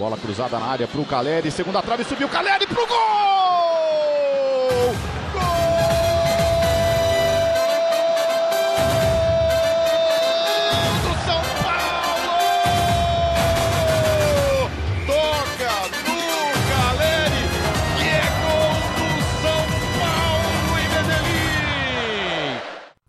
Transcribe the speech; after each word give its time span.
Bola 0.00 0.16
cruzada 0.16 0.58
na 0.58 0.64
área 0.64 0.88
para 0.88 0.98
o 0.98 1.04
Caleri, 1.04 1.50
segunda 1.50 1.82
trave, 1.82 2.04
subiu 2.04 2.26
o 2.26 2.30
Caleri 2.30 2.66
que 2.66 2.72
é 2.72 2.76
gol 2.76 2.86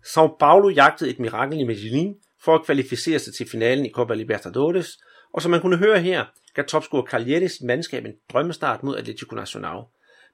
São 0.02 0.28
Paulo 0.28 0.36
Paulo 0.38 0.74
jagtede 0.74 1.10
et 1.10 1.18
mirakel 1.18 1.58
i 1.58 1.64
Medellin 1.64 2.16
for 2.38 2.56
at 2.56 2.64
kvalificere 2.64 3.18
sig 3.18 3.34
til 3.34 3.48
finalen 3.48 3.86
i 3.86 3.90
Copa 3.90 4.14
Libertadores, 4.14 4.98
og 5.32 5.42
som 5.42 5.50
man 5.50 5.60
kunne 5.60 5.76
høre 5.76 6.00
her, 6.00 6.24
gav 6.54 6.64
topscorer 6.64 7.06
Cagliari 7.06 7.48
sit 7.48 7.66
mandskab 7.66 8.04
en 8.04 8.14
drømmestart 8.32 8.82
mod 8.82 8.96
Atletico 8.96 9.34
Nacional. 9.34 9.82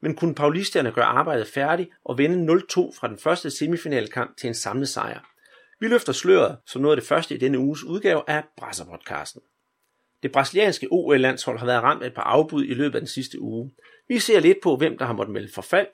Men 0.00 0.14
kunne 0.14 0.34
paulisterne 0.34 0.92
gøre 0.92 1.04
arbejdet 1.04 1.46
færdigt 1.46 1.90
og 2.04 2.18
vinde 2.18 2.52
0-2 2.52 2.98
fra 2.98 3.08
den 3.08 3.18
første 3.18 3.50
semifinalkamp 3.50 4.36
til 4.36 4.48
en 4.48 4.54
samlet 4.54 4.88
sejr? 4.88 5.20
Vi 5.80 5.88
løfter 5.88 6.12
sløret 6.12 6.56
som 6.66 6.82
noget 6.82 6.96
af 6.96 7.00
det 7.00 7.08
første 7.08 7.34
i 7.34 7.38
denne 7.38 7.58
uges 7.58 7.84
udgave 7.84 8.22
af 8.26 8.42
Brasser-podcasten. 8.56 9.40
Det 10.22 10.32
brasilianske 10.32 10.88
OL-landshold 10.90 11.58
har 11.58 11.66
været 11.66 11.82
ramt 11.82 12.02
af 12.02 12.06
et 12.06 12.14
par 12.14 12.22
afbud 12.22 12.64
i 12.64 12.74
løbet 12.74 12.94
af 12.94 13.00
den 13.00 13.08
sidste 13.08 13.40
uge. 13.40 13.72
Vi 14.08 14.18
ser 14.18 14.40
lidt 14.40 14.58
på, 14.62 14.76
hvem 14.76 14.98
der 14.98 15.04
har 15.04 15.12
måttet 15.12 15.32
melde 15.32 15.52
forfald, 15.52 15.86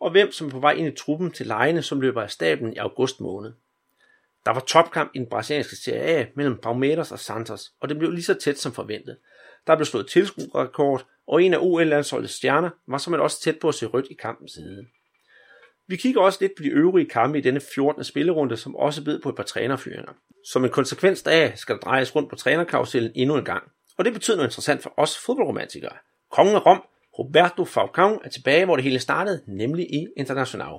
og 0.00 0.10
hvem 0.10 0.32
som 0.32 0.46
er 0.46 0.50
på 0.50 0.58
vej 0.58 0.72
ind 0.72 0.88
i 0.88 0.96
truppen 0.96 1.30
til 1.30 1.46
lejene, 1.46 1.82
som 1.82 2.00
løber 2.00 2.22
af 2.22 2.30
staben 2.30 2.72
i 2.72 2.76
august 2.76 3.20
måned. 3.20 3.52
Der 4.46 4.52
var 4.52 4.60
topkamp 4.60 5.10
i 5.14 5.18
den 5.18 5.26
brasilianske 5.26 5.76
Serie 5.76 6.02
A 6.02 6.26
mellem 6.34 6.58
Palmeiras 6.58 7.12
og 7.12 7.18
Santos, 7.18 7.72
og 7.80 7.88
det 7.88 7.98
blev 7.98 8.10
lige 8.10 8.24
så 8.24 8.34
tæt 8.34 8.58
som 8.58 8.72
forventet. 8.72 9.16
Der 9.66 9.76
blev 9.76 9.86
slået 9.86 10.06
tilskuerrekord, 10.06 11.06
og 11.26 11.42
en 11.42 11.54
af 11.54 11.58
OL-landsholdets 11.60 12.34
stjerner 12.34 12.70
var 12.88 12.98
som 12.98 13.12
også 13.12 13.40
tæt 13.40 13.58
på 13.58 13.68
at 13.68 13.74
se 13.74 13.86
rødt 13.86 14.06
i 14.10 14.14
kampens 14.14 14.52
side. 14.52 14.86
Vi 15.88 15.96
kigger 15.96 16.20
også 16.20 16.38
lidt 16.40 16.52
på 16.56 16.62
de 16.62 16.68
øvrige 16.68 17.08
kampe 17.08 17.38
i 17.38 17.40
denne 17.40 17.60
14. 17.74 18.04
spillerunde, 18.04 18.56
som 18.56 18.76
også 18.76 19.04
bed 19.04 19.20
på 19.22 19.28
et 19.28 19.36
par 19.36 19.42
trænerfyringer. 19.42 20.12
Som 20.44 20.64
en 20.64 20.70
konsekvens 20.70 21.22
af 21.22 21.52
skal 21.56 21.74
der 21.74 21.80
drejes 21.80 22.16
rundt 22.16 22.30
på 22.30 22.36
trænerkarusellen 22.36 23.12
endnu 23.14 23.36
en 23.36 23.44
gang. 23.44 23.62
Og 23.98 24.04
det 24.04 24.12
betyder 24.12 24.36
noget 24.36 24.48
interessant 24.48 24.82
for 24.82 24.94
os 24.96 25.18
fodboldromantikere. 25.18 25.92
Kongen 26.30 26.54
af 26.54 26.66
Rom, 26.66 26.82
Roberto 27.18 27.64
Falcao, 27.64 28.20
er 28.24 28.28
tilbage, 28.28 28.64
hvor 28.64 28.76
det 28.76 28.84
hele 28.84 28.98
startede, 28.98 29.42
nemlig 29.46 29.94
i 29.94 30.06
International. 30.16 30.74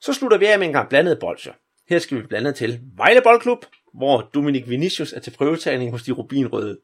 Så 0.00 0.12
slutter 0.12 0.38
vi 0.38 0.46
af 0.46 0.58
med 0.58 0.66
en 0.66 0.72
gang 0.72 0.88
blandet 0.88 1.18
bolcher. 1.18 1.52
Her 1.88 1.98
skal 1.98 2.16
vi 2.16 2.22
blandt 2.22 2.46
andet 2.46 2.58
til 2.58 2.80
Vejle 2.96 3.20
Boldklub, 3.22 3.66
hvor 3.94 4.30
Dominik 4.34 4.68
Vinicius 4.68 5.12
er 5.12 5.20
til 5.20 5.30
prøvetagning 5.30 5.90
hos 5.90 6.02
de 6.02 6.12
rubinrøde. 6.12 6.78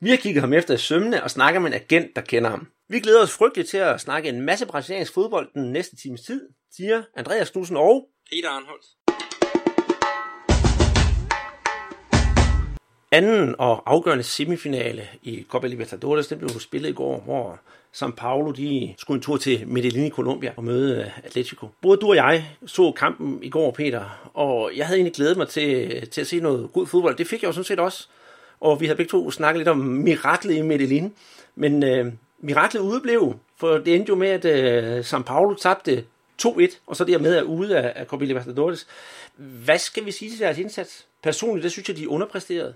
Vi 0.00 0.10
har 0.10 0.16
kigget 0.16 0.40
ham 0.40 0.52
efter 0.52 0.74
i 0.74 0.78
sømne 0.78 1.22
og 1.22 1.30
snakker 1.30 1.60
med 1.60 1.68
en 1.68 1.74
agent, 1.74 2.16
der 2.16 2.22
kender 2.22 2.50
ham. 2.50 2.66
Vi 2.88 3.00
glæder 3.00 3.22
os 3.22 3.32
frygteligt 3.32 3.68
til 3.68 3.78
at 3.78 4.00
snakke 4.00 4.28
en 4.28 4.40
masse 4.40 4.66
brasiliansk 4.66 5.14
fodbold 5.14 5.48
den 5.54 5.72
næste 5.72 5.96
times 5.96 6.20
tid, 6.20 6.48
siger 6.76 7.02
Andreas 7.16 7.50
Knudsen 7.50 7.76
og 7.76 8.08
Peter 8.30 8.48
Arnholdt. 8.48 8.86
anden 13.12 13.54
og 13.58 13.82
afgørende 13.86 14.24
semifinale 14.24 15.08
i 15.22 15.46
Copa 15.48 15.66
Libertadores, 15.66 16.26
den 16.26 16.38
blev 16.38 16.50
spillet 16.50 16.88
i 16.88 16.92
går, 16.92 17.20
hvor 17.20 17.60
São 17.96 18.10
Paulo 18.10 18.50
de 18.50 18.94
skulle 18.98 19.18
en 19.18 19.22
tur 19.22 19.36
til 19.36 19.68
Medellin 19.68 20.06
i 20.06 20.10
Colombia 20.10 20.52
og 20.56 20.64
møde 20.64 21.12
Atletico. 21.24 21.68
Både 21.82 21.96
du 22.00 22.08
og 22.08 22.16
jeg 22.16 22.56
så 22.66 22.92
kampen 22.92 23.42
i 23.42 23.50
går, 23.50 23.70
Peter, 23.70 24.30
og 24.34 24.70
jeg 24.76 24.86
havde 24.86 24.98
egentlig 24.98 25.14
glædet 25.14 25.36
mig 25.36 25.48
til, 25.48 26.08
til 26.10 26.20
at 26.20 26.26
se 26.26 26.40
noget 26.40 26.72
god 26.72 26.86
fodbold. 26.86 27.16
Det 27.16 27.26
fik 27.26 27.42
jeg 27.42 27.48
jo 27.48 27.52
sådan 27.52 27.64
set 27.64 27.80
også. 27.80 28.08
Og 28.60 28.80
vi 28.80 28.86
havde 28.86 28.96
begge 28.96 29.10
to 29.10 29.30
snakket 29.30 29.58
lidt 29.58 29.68
om 29.68 29.78
miraklet 29.78 30.54
i 30.54 30.62
Medellin. 30.62 31.14
Men 31.54 31.82
øh, 31.82 32.12
miraklet 32.38 32.80
udeblev, 32.80 33.38
for 33.56 33.78
det 33.78 33.94
endte 33.94 34.10
jo 34.10 34.16
med, 34.16 34.28
at 34.28 34.44
øh, 34.44 35.00
São 35.00 35.22
Paulo 35.22 35.54
tabte 35.54 36.04
2-1, 36.42 36.76
og 36.86 36.96
så 36.96 37.04
dermed 37.04 37.34
er 37.34 37.42
ude 37.42 37.78
af, 37.78 37.92
af 38.00 38.06
Copa 38.06 38.24
Libertadores. 38.24 38.86
Hvad 39.36 39.78
skal 39.78 40.04
vi 40.04 40.12
sige 40.12 40.30
til 40.30 40.38
deres 40.38 40.58
indsats? 40.58 41.06
Personligt, 41.22 41.62
det 41.62 41.72
synes 41.72 41.88
jeg, 41.88 41.96
de 41.96 42.02
er 42.04 42.08
underpræsteret. 42.08 42.74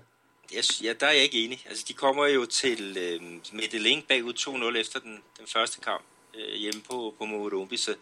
Yes, 0.57 0.81
ja, 0.83 0.93
der 0.99 1.07
er 1.07 1.11
jeg 1.11 1.23
ikke 1.23 1.43
enig. 1.45 1.65
Altså, 1.69 1.85
de 1.87 1.93
kommer 1.93 2.27
jo 2.27 2.45
til 2.45 2.97
øh, 2.99 3.21
Medellin 3.53 4.01
bagud 4.07 4.33
2-0 4.73 4.77
efter 4.77 4.99
den, 4.99 5.19
den 5.39 5.47
første 5.47 5.81
kamp 5.81 6.03
øh, 6.35 6.55
hjemme 6.55 6.81
på, 6.81 7.13
på 7.17 7.25
Morumbi, 7.25 7.77
så 7.77 7.95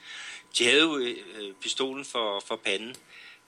de 0.57 0.65
havde 0.65 0.81
jo 0.81 0.97
øh, 0.97 1.09
øh 1.09 1.53
pistolen 1.61 2.05
for, 2.05 2.43
for 2.47 2.55
panden 2.55 2.95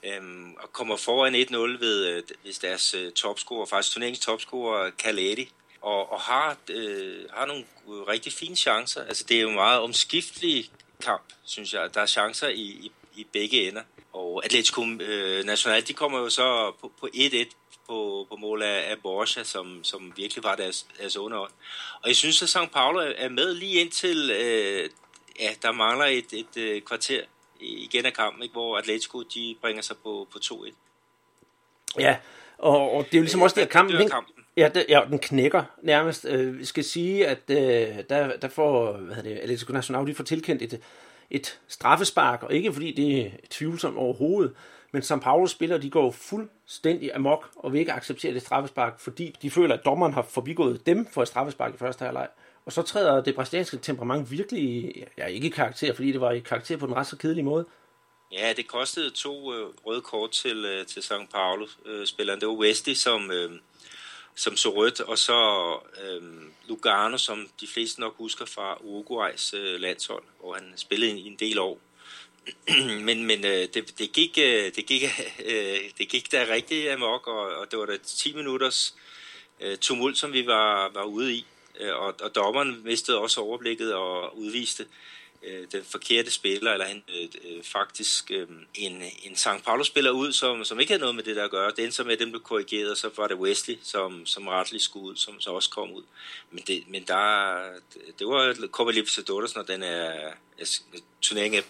øh, 0.04 0.22
og 0.62 0.72
kommer 0.72 0.96
foran 0.96 1.34
1-0 1.34 1.56
ved, 1.56 2.06
øh, 2.06 2.22
ved 2.44 2.60
deres 2.60 2.94
øh, 2.94 3.12
topscorer, 3.12 3.66
faktisk 3.66 3.94
turneringens 3.94 4.24
topscorer, 4.24 4.90
Kaledi, 4.90 5.50
og, 5.80 6.12
og 6.12 6.20
har, 6.20 6.56
øh, 6.70 7.24
har 7.32 7.46
nogle 7.46 7.64
øh, 7.88 7.92
rigtig 7.92 8.32
fine 8.32 8.56
chancer. 8.56 9.04
Altså, 9.04 9.24
det 9.28 9.36
er 9.36 9.40
jo 9.40 9.48
en 9.48 9.54
meget 9.54 9.80
omskiftelig 9.80 10.70
kamp, 11.02 11.32
synes 11.44 11.74
jeg. 11.74 11.94
Der 11.94 12.00
er 12.00 12.06
chancer 12.06 12.48
i, 12.48 12.62
i, 12.62 12.92
i 13.16 13.26
begge 13.32 13.68
ender. 13.68 13.82
Og 14.12 14.44
Atletico 14.44 14.86
øh, 15.00 15.44
Nacional, 15.44 15.86
de 15.88 15.92
kommer 15.92 16.18
jo 16.18 16.28
så 16.30 16.72
på, 16.80 16.92
på 17.00 17.08
1-1 17.14 17.44
på, 17.86 18.26
på 18.30 18.36
mål 18.36 18.62
af, 18.62 18.90
af 18.90 18.98
Borja, 19.02 19.44
som, 19.44 19.84
som 19.84 20.12
virkelig 20.16 20.44
var 20.44 20.56
deres, 20.56 20.86
deres 20.98 21.16
underånd. 21.16 21.52
Og 22.02 22.08
jeg 22.08 22.16
synes, 22.16 22.42
at 22.42 22.48
St. 22.48 22.72
Paulo 22.72 23.12
er 23.16 23.28
med 23.28 23.54
lige 23.54 23.80
indtil, 23.80 24.30
øh, 24.30 24.90
ja, 25.40 25.54
der 25.62 25.72
mangler 25.72 26.06
et, 26.06 26.32
et, 26.32 26.46
et 26.56 26.62
øh, 26.62 26.82
kvarter 26.82 27.22
igen 27.64 28.06
af 28.06 28.12
kampen, 28.12 28.42
ikke, 28.42 28.52
hvor 28.52 28.78
Atletico 28.78 29.22
de 29.22 29.56
bringer 29.60 29.82
sig 29.82 29.96
på, 30.02 30.28
på 30.32 30.38
2-1. 30.44 30.74
Ja, 31.98 32.16
og, 32.58 32.92
og 32.92 33.04
det 33.04 33.14
er 33.14 33.18
jo 33.18 33.22
ligesom 33.22 33.42
også 33.42 33.54
det, 33.56 33.62
at 33.62 33.68
kampen, 33.68 33.98
den, 33.98 34.08
kampen. 34.08 34.44
Ja, 34.56 34.68
det, 34.74 34.86
ja, 34.88 35.00
den 35.10 35.18
knækker 35.18 35.64
nærmest. 35.82 36.26
Øh, 36.28 36.58
vi 36.58 36.64
skal 36.64 36.84
sige, 36.84 37.26
at 37.26 37.50
øh, 37.50 38.04
der, 38.08 38.36
der 38.36 38.48
får 38.48 38.92
hvad 38.92 39.22
det, 39.22 39.38
Atletico 39.38 39.72
Nacional, 39.72 40.06
de 40.06 40.14
får 40.14 40.24
tilkendt 40.24 40.62
et, 40.62 40.80
et 41.30 41.60
straffespark, 41.68 42.42
og 42.42 42.54
ikke 42.54 42.72
fordi 42.72 42.92
det 42.92 43.26
er 43.26 43.30
tvivlsomt 43.50 43.96
overhovedet, 43.96 44.54
men 44.92 45.02
São 45.02 45.18
Paulo 45.18 45.46
spiller, 45.46 45.78
de 45.78 45.90
går 45.90 46.10
fuldstændig 46.10 47.14
amok 47.14 47.50
og 47.56 47.72
vil 47.72 47.78
ikke 47.78 47.92
acceptere 47.92 48.34
det 48.34 48.42
straffespark, 48.42 49.00
fordi 49.00 49.36
de 49.42 49.50
føler, 49.50 49.74
at 49.74 49.84
dommeren 49.84 50.12
har 50.12 50.22
forbigået 50.22 50.86
dem 50.86 51.06
for 51.06 51.22
et 51.22 51.28
straffespark 51.28 51.74
i 51.74 51.78
første 51.78 52.04
halvleg. 52.04 52.28
Og 52.66 52.72
så 52.72 52.82
træder 52.82 53.22
det 53.22 53.34
brasilianske 53.34 53.76
temperament 53.76 54.30
virkelig, 54.30 54.94
ja 55.18 55.26
ikke 55.26 55.46
i 55.46 55.50
karakter, 55.50 55.94
fordi 55.94 56.12
det 56.12 56.20
var 56.20 56.30
i 56.30 56.38
karakter 56.38 56.76
på 56.76 56.86
den 56.86 56.94
ret 56.94 57.06
så 57.06 57.16
kedelige 57.16 57.44
måde. 57.44 57.66
Ja, 58.32 58.52
det 58.56 58.66
kostede 58.66 59.10
to 59.10 59.54
øh, 59.54 59.66
røde 59.86 60.00
kort 60.00 60.30
til, 60.30 60.64
øh, 60.64 60.86
til 60.86 61.00
São 61.00 61.26
Paulo-spilleren. 61.26 62.36
Øh, 62.36 62.40
det 62.40 62.48
var 62.48 62.54
Westy, 62.54 62.92
som, 62.92 63.30
øh, 63.30 63.50
som 64.34 64.56
så 64.56 64.68
rødt, 64.68 65.00
og 65.00 65.18
så 65.18 65.70
øh, 66.02 66.22
Lugano, 66.68 67.18
som 67.18 67.48
de 67.60 67.66
fleste 67.66 68.00
nok 68.00 68.16
husker 68.16 68.46
fra 68.46 68.78
Uruguays 68.80 69.54
øh, 69.54 69.80
landshold, 69.80 70.22
hvor 70.40 70.54
han 70.54 70.72
spillede 70.76 71.18
i 71.18 71.26
en 71.26 71.36
del 71.36 71.58
år. 71.58 71.78
men 73.06 73.24
men 73.24 73.44
øh, 73.44 73.68
det, 73.74 73.98
det, 73.98 74.12
gik, 74.12 74.38
øh, 74.38 74.72
det, 74.76 74.86
gik, 74.86 75.02
øh, 75.50 75.78
det 75.98 76.08
gik 76.08 76.32
da 76.32 76.46
rigtig 76.50 76.92
amok, 76.92 77.26
og, 77.26 77.56
og 77.56 77.70
det 77.70 77.78
var 77.78 77.86
da 77.86 77.96
10 77.96 78.34
minutters 78.34 78.94
øh, 79.60 79.76
tumult, 79.76 80.18
som 80.18 80.32
vi 80.32 80.46
var, 80.46 80.90
var 80.94 81.04
ude 81.04 81.34
i. 81.34 81.46
Øh, 81.80 81.94
og, 81.96 82.14
og 82.22 82.34
dommeren 82.34 82.84
mistede 82.84 83.18
også 83.18 83.40
overblikket 83.40 83.94
og 83.94 84.38
udviste 84.38 84.86
øh, 85.42 85.66
den 85.72 85.84
forkerte 85.84 86.30
spiller, 86.30 86.72
eller 86.72 86.86
han 86.86 87.02
øh, 87.08 87.28
øh 87.44 87.62
faktisk 87.62 88.30
øh, 88.30 88.48
en, 88.74 89.02
en 89.22 89.36
St. 89.36 89.64
Paulo-spiller 89.64 90.10
ud, 90.10 90.32
som, 90.32 90.64
som 90.64 90.80
ikke 90.80 90.92
havde 90.92 91.00
noget 91.00 91.14
med 91.14 91.24
det 91.24 91.36
der 91.36 91.44
at 91.44 91.50
gøre. 91.50 91.72
Den 91.76 91.92
som 91.92 92.04
så 92.04 92.08
med, 92.08 92.16
dem 92.16 92.30
blev 92.30 92.42
korrigeret, 92.42 92.90
og 92.90 92.96
så 92.96 93.10
var 93.16 93.26
det 93.26 93.36
Wesley, 93.36 93.78
som, 93.82 94.26
som 94.26 94.46
retlig 94.46 94.80
skulle 94.80 95.06
ud, 95.06 95.16
som 95.16 95.40
så 95.40 95.50
også 95.50 95.70
kom 95.70 95.92
ud. 95.92 96.02
Men, 96.50 96.64
det, 96.66 96.84
men 96.88 97.04
der, 97.04 97.56
det 98.18 98.26
var 98.26 98.56
Copa 98.66 98.90
Libertadores, 98.90 99.54
når 99.54 99.62
den 99.62 99.82
er, 99.82 100.32
er 100.58 100.78
turneringen 101.22 101.58
er 101.58 101.64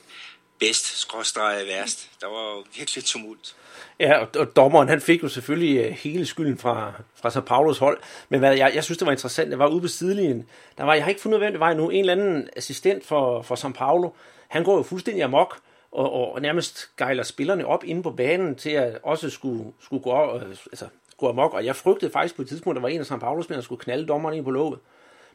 bedst, 0.59 0.98
skråstreget 0.98 1.66
værst. 1.66 2.10
Der 2.20 2.26
var 2.26 2.56
jo 2.56 2.64
virkelig 2.76 3.04
tumult. 3.04 3.56
Ja, 4.01 4.19
og, 4.19 4.29
og 4.39 4.57
dommeren, 4.57 4.89
han 4.89 5.01
fik 5.01 5.23
jo 5.23 5.29
selvfølgelig 5.29 5.85
øh, 5.85 5.91
hele 5.91 6.27
skylden 6.27 6.59
fra, 6.59 6.93
fra 7.15 7.29
São 7.29 7.41
Paulos 7.41 7.79
hold. 7.79 7.99
Men 8.29 8.41
hvad, 8.41 8.57
jeg, 8.57 8.73
jeg 8.75 8.85
synes, 8.85 8.99
det 8.99 9.07
var 9.07 9.12
interessant. 9.12 9.51
Det 9.51 9.59
var 9.59 9.67
ude 9.67 9.81
på 9.81 9.89
sidelinjen. 9.89 10.47
Der 10.79 10.85
var, 10.85 10.94
jeg 10.94 11.05
har 11.05 11.09
ikke 11.09 11.21
fundet 11.21 11.38
ud 11.38 11.43
af, 11.43 11.47
hvem 11.47 11.53
det 11.53 11.61
var 11.61 11.71
endnu. 11.71 11.88
En 11.88 12.00
eller 12.00 12.12
anden 12.12 12.49
assistent 12.56 13.06
for, 13.06 13.43
for 13.43 13.55
São 13.55 13.73
Paulo. 13.73 14.11
Han 14.49 14.65
går 14.65 14.76
jo 14.76 14.82
fuldstændig 14.82 15.25
amok 15.25 15.59
og, 15.93 16.12
og, 16.12 16.32
og 16.32 16.41
nærmest 16.41 16.97
gejler 16.97 17.23
spillerne 17.23 17.67
op 17.67 17.85
inde 17.85 18.03
på 18.03 18.11
banen 18.11 18.55
til 18.55 18.71
at 18.71 18.99
også 19.03 19.31
skulle, 19.31 19.65
skulle 19.81 20.03
gå, 20.03 20.11
op, 20.11 20.43
øh, 20.43 20.49
altså, 20.49 20.87
gå 21.17 21.29
amok. 21.29 21.55
Og 21.55 21.65
jeg 21.65 21.77
frygtede 21.77 22.11
faktisk 22.11 22.37
på 22.37 22.43
et 22.43 22.49
tidspunkt, 22.49 22.77
at 22.77 22.82
der 22.82 22.88
var 22.88 22.94
en 22.94 23.00
af 23.00 23.05
São 23.05 23.19
Paulos 23.19 23.44
spillerne, 23.44 23.61
der 23.61 23.65
skulle 23.65 23.81
knalde 23.81 24.06
dommeren 24.06 24.37
ind 24.37 24.44
på 24.44 24.50
låget. 24.50 24.79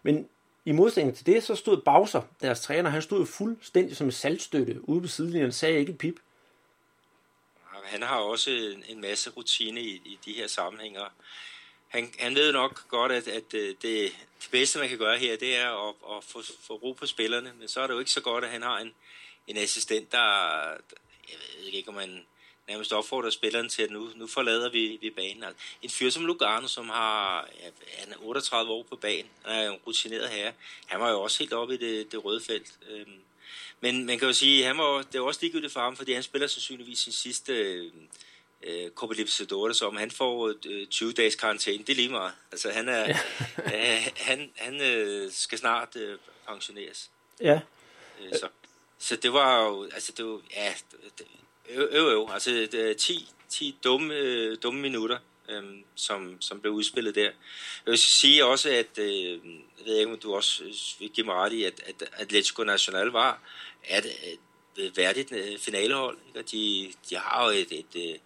Men 0.03 0.27
i 0.65 0.71
modsætning 0.71 1.17
til 1.17 1.25
det, 1.25 1.43
så 1.43 1.55
stod 1.55 1.81
Bowser, 1.85 2.21
deres 2.41 2.61
træner, 2.61 2.89
han 2.89 3.01
stod 3.01 3.19
jo 3.19 3.25
fuldstændig 3.25 3.97
som 3.97 4.07
en 4.07 4.11
saltstøtte 4.11 4.89
ude 4.89 5.01
på 5.01 5.07
sidelinjen, 5.07 5.51
sagde 5.51 5.79
ikke 5.79 5.91
et 5.91 5.97
pip. 5.97 6.15
Han 7.89 8.01
har 8.01 8.17
også 8.17 8.75
en 8.87 9.01
masse 9.01 9.29
rutine 9.29 9.81
i, 9.81 10.01
i 10.05 10.19
de 10.25 10.33
her 10.33 10.47
sammenhænger. 10.47 11.05
Han, 11.87 12.13
han 12.19 12.35
ved 12.35 12.51
nok 12.51 12.87
godt, 12.87 13.11
at, 13.11 13.27
at 13.27 13.53
øh, 13.53 13.75
det, 13.81 14.11
det 14.41 14.49
bedste, 14.51 14.79
man 14.79 14.89
kan 14.89 14.97
gøre 14.97 15.17
her, 15.17 15.37
det 15.37 15.55
er 15.55 15.89
at, 15.89 15.95
at 16.17 16.23
få, 16.23 16.43
få 16.67 16.73
ro 16.73 16.91
på 16.91 17.05
spillerne. 17.05 17.53
Men 17.59 17.67
så 17.67 17.81
er 17.81 17.87
det 17.87 17.93
jo 17.93 17.99
ikke 17.99 18.11
så 18.11 18.21
godt, 18.21 18.43
at 18.43 18.49
han 18.49 18.61
har 18.61 18.77
en, 18.77 18.93
en 19.47 19.57
assistent, 19.57 20.11
der, 20.11 20.61
jeg 21.29 21.37
ved 21.57 21.73
ikke, 21.73 21.89
om 21.89 21.95
man 21.95 22.25
nærmest 22.67 22.93
opfordrer 22.93 23.29
spilleren 23.29 23.69
til, 23.69 23.83
at 23.83 23.91
nu, 23.91 24.09
nu 24.15 24.27
forlader 24.27 24.69
vi, 24.69 24.97
vi 25.01 25.09
banen. 25.09 25.43
Altså, 25.43 25.63
en 25.81 25.89
fyr 25.89 26.09
som 26.09 26.25
Lugano, 26.25 26.67
som 26.67 26.89
har 26.89 27.47
ja, 27.61 27.69
han 27.97 28.13
er 28.13 28.17
38 28.21 28.71
år 28.71 28.83
på 28.83 28.95
banen, 28.95 29.31
han 29.45 29.65
er 29.65 29.71
en 29.71 29.79
rutineret 29.87 30.29
herre, 30.29 30.53
han 30.85 30.99
var 30.99 31.09
jo 31.09 31.21
også 31.21 31.39
helt 31.39 31.53
oppe 31.53 31.73
i 31.73 31.77
det, 31.77 32.11
det 32.11 32.25
røde 32.25 32.41
felt. 32.41 32.73
Øhm, 32.89 33.19
men 33.81 34.05
man 34.05 34.19
kan 34.19 34.27
jo 34.27 34.33
sige, 34.33 34.65
han 34.65 34.77
var, 34.77 35.05
det 35.11 35.21
var 35.21 35.27
også 35.27 35.39
ligegyldigt 35.41 35.73
for 35.73 35.79
ham, 35.79 35.95
fordi 35.95 36.13
han 36.13 36.23
spiller 36.23 36.47
sandsynligvis 36.47 36.99
sin 36.99 37.13
sidste 37.13 37.53
øh, 38.63 38.91
Copa 38.91 39.13
Libertadores, 39.13 39.81
om 39.81 39.95
han 39.95 40.11
får 40.11 40.53
øh, 40.65 40.87
20 40.87 41.13
dages 41.13 41.35
karantæne, 41.35 41.83
det 41.83 41.89
er 41.89 41.95
lige 41.95 42.09
meget. 42.09 42.33
Altså 42.51 42.71
han, 42.71 42.89
er, 42.89 43.09
øh, 43.75 44.07
han, 44.15 44.51
han 44.55 44.81
øh, 44.81 45.31
skal 45.31 45.57
snart 45.57 45.95
øh, 45.95 46.17
pensioneres. 46.47 47.09
Ja. 47.41 47.59
Øh, 48.21 48.33
så, 48.33 48.47
så 48.99 49.15
det 49.15 49.33
var 49.33 49.65
jo, 49.65 49.83
altså 49.83 50.11
det 50.17 50.25
var, 50.25 50.41
ja, 50.55 50.73
øv, 51.69 51.87
øv, 51.91 52.07
øv, 52.07 52.29
altså 52.31 52.67
det, 52.71 52.97
10, 52.97 53.29
10 53.49 53.75
dumme, 53.83 54.13
øh, 54.13 54.57
dumme 54.63 54.81
minutter, 54.81 55.17
øh, 55.49 55.63
som, 55.95 56.41
som 56.41 56.59
blev 56.59 56.73
udspillet 56.73 57.15
der. 57.15 57.21
Jeg 57.21 57.31
vil 57.85 57.97
sige 57.97 58.45
også, 58.45 58.69
at, 58.69 58.99
øh, 58.99 59.31
jeg 59.77 59.85
ved 59.85 59.97
ikke, 59.97 60.11
om 60.11 60.19
du 60.19 60.35
også 60.35 60.63
øh, 60.63 60.73
vil 60.99 61.09
give 61.09 61.25
mig 61.25 61.35
ret 61.35 61.53
i, 61.53 61.63
at, 61.63 61.81
at 61.85 62.09
Atletico 62.17 62.63
Nacional 62.63 63.07
var 63.07 63.41
at, 63.83 64.05
at 64.05 64.39
øh, 64.77 64.97
værdigt 64.97 65.31
øh, 65.31 65.59
finalehold, 65.59 66.17
ikke? 66.27 66.39
og 66.39 66.51
de, 66.51 66.87
de 67.09 67.15
har 67.15 67.45
jo 67.45 67.51
et, 67.51 67.71
et, 67.71 67.85
et, 67.95 68.19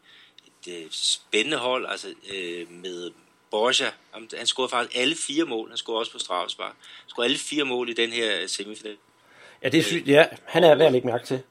et 0.68 0.88
spændende 0.92 1.58
hold, 1.58 1.86
altså 1.90 2.08
øh, 2.34 2.72
med 2.72 3.12
Borja, 3.52 3.92
han 4.38 4.46
scorede 4.46 4.70
faktisk 4.70 4.98
alle 4.98 5.16
fire 5.16 5.46
mål, 5.46 5.70
han 5.70 5.78
scorede 5.78 6.00
også 6.00 6.12
på 6.12 6.20
straffespark, 6.20 6.76
han 7.02 7.10
scorede 7.10 7.26
alle 7.26 7.38
fire 7.38 7.64
mål 7.64 7.90
i 7.90 7.94
den 7.94 8.12
her 8.12 8.48
semifinal. 8.48 8.98
Ja, 9.64 9.70
det 9.70 9.94
er. 9.94 10.02
Ja, 10.06 10.28
han 10.46 10.64
er 10.64 10.76
værd 10.76 10.86
at 10.86 10.92
lægge 10.92 11.08
mærke 11.08 11.26
til. 11.26 11.42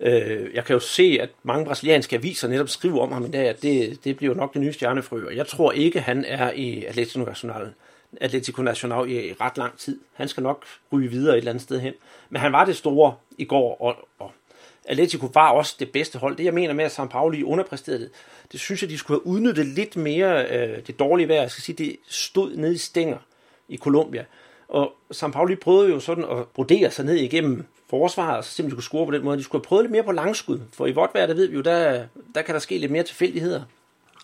Øh, 0.00 0.54
jeg 0.54 0.64
kan 0.64 0.74
jo 0.74 0.80
se, 0.80 1.18
at 1.20 1.30
mange 1.42 1.64
brasilianske 1.64 2.16
aviser 2.16 2.48
netop 2.48 2.68
skriver 2.68 3.02
om 3.02 3.12
ham 3.12 3.24
i 3.24 3.30
dag, 3.30 3.48
at 3.48 3.62
det, 3.62 4.04
det 4.04 4.16
bliver 4.16 4.34
nok 4.34 4.54
det 4.54 4.60
nye 4.60 4.72
stjernefrø, 4.72 5.26
og 5.26 5.36
jeg 5.36 5.46
tror 5.46 5.72
ikke, 5.72 6.00
han 6.00 6.24
er 6.24 6.52
i 6.52 6.84
Atletico 6.84 7.24
Nacional, 7.24 7.72
Atletico 8.20 8.62
Nacional 8.62 9.10
i 9.10 9.32
ret 9.40 9.58
lang 9.58 9.78
tid. 9.78 10.00
Han 10.12 10.28
skal 10.28 10.42
nok 10.42 10.64
ryge 10.92 11.08
videre 11.08 11.34
et 11.34 11.38
eller 11.38 11.50
andet 11.50 11.62
sted 11.62 11.80
hen. 11.80 11.92
Men 12.30 12.40
han 12.40 12.52
var 12.52 12.64
det 12.64 12.76
store 12.76 13.14
i 13.38 13.44
går, 13.44 13.80
og, 13.80 13.96
og 14.18 14.32
Atletico 14.84 15.30
var 15.34 15.50
også 15.50 15.76
det 15.78 15.92
bedste 15.92 16.18
hold. 16.18 16.36
Det 16.36 16.44
jeg 16.44 16.54
mener 16.54 16.74
med, 16.74 16.84
at 16.84 16.92
San 16.92 17.08
Pauli 17.08 17.42
underpræsterede 17.42 18.00
det, 18.00 18.10
det 18.52 18.60
synes 18.60 18.82
jeg, 18.82 18.90
de 18.90 18.98
skulle 18.98 19.20
have 19.20 19.26
udnyttet 19.26 19.66
lidt 19.66 19.96
mere 19.96 20.46
øh, 20.46 20.86
det 20.86 20.98
dårlige 20.98 21.28
vejr. 21.28 21.40
Jeg 21.40 21.50
skal 21.50 21.62
sige, 21.62 21.76
det 21.76 21.96
stod 22.08 22.56
nede 22.56 22.74
i 22.74 22.78
stænger 22.78 23.18
i 23.68 23.76
Colombia. 23.76 24.24
Og 24.70 24.96
San 25.10 25.32
Pauli 25.32 25.56
prøvede 25.56 25.90
jo 25.90 26.00
sådan 26.00 26.24
at 26.24 26.48
brodere 26.48 26.90
sig 26.90 27.04
ned 27.04 27.16
igennem 27.16 27.66
forsvaret, 27.90 28.38
og 28.38 28.44
så 28.44 28.50
simpelthen 28.50 28.76
kunne 28.76 28.82
score 28.82 29.06
på 29.06 29.12
den 29.12 29.24
måde. 29.24 29.38
De 29.38 29.42
skulle 29.42 29.60
have 29.62 29.68
prøvet 29.68 29.84
lidt 29.84 29.92
mere 29.92 30.04
på 30.04 30.12
langskud, 30.12 30.60
for 30.72 30.86
i 30.86 30.92
vort 30.92 31.10
vejr, 31.14 31.26
der 31.26 31.34
ved 31.34 31.46
vi 31.46 31.54
jo, 31.54 31.60
der, 31.60 32.06
der 32.34 32.42
kan 32.42 32.54
der 32.54 32.60
ske 32.60 32.78
lidt 32.78 32.92
mere 32.92 33.02
tilfældigheder. 33.02 33.62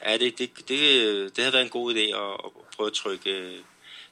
Ja, 0.06 0.12
det, 0.16 0.38
det, 0.38 0.50
det, 0.58 0.69
det 1.37 1.38
havde 1.38 1.52
været 1.52 1.62
en 1.64 1.69
god 1.69 1.94
idé 1.94 2.16
at, 2.16 2.32
at 2.44 2.50
prøve 2.76 2.87
at 2.87 2.93
trykke, 2.93 3.31
øh, 3.31 3.54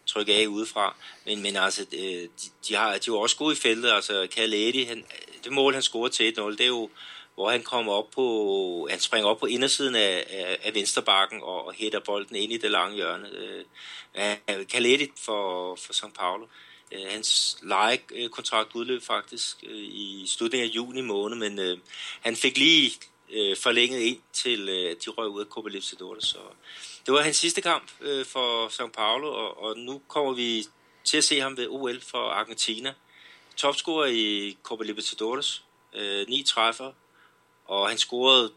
trykke 0.06 0.34
af 0.34 0.46
udefra. 0.46 0.96
Men, 1.26 1.42
men 1.42 1.56
altså, 1.56 1.86
øh, 1.92 2.00
de, 2.00 2.28
de, 2.68 2.74
har, 2.74 2.92
de 2.92 3.10
var 3.10 3.16
jo 3.16 3.20
også 3.20 3.36
gode 3.36 3.52
i 3.52 3.56
feltet. 3.56 3.90
Altså, 3.90 4.26
Kaledi, 4.36 4.84
han, 4.84 5.04
det 5.44 5.52
mål, 5.52 5.72
han 5.72 5.82
scorede 5.82 6.14
til 6.14 6.34
1-0, 6.38 6.50
det 6.50 6.60
er 6.60 6.66
jo, 6.66 6.90
hvor 7.34 7.50
han 7.50 7.62
kommer 7.62 7.92
op 7.92 8.10
på, 8.10 8.88
han 8.90 9.00
springer 9.00 9.28
op 9.28 9.38
på 9.38 9.46
indersiden 9.46 9.94
af, 9.94 10.26
af, 10.30 10.58
af 10.62 10.74
venstrebakken 10.74 11.42
og, 11.42 11.66
og 11.66 11.72
hætter 11.72 12.00
bolden 12.00 12.36
ind 12.36 12.52
i 12.52 12.56
det 12.56 12.70
lange 12.70 12.96
hjørne. 12.96 13.28
Øh, 13.36 14.66
Kaledi 14.68 15.10
for, 15.16 15.74
for 15.74 15.92
São 15.92 16.10
Paulo. 16.12 16.46
Øh, 16.92 17.06
hans 17.10 17.58
lejekontrakt 17.62 18.74
udløb 18.74 19.02
faktisk 19.02 19.64
øh, 19.66 19.84
i 19.84 20.24
slutningen 20.28 20.70
af 20.70 20.74
juni 20.74 21.00
måned, 21.00 21.36
men 21.36 21.58
øh, 21.58 21.78
han 22.20 22.36
fik 22.36 22.58
lige 22.58 22.92
øh, 23.32 23.56
forlænget 23.56 24.00
ind 24.00 24.18
til 24.32 24.68
øh, 24.68 24.96
de 25.04 25.10
røg 25.10 25.28
ud 25.28 25.40
af 25.40 25.46
Copa 25.46 25.68
Libertadores. 25.68 26.24
Så 26.24 26.38
det 27.06 27.14
var 27.14 27.22
hans 27.22 27.36
sidste 27.36 27.60
kamp 27.60 27.90
øh, 28.00 28.24
for 28.26 28.68
São 28.68 28.90
Paulo, 28.90 29.28
og, 29.28 29.62
og 29.62 29.78
nu 29.78 30.02
kommer 30.08 30.32
vi 30.32 30.64
til 31.04 31.16
at 31.16 31.24
se 31.24 31.40
ham 31.40 31.56
ved 31.56 31.68
OL 31.68 32.00
for 32.00 32.28
Argentina. 32.28 32.94
Topscorer 33.56 34.06
i 34.06 34.56
Copa 34.62 34.84
Libertadores, 34.84 35.64
øh, 35.94 36.28
ni 36.28 36.42
træffer, 36.42 36.92
og 37.64 37.88
han 37.88 37.98
scorede, 37.98 38.52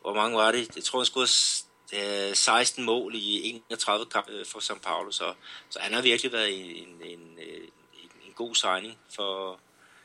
hvor 0.00 0.14
mange 0.14 0.36
var 0.36 0.52
det? 0.52 0.76
Jeg 0.76 0.84
tror, 0.84 0.98
han 0.98 1.06
scorede 1.06 2.28
øh, 2.28 2.34
16 2.34 2.84
mål 2.84 3.14
i 3.14 3.62
31 3.70 4.06
kampe 4.06 4.32
øh, 4.32 4.46
for 4.46 4.58
São 4.58 4.78
Paulo, 4.78 5.10
så, 5.10 5.32
så 5.70 5.78
han 5.82 5.94
har 5.94 6.02
virkelig 6.02 6.32
været 6.32 6.60
en, 6.60 6.76
en, 6.76 7.02
en, 7.02 7.18
en, 7.18 8.10
en 8.26 8.32
god 8.34 8.54
signing 8.54 8.98
for, 9.16 9.58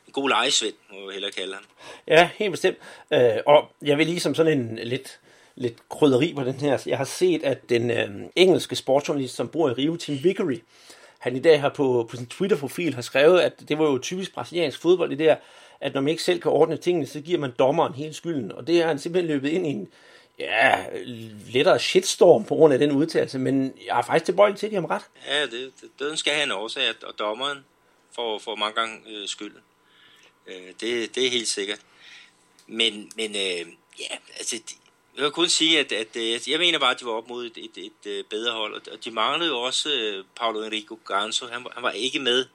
en 0.06 0.12
god 0.12 0.28
lejesvend, 0.28 0.74
må 0.92 0.98
jeg 0.98 1.12
hellere 1.12 1.32
kalde 1.32 1.54
ham. 1.54 1.64
Ja, 2.08 2.30
helt 2.36 2.50
bestemt. 2.50 2.78
Øh, 3.12 3.36
og 3.46 3.70
jeg 3.82 3.98
vil 3.98 4.06
lige 4.06 4.20
som 4.20 4.34
sådan 4.34 4.58
en 4.58 4.78
lidt 4.88 5.20
lidt 5.56 5.88
krydderi 5.88 6.34
på 6.34 6.44
den 6.44 6.54
her. 6.54 6.82
Jeg 6.86 6.98
har 6.98 7.04
set, 7.04 7.42
at 7.42 7.68
den 7.68 7.90
øh, 7.90 8.08
engelske 8.36 8.76
sportsjournalist, 8.76 9.34
som 9.34 9.48
bor 9.48 9.68
i 9.68 9.72
Rio, 9.72 9.96
Tim 9.96 10.24
Vickery, 10.24 10.58
han 11.18 11.36
i 11.36 11.40
dag 11.40 11.60
har 11.60 11.68
på, 11.68 12.06
på 12.10 12.16
sin 12.16 12.26
Twitter-profil 12.26 12.94
har 12.94 13.02
skrevet, 13.02 13.40
at 13.40 13.68
det 13.68 13.78
var 13.78 13.84
jo 13.84 13.98
typisk 13.98 14.34
brasiliansk 14.34 14.80
fodbold, 14.80 15.10
det 15.10 15.18
der, 15.18 15.36
at 15.80 15.94
når 15.94 16.00
man 16.00 16.08
ikke 16.08 16.22
selv 16.22 16.40
kan 16.40 16.50
ordne 16.50 16.76
tingene, 16.76 17.06
så 17.06 17.20
giver 17.20 17.38
man 17.38 17.52
dommeren 17.58 17.94
hele 17.94 18.14
skylden. 18.14 18.52
Og 18.52 18.66
det 18.66 18.80
har 18.80 18.88
han 18.88 18.98
simpelthen 18.98 19.32
løbet 19.32 19.48
ind 19.48 19.66
i 19.66 19.70
en 19.70 19.88
ja, 20.38 20.84
lettere 21.52 21.78
shitstorm 21.78 22.44
på 22.44 22.54
grund 22.54 22.72
af 22.72 22.78
den 22.78 22.92
udtalelse, 22.92 23.38
men 23.38 23.78
jeg 23.86 23.98
er 23.98 24.02
faktisk 24.02 24.24
tilbøjelig 24.24 24.58
til 24.58 24.66
at 24.66 24.70
give 24.70 24.80
ham 24.80 24.90
ret. 24.90 25.02
Ja, 25.26 25.46
det, 25.46 25.72
det, 25.98 26.18
skal 26.18 26.32
have 26.32 26.44
en 26.44 26.52
årsag, 26.52 26.94
og 27.02 27.18
dommeren 27.18 27.58
får, 28.12 28.38
får 28.38 28.56
mange 28.56 28.74
gange 28.74 28.96
øh, 29.08 29.28
skylden. 29.28 29.60
Øh, 30.46 30.68
det, 30.80 31.14
det 31.14 31.26
er 31.26 31.30
helt 31.30 31.48
sikkert. 31.48 31.80
Men, 32.66 33.10
men 33.16 33.30
øh, 33.30 33.66
ja, 33.98 34.16
altså, 34.38 34.56
jeg 35.16 35.22
kan 35.22 35.32
kun 35.32 35.48
sige, 35.48 35.78
at, 35.78 35.92
at, 35.92 36.16
at 36.16 36.48
jeg 36.48 36.58
mener 36.58 36.78
bare, 36.78 36.90
at 36.90 37.00
de 37.00 37.04
var 37.04 37.12
op 37.12 37.28
mod 37.28 37.46
et, 37.46 37.56
et, 37.56 37.84
et, 37.84 38.10
øh, 38.10 38.24
bedre 38.24 38.52
hold, 38.52 38.88
og 38.92 39.04
de 39.04 39.10
manglede 39.10 39.50
jo 39.50 39.60
også 39.60 39.88
øh, 39.92 40.24
Paulo 40.36 40.62
Enrico 40.62 40.98
Ganso. 41.06 41.46
Han, 41.46 41.66
han 41.74 41.82
var 41.82 41.90
ikke 41.90 42.18
med 42.18 42.46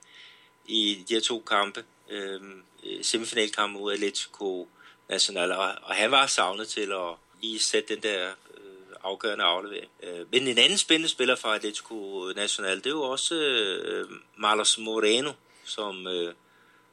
i 0.66 1.04
de 1.08 1.14
her 1.14 1.20
to 1.20 1.38
kampe, 1.38 1.84
øhm, 2.10 2.62
Øh, 2.86 3.04
semifinalkamp 3.04 3.72
mod 3.72 3.92
Atletico 3.92 4.68
Nacional, 5.08 5.52
og, 5.52 5.74
og 5.82 5.94
han 5.94 6.10
var 6.10 6.26
savnet 6.26 6.68
til 6.68 6.92
at 6.92 7.14
lige 7.42 7.58
sætte 7.58 7.94
den 7.94 8.02
der 8.02 8.28
øh, 8.28 8.96
afgørende 9.04 9.44
aflevering. 9.44 9.90
Øh, 10.02 10.26
men 10.32 10.48
en 10.48 10.58
anden 10.58 10.78
spændende 10.78 11.08
spiller 11.08 11.36
fra 11.36 11.54
Atletico 11.54 12.32
Nacional, 12.36 12.76
det 12.76 12.86
er 12.86 12.90
jo 12.90 13.02
også 13.02 13.34
øh, 13.34 14.08
Marlos 14.36 14.78
Moreno, 14.78 15.32
som, 15.64 16.06
øh, 16.06 16.34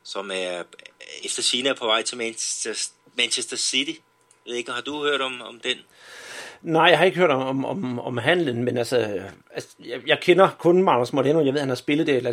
som 0.03 0.31
er 0.33 0.63
efter 1.23 1.41
sine 1.41 1.69
er 1.69 1.73
på 1.73 1.85
vej 1.85 2.01
til 2.01 2.17
Manchester, 2.17 2.89
Manchester 3.15 3.57
City 3.57 3.99
jeg 4.49 4.51
ved 4.51 4.57
ikke, 4.57 4.71
har 4.71 4.81
du 4.81 5.03
hørt 5.03 5.21
om, 5.21 5.41
om 5.41 5.59
den? 5.59 5.77
Nej, 6.61 6.83
jeg 6.83 6.97
har 6.97 7.05
ikke 7.05 7.17
hørt 7.17 7.29
om, 7.29 7.65
om, 7.65 7.99
om 7.99 8.17
handlen, 8.17 8.63
men 8.63 8.77
altså, 8.77 9.21
altså 9.53 9.69
jeg, 9.79 10.07
jeg 10.07 10.19
kender 10.21 10.49
kun 10.59 10.83
Magnus 10.83 11.13
Moreno, 11.13 11.45
jeg 11.45 11.53
ved, 11.53 11.59
han 11.59 11.69
har 11.69 11.75
spillet 11.75 12.07
det 12.07 12.21
i 12.21 12.23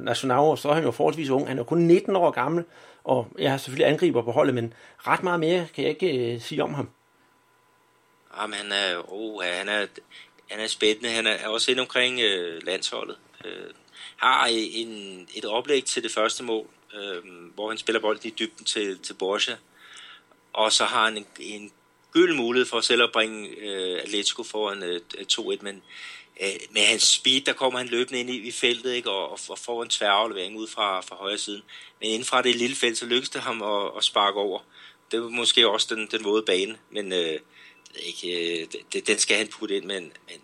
Nacional, 0.00 0.38
og 0.38 0.58
så 0.58 0.68
er 0.68 0.74
han 0.74 0.84
jo 0.84 0.90
forholdsvis 0.90 1.30
ung, 1.30 1.48
han 1.48 1.58
er 1.58 1.64
kun 1.64 1.78
19 1.78 2.16
år 2.16 2.30
gammel, 2.30 2.64
og 3.04 3.28
jeg 3.38 3.50
har 3.50 3.58
selvfølgelig 3.58 3.92
angriber 3.92 4.22
på 4.22 4.32
holdet, 4.32 4.54
men 4.54 4.74
ret 4.98 5.22
meget 5.22 5.40
mere 5.40 5.66
kan 5.74 5.84
jeg 5.84 5.90
ikke 5.90 6.34
øh, 6.34 6.40
sige 6.40 6.62
om 6.62 6.74
ham. 6.74 6.90
Ah, 8.34 8.42
Jamen, 8.42 8.58
han 8.58 8.72
er, 8.72 9.12
oh, 9.12 9.42
han 9.42 9.68
er, 9.68 9.86
han 10.50 10.60
er 10.60 10.66
spændende, 10.66 11.10
han 11.10 11.26
er 11.26 11.48
også 11.48 11.70
ind 11.70 11.80
omkring 11.80 12.20
øh, 12.20 12.62
landsholdet. 12.66 13.16
Øh, 13.44 13.70
har 14.16 14.46
øh, 14.46 14.52
en, 14.54 15.28
et 15.34 15.44
oplæg 15.44 15.84
til 15.84 16.02
det 16.02 16.12
første 16.12 16.44
mål, 16.44 16.66
øh, 16.94 17.22
hvor 17.54 17.68
han 17.68 17.78
spiller 17.78 18.00
bolden 18.00 18.28
i 18.28 18.34
dybden 18.38 18.64
til, 18.64 18.98
til 18.98 19.14
Borja, 19.14 19.56
og 20.52 20.72
så 20.72 20.84
har 20.84 21.04
han 21.04 21.16
en, 21.16 21.26
en 21.40 21.72
gylden 22.12 22.36
mulighed 22.36 22.66
for 22.66 22.80
selv 22.80 23.02
at 23.02 23.12
bringe 23.12 23.48
øh, 23.48 23.98
Atletico 24.02 24.42
foran 24.42 24.82
øh, 24.82 25.00
2-1, 25.32 25.56
men 25.62 25.82
øh, 26.42 26.48
med 26.70 26.82
hans 26.82 27.02
speed, 27.02 27.40
der 27.40 27.52
kommer 27.52 27.78
han 27.78 27.88
løbende 27.88 28.20
ind 28.20 28.30
i, 28.30 28.48
i 28.48 28.50
feltet 28.50 28.92
ikke, 28.92 29.10
og, 29.10 29.38
og 29.48 29.58
får 29.58 29.82
en 29.82 29.88
tværaflevering 29.88 30.56
ud 30.56 30.66
fra, 30.66 31.00
fra 31.00 31.16
højre 31.16 31.38
siden. 31.38 31.62
Men 32.00 32.08
inden 32.08 32.24
fra 32.24 32.42
det 32.42 32.56
lille 32.56 32.76
felt, 32.76 32.98
så 32.98 33.06
lykkes 33.06 33.30
det 33.30 33.40
ham 33.40 33.62
at, 33.62 33.90
at 33.96 34.04
sparke 34.04 34.38
over. 34.38 34.58
Det 35.12 35.22
var 35.22 35.28
måske 35.28 35.68
også 35.68 35.94
den, 35.94 36.08
den 36.10 36.24
våde 36.24 36.42
bane, 36.42 36.76
men 36.90 37.12
øh, 37.12 37.38
ikke, 38.06 38.60
øh, 38.60 38.66
det, 38.92 39.06
den 39.06 39.18
skal 39.18 39.36
han 39.36 39.48
putte 39.58 39.76
ind. 39.76 39.84
Men, 39.84 40.02
men... 40.02 40.36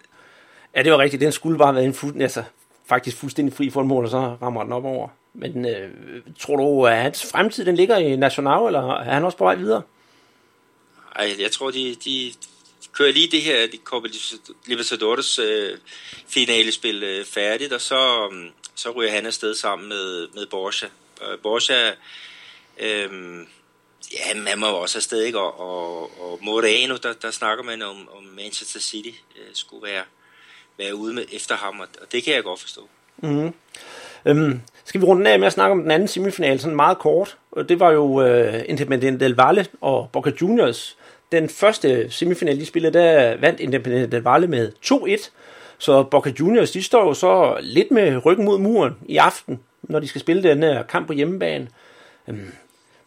Ja, 0.77 0.83
det 0.83 0.93
var 0.93 0.99
rigtigt. 0.99 1.21
Den 1.21 1.33
skulle 1.33 1.59
bare 1.59 1.69
have 1.69 1.75
været 1.75 1.87
en 1.87 1.95
fuld, 1.95 2.23
altså, 2.23 2.43
faktisk 2.89 3.17
fuldstændig 3.17 3.57
fri 3.57 3.71
for 3.71 3.83
en 3.83 3.89
mål, 3.89 4.05
og 4.05 4.11
så 4.11 4.37
rammer 4.43 4.63
den 4.63 4.73
op 4.73 4.85
over. 4.85 5.09
Men 5.35 5.67
øh, 5.67 5.91
tror 6.39 6.57
du, 6.57 6.87
at 6.87 6.97
hans 6.97 7.31
fremtid 7.33 7.65
den 7.65 7.77
ligger 7.77 7.97
i 7.97 8.17
National, 8.17 8.67
eller 8.67 8.93
er 8.95 9.13
han 9.15 9.25
også 9.25 9.39
på 9.39 9.45
vej 9.45 9.55
videre? 9.55 9.83
Ej, 11.19 11.37
jeg 11.39 11.53
tror, 11.53 11.71
de, 11.71 11.95
de 12.05 12.33
kører 12.93 13.13
lige 13.13 13.31
det 13.31 13.43
her 13.43 13.67
de 13.67 13.77
Copa 13.85 14.09
Libertadores 14.67 15.39
øh, 15.39 15.79
finalespil 16.29 17.03
øh, 17.03 17.25
færdigt, 17.25 17.73
og 17.73 17.81
så, 17.81 18.29
øh, 18.33 18.51
så 18.75 18.91
ryger 18.91 19.11
han 19.11 19.27
afsted 19.27 19.55
sammen 19.55 19.89
med, 19.89 20.29
med 20.35 20.47
Borja. 20.47 20.89
Øh, 21.23 21.39
Borja, 21.39 21.89
øh, 22.79 23.11
ja, 24.13 24.35
man 24.35 24.59
må 24.59 24.67
også 24.67 24.99
afsted, 24.99 25.23
ikke? 25.23 25.39
Og, 25.39 25.61
og, 25.61 26.11
og 26.21 26.39
Moreno, 26.43 26.97
der, 27.03 27.13
der 27.13 27.31
snakker 27.31 27.65
man 27.65 27.83
om, 27.83 28.09
om 28.17 28.23
Manchester 28.23 28.81
City 28.81 29.19
øh, 29.37 29.51
skulle 29.53 29.87
være, 29.87 30.05
være 30.79 30.95
ude 30.95 31.15
med 31.15 31.25
efter 31.33 31.57
ham, 31.57 31.81
og, 31.81 31.89
og 32.03 32.13
det 32.13 32.23
kan 32.23 32.35
jeg 32.35 32.43
godt 32.43 32.61
forstå. 32.61 32.89
Mm-hmm. 33.17 33.55
Øhm, 34.27 34.61
skal 34.85 35.01
vi 35.01 35.07
runde 35.07 35.31
af 35.31 35.39
med 35.39 35.47
at 35.47 35.53
snakke 35.53 35.73
om 35.73 35.83
den 35.83 35.91
anden 35.91 36.09
semifinal, 36.09 36.61
sådan 36.61 36.77
meget 36.77 36.99
kort. 36.99 37.37
Og 37.51 37.69
det 37.69 37.81
var 37.81 37.91
jo 37.91 38.23
øh, 38.23 38.65
Independiente 38.69 39.25
del 39.25 39.35
Valle 39.35 39.67
og 39.81 40.11
Boca 40.13 40.33
Juniors, 40.41 40.97
den 41.33 41.49
første 41.49 42.11
semifinal, 42.11 42.61
de 42.61 42.67
spillede, 42.67 42.99
der 42.99 43.37
vandt 43.37 43.61
Independiente 43.61 44.17
del 44.17 44.23
Valle 44.23 44.47
med 44.47 44.73
2-1. 44.85 45.31
Så 45.79 46.03
Boca 46.03 46.33
Juniors, 46.41 46.71
de 46.71 46.83
står 46.83 47.07
jo 47.07 47.15
så 47.15 47.59
lidt 47.63 47.91
med 47.91 48.27
ryggen 48.27 48.45
mod 48.45 48.59
muren 48.59 48.95
i 49.09 49.17
aften, 49.17 49.61
når 49.83 50.01
de 50.01 50.09
skal 50.09 50.21
spille 50.21 50.43
den 50.43 50.63
her 50.63 50.83
kamp 50.83 51.07
på 51.07 51.13
hjemmebane. 51.13 51.69
Øhm, 52.29 52.53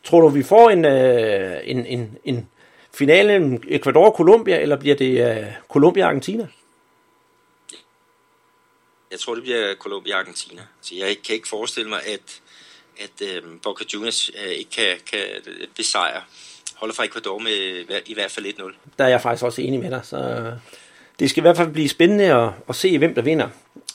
tror 0.04 0.22
du, 0.22 0.28
vi 0.28 0.44
får 0.44 0.70
en, 0.70 0.86
øh, 0.86 1.60
en, 1.64 1.86
en, 1.86 2.18
en 2.24 2.50
finale 2.94 3.60
Ecuador-Colombia, 3.68 4.62
eller 4.62 4.76
bliver 4.76 4.96
det 4.96 5.38
øh, 5.38 5.54
Colombia-Argentina? 5.70 6.48
Jeg 9.12 9.20
tror, 9.20 9.34
det 9.36 9.44
bliver 9.44 9.76
Colombia-Argentina. 9.76 10.62
Så 10.62 10.68
altså, 10.78 10.96
jeg 10.96 11.18
kan 11.26 11.36
ikke 11.36 11.48
forestille 11.48 11.90
mig, 11.90 12.00
at, 12.06 12.42
at 13.00 13.28
øh, 13.28 13.44
Boca 13.64 13.84
Juniors 13.94 14.30
øh, 14.30 14.52
ikke 14.52 14.72
kan, 14.72 14.98
kan 15.12 15.20
besejre 15.76 16.22
holder 16.76 16.96
fra 16.96 17.06
Ecuador 17.06 17.40
med 17.40 18.02
i 18.06 18.14
hvert 18.14 18.32
fald 18.32 18.46
1-0. 18.46 18.74
Der 18.98 19.04
er 19.04 19.10
jeg 19.10 19.22
faktisk 19.22 19.44
også 19.44 19.62
enig 19.62 19.80
med 19.80 19.90
dig, 19.90 20.00
så 20.04 20.52
det 21.20 21.30
skal 21.30 21.42
i 21.42 21.42
hvert 21.42 21.58
fald 21.58 21.72
blive 21.72 21.90
spændende 21.90 22.34
at, 22.34 22.50
at 22.70 22.76
se, 22.76 22.98
hvem 22.98 23.16
der 23.16 23.22
vinder. 23.22 23.48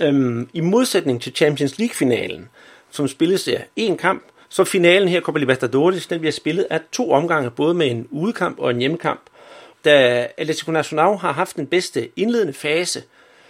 Øhm, 0.02 0.48
I 0.52 0.60
modsætning 0.60 1.22
til 1.22 1.34
Champions 1.34 1.78
League-finalen, 1.78 2.48
som 2.90 3.08
spilles 3.08 3.48
af 3.48 3.66
én 3.80 3.96
kamp, 3.96 4.22
så 4.48 4.64
finalen 4.64 5.08
her, 5.08 5.20
Copa 5.20 5.38
Libertadores, 5.38 6.06
den 6.06 6.20
bliver 6.20 6.32
spillet 6.32 6.66
af 6.70 6.80
to 6.92 7.10
omgange, 7.10 7.50
både 7.50 7.74
med 7.74 7.90
en 7.90 8.08
udekamp 8.10 8.58
og 8.58 8.70
en 8.70 8.78
hjemmekamp. 8.78 9.20
Da 9.84 10.28
Atletico 10.36 10.70
Nacional 10.70 11.16
har 11.16 11.32
haft 11.32 11.56
den 11.56 11.66
bedste 11.66 12.08
indledende 12.16 12.52
fase, 12.52 13.02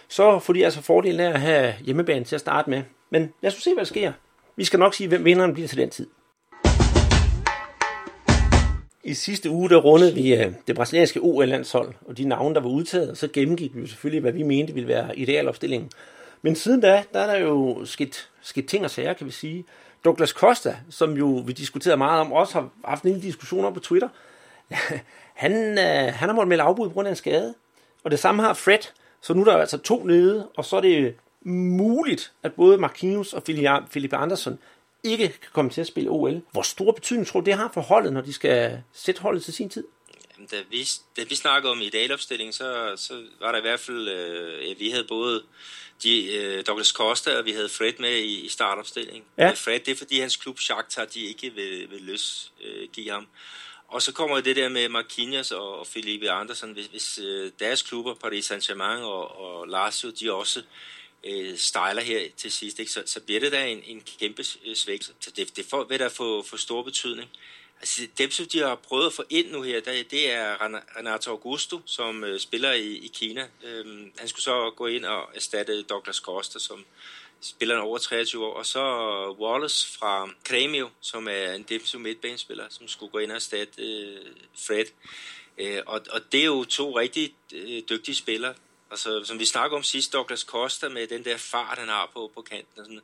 så 0.08 0.38
får 0.38 0.52
de 0.52 0.64
altså 0.64 0.82
fordelen 0.82 1.20
af 1.20 1.30
at 1.30 1.40
have 1.40 1.74
hjemmebanen 1.80 2.24
til 2.24 2.34
at 2.34 2.40
starte 2.40 2.70
med. 2.70 2.82
Men 3.10 3.32
lad 3.40 3.52
os 3.52 3.62
se, 3.62 3.74
hvad 3.74 3.84
der 3.84 3.88
sker. 3.88 4.12
Vi 4.56 4.64
skal 4.64 4.78
nok 4.78 4.94
sige, 4.94 5.08
hvem 5.08 5.24
vinderen 5.24 5.54
bliver 5.54 5.68
til 5.68 5.78
den 5.78 5.90
tid. 5.90 6.06
I 9.04 9.14
sidste 9.14 9.50
uge, 9.50 9.68
der 9.68 9.76
rundede 9.76 10.14
vi 10.14 10.34
øh, 10.34 10.52
det 10.66 10.76
brasilianske 10.76 11.20
OL-landshold, 11.20 11.94
og 12.06 12.18
de 12.18 12.24
navne, 12.24 12.54
der 12.54 12.60
var 12.60 12.68
udtaget, 12.68 13.10
og 13.10 13.16
så 13.16 13.28
gennemgik 13.28 13.76
vi 13.76 13.86
selvfølgelig, 13.86 14.20
hvad 14.20 14.32
vi 14.32 14.42
mente 14.42 14.74
ville 14.74 14.88
være 14.88 15.18
idealopstillingen. 15.18 15.90
Men 16.42 16.56
siden 16.56 16.80
da, 16.80 17.04
der 17.12 17.20
er 17.20 17.26
der 17.26 17.38
jo 17.38 17.84
sket, 17.84 18.28
sket 18.42 18.66
ting 18.66 18.84
og 18.84 18.90
sager, 18.90 19.12
kan 19.12 19.26
vi 19.26 19.32
sige. 19.32 19.64
Douglas 20.04 20.30
Costa, 20.30 20.76
som 20.90 21.16
jo 21.16 21.42
vi 21.46 21.52
diskuterede 21.52 21.96
meget 21.96 22.20
om, 22.20 22.32
også 22.32 22.54
har 22.54 22.68
haft 22.84 23.02
en 23.02 23.10
lille 23.10 23.22
diskussion 23.22 23.64
op 23.64 23.74
på 23.74 23.80
Twitter, 23.80 24.08
han, 25.34 25.78
øh, 25.78 26.14
han 26.14 26.28
har 26.28 26.32
måttet 26.32 26.48
melde 26.48 26.62
afbud 26.62 26.88
på 26.88 26.92
grund 26.92 27.08
af 27.08 27.12
en 27.12 27.16
skade. 27.16 27.54
Og 28.04 28.10
det 28.10 28.18
samme 28.18 28.42
har 28.42 28.54
Fred, 28.54 28.78
så 29.20 29.34
nu 29.34 29.40
er 29.40 29.44
der 29.44 29.56
altså 29.56 29.78
to 29.78 30.04
nede, 30.04 30.48
og 30.56 30.64
så 30.64 30.76
er 30.76 30.80
det 30.80 31.14
muligt, 31.44 32.32
at 32.42 32.52
både 32.52 32.78
Marquinhos 32.78 33.32
og 33.32 33.42
Felipe 33.90 34.16
Andersen 34.16 34.58
ikke 35.04 35.28
kan 35.28 35.50
komme 35.52 35.70
til 35.70 35.80
at 35.80 35.86
spille 35.86 36.10
OL. 36.10 36.42
Hvor 36.52 36.62
stor 36.62 36.92
betydning 36.92 37.26
tror 37.26 37.40
du, 37.40 37.44
det 37.44 37.54
har 37.54 37.70
for 37.74 37.80
holdet, 37.80 38.12
når 38.12 38.20
de 38.20 38.32
skal 38.32 38.82
sætte 38.92 39.20
holdet 39.20 39.44
til 39.44 39.54
sin 39.54 39.70
tid? 39.70 39.84
Jamen, 40.34 40.48
da, 40.48 40.56
vi, 40.70 40.88
da 41.16 41.24
vi 41.28 41.34
snakkede 41.34 41.72
om 41.72 41.80
idealopstilling, 41.80 42.54
så, 42.54 42.92
så 42.96 43.22
var 43.40 43.52
der 43.52 43.58
i 43.58 43.60
hvert 43.60 43.80
fald, 43.80 44.08
øh, 44.08 44.80
vi 44.80 44.90
havde 44.90 45.04
både 45.04 45.42
de, 46.02 46.34
øh, 46.34 46.64
Douglas 46.66 46.88
Costa, 46.88 47.38
og 47.38 47.44
vi 47.44 47.52
havde 47.52 47.68
Fred 47.68 47.92
med 47.98 48.16
i, 48.16 48.44
i 48.44 48.48
startopstilling. 48.48 49.24
Ja. 49.38 49.50
Fred, 49.50 49.80
det 49.80 49.92
er 49.92 49.96
fordi 49.96 50.20
hans 50.20 50.36
klub 50.36 50.58
Shakhtar, 50.58 51.04
de 51.04 51.20
ikke 51.20 51.50
vil, 51.50 51.90
vil 51.90 52.02
løs 52.02 52.52
øh, 52.64 52.88
give 52.92 53.10
ham. 53.10 53.26
Og 53.88 54.02
så 54.02 54.12
kommer 54.12 54.40
det 54.40 54.56
der 54.56 54.68
med 54.68 54.88
Marquinhos 54.88 55.50
og, 55.50 55.78
og 55.78 55.86
Felipe 55.86 56.30
Andersen, 56.30 56.72
hvis, 56.72 56.86
hvis 56.86 57.18
øh, 57.18 57.50
deres 57.60 57.82
klubber, 57.82 58.14
Paris 58.14 58.50
Saint-Germain 58.50 59.02
og, 59.02 59.40
og 59.40 59.68
Lazio, 59.68 60.10
de 60.10 60.32
også 60.32 60.60
øh, 60.60 60.64
Øh, 61.26 61.58
stejler 61.58 62.02
her 62.02 62.28
til 62.36 62.52
sidst, 62.52 62.78
ikke? 62.78 62.92
Så, 62.92 63.02
så 63.06 63.20
bliver 63.20 63.40
det 63.40 63.52
da 63.52 63.66
en, 63.66 63.82
en 63.86 64.02
kæmpe 64.18 64.44
øh, 64.66 64.76
svækkelse. 64.76 65.12
Så 65.20 65.30
det, 65.30 65.56
det 65.56 65.66
får, 65.66 65.84
vil 65.84 65.98
da 65.98 66.06
få, 66.06 66.42
få 66.42 66.56
stor 66.56 66.82
betydning. 66.82 67.30
Altså, 67.80 68.06
dem, 68.18 68.30
som 68.30 68.46
de 68.46 68.58
har 68.58 68.74
prøvet 68.74 69.06
at 69.06 69.12
få 69.12 69.24
ind 69.30 69.50
nu 69.50 69.62
her, 69.62 69.80
der, 69.80 70.02
det 70.10 70.30
er 70.30 70.56
Renato 70.98 71.30
Augusto, 71.30 71.80
som 71.86 72.24
øh, 72.24 72.40
spiller 72.40 72.72
i, 72.72 72.96
i 72.96 73.10
Kina. 73.14 73.48
Øhm, 73.64 74.12
han 74.18 74.28
skulle 74.28 74.42
så 74.42 74.70
gå 74.76 74.86
ind 74.86 75.04
og 75.04 75.30
erstatte 75.34 75.82
Douglas 75.82 76.16
Costa, 76.16 76.58
som 76.58 76.84
spiller 77.40 77.78
over 77.78 77.98
23 77.98 78.46
år. 78.46 78.54
Og 78.54 78.66
så 78.66 78.80
Wallace 79.40 79.98
fra 79.98 80.28
Cremio, 80.48 80.90
som 81.00 81.28
er 81.28 81.52
en 81.52 81.62
defensiv 81.62 82.00
midtbanespiller, 82.00 82.64
som 82.70 82.88
skulle 82.88 83.12
gå 83.12 83.18
ind 83.18 83.30
og 83.30 83.36
erstatte 83.36 83.82
øh, 83.82 84.26
Fred. 84.66 84.86
Øh, 85.58 85.82
og, 85.86 86.00
og 86.10 86.32
det 86.32 86.40
er 86.40 86.44
jo 86.44 86.64
to 86.64 86.98
rigtig 86.98 87.34
øh, 87.52 87.82
dygtige 87.90 88.14
spillere, 88.14 88.54
Altså, 88.94 89.24
som 89.24 89.38
vi 89.38 89.44
snakker 89.44 89.76
om 89.76 89.82
sidst, 89.82 90.12
Douglas 90.12 90.40
Costa 90.40 90.88
med 90.88 91.06
den 91.06 91.24
der 91.24 91.36
fart, 91.36 91.78
han 91.78 91.88
har 91.88 92.10
på, 92.14 92.30
på 92.34 92.42
kanten. 92.42 92.80
Og 92.80 92.84
sådan. 92.84 93.00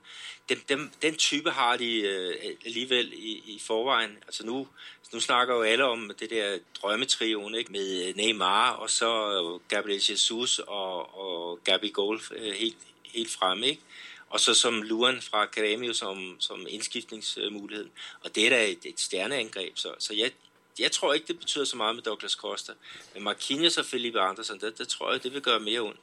Den, 0.49 0.59
den, 0.69 0.93
den 1.03 1.17
type 1.17 1.51
har 1.51 1.77
de 1.77 2.01
øh, 2.01 2.35
alligevel 2.65 3.13
i, 3.13 3.43
i 3.47 3.61
forvejen. 3.67 4.19
Altså 4.27 4.47
nu, 4.47 4.69
nu 5.13 5.21
snakker 5.21 5.55
jo 5.55 5.63
alle 5.63 5.85
om 5.85 6.11
det 6.21 6.31
der 6.31 6.59
drømmetrioen 6.83 7.55
ikke? 7.55 7.73
med 7.73 8.09
øh, 8.09 8.17
Neymar 8.17 8.71
og 8.71 8.91
så 8.91 9.31
øh, 9.31 9.69
Gabriel 9.69 10.03
Jesus 10.11 10.59
og, 10.59 11.19
og 11.19 11.59
Gabi 11.65 11.89
Golf 11.89 12.31
øh, 12.33 12.53
helt, 12.53 12.79
helt 13.05 13.31
fremme. 13.31 13.67
Ikke? 13.67 13.83
Og 14.29 14.41
så 14.41 14.55
som 14.55 14.83
Luan 14.83 15.23
fra 15.23 15.45
Grêmio 15.45 15.93
som, 15.93 16.37
som 16.39 16.67
indskiftningsmulighed. 16.69 17.89
Og 18.21 18.35
det 18.35 18.47
er 18.47 18.51
da 18.51 18.69
et, 18.69 18.85
et 18.85 19.01
stjerneangreb. 19.01 19.73
Så, 19.77 19.95
så 19.99 20.15
jeg, 20.15 20.31
jeg 20.79 20.93
tror 20.93 21.13
ikke, 21.13 21.27
det 21.27 21.39
betyder 21.39 21.65
så 21.65 21.77
meget 21.77 21.95
med 21.95 22.03
Douglas 22.03 22.33
Costa. 22.33 22.73
Men 23.15 23.25
Marquinhos 23.25 23.79
og 23.79 23.85
Felipe 23.85 24.21
Andersen, 24.21 24.61
det, 24.61 24.79
det 24.79 24.89
tror 24.89 25.13
jeg, 25.13 25.23
det 25.23 25.35
vil 25.35 25.43
gøre 25.43 25.61
mere 25.61 25.81
ondt. 25.81 26.01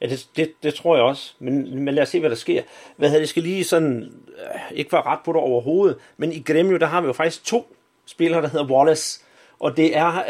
Ja, 0.00 0.06
det, 0.06 0.28
det, 0.36 0.52
det 0.62 0.74
tror 0.74 0.96
jeg 0.96 1.04
også. 1.04 1.32
Men, 1.38 1.84
men 1.84 1.94
lad 1.94 2.02
os 2.02 2.08
se, 2.08 2.20
hvad 2.20 2.30
der 2.30 2.36
sker. 2.36 2.62
Hvad 2.96 3.08
havde 3.08 3.20
det 3.20 3.28
skal 3.28 3.42
lige 3.42 3.64
sådan, 3.64 4.12
øh, 4.38 4.76
ikke 4.78 4.92
være 4.92 5.02
ret 5.02 5.18
på 5.24 5.32
det 5.32 5.40
overhovedet, 5.40 5.98
men 6.16 6.32
i 6.32 6.42
Gremio, 6.42 6.76
der 6.76 6.86
har 6.86 7.00
vi 7.00 7.06
jo 7.06 7.12
faktisk 7.12 7.44
to 7.44 7.76
spillere, 8.06 8.42
der 8.42 8.48
hedder 8.48 8.66
Wallace. 8.66 9.20
Og 9.58 9.76
det 9.76 9.96
er 9.96 10.24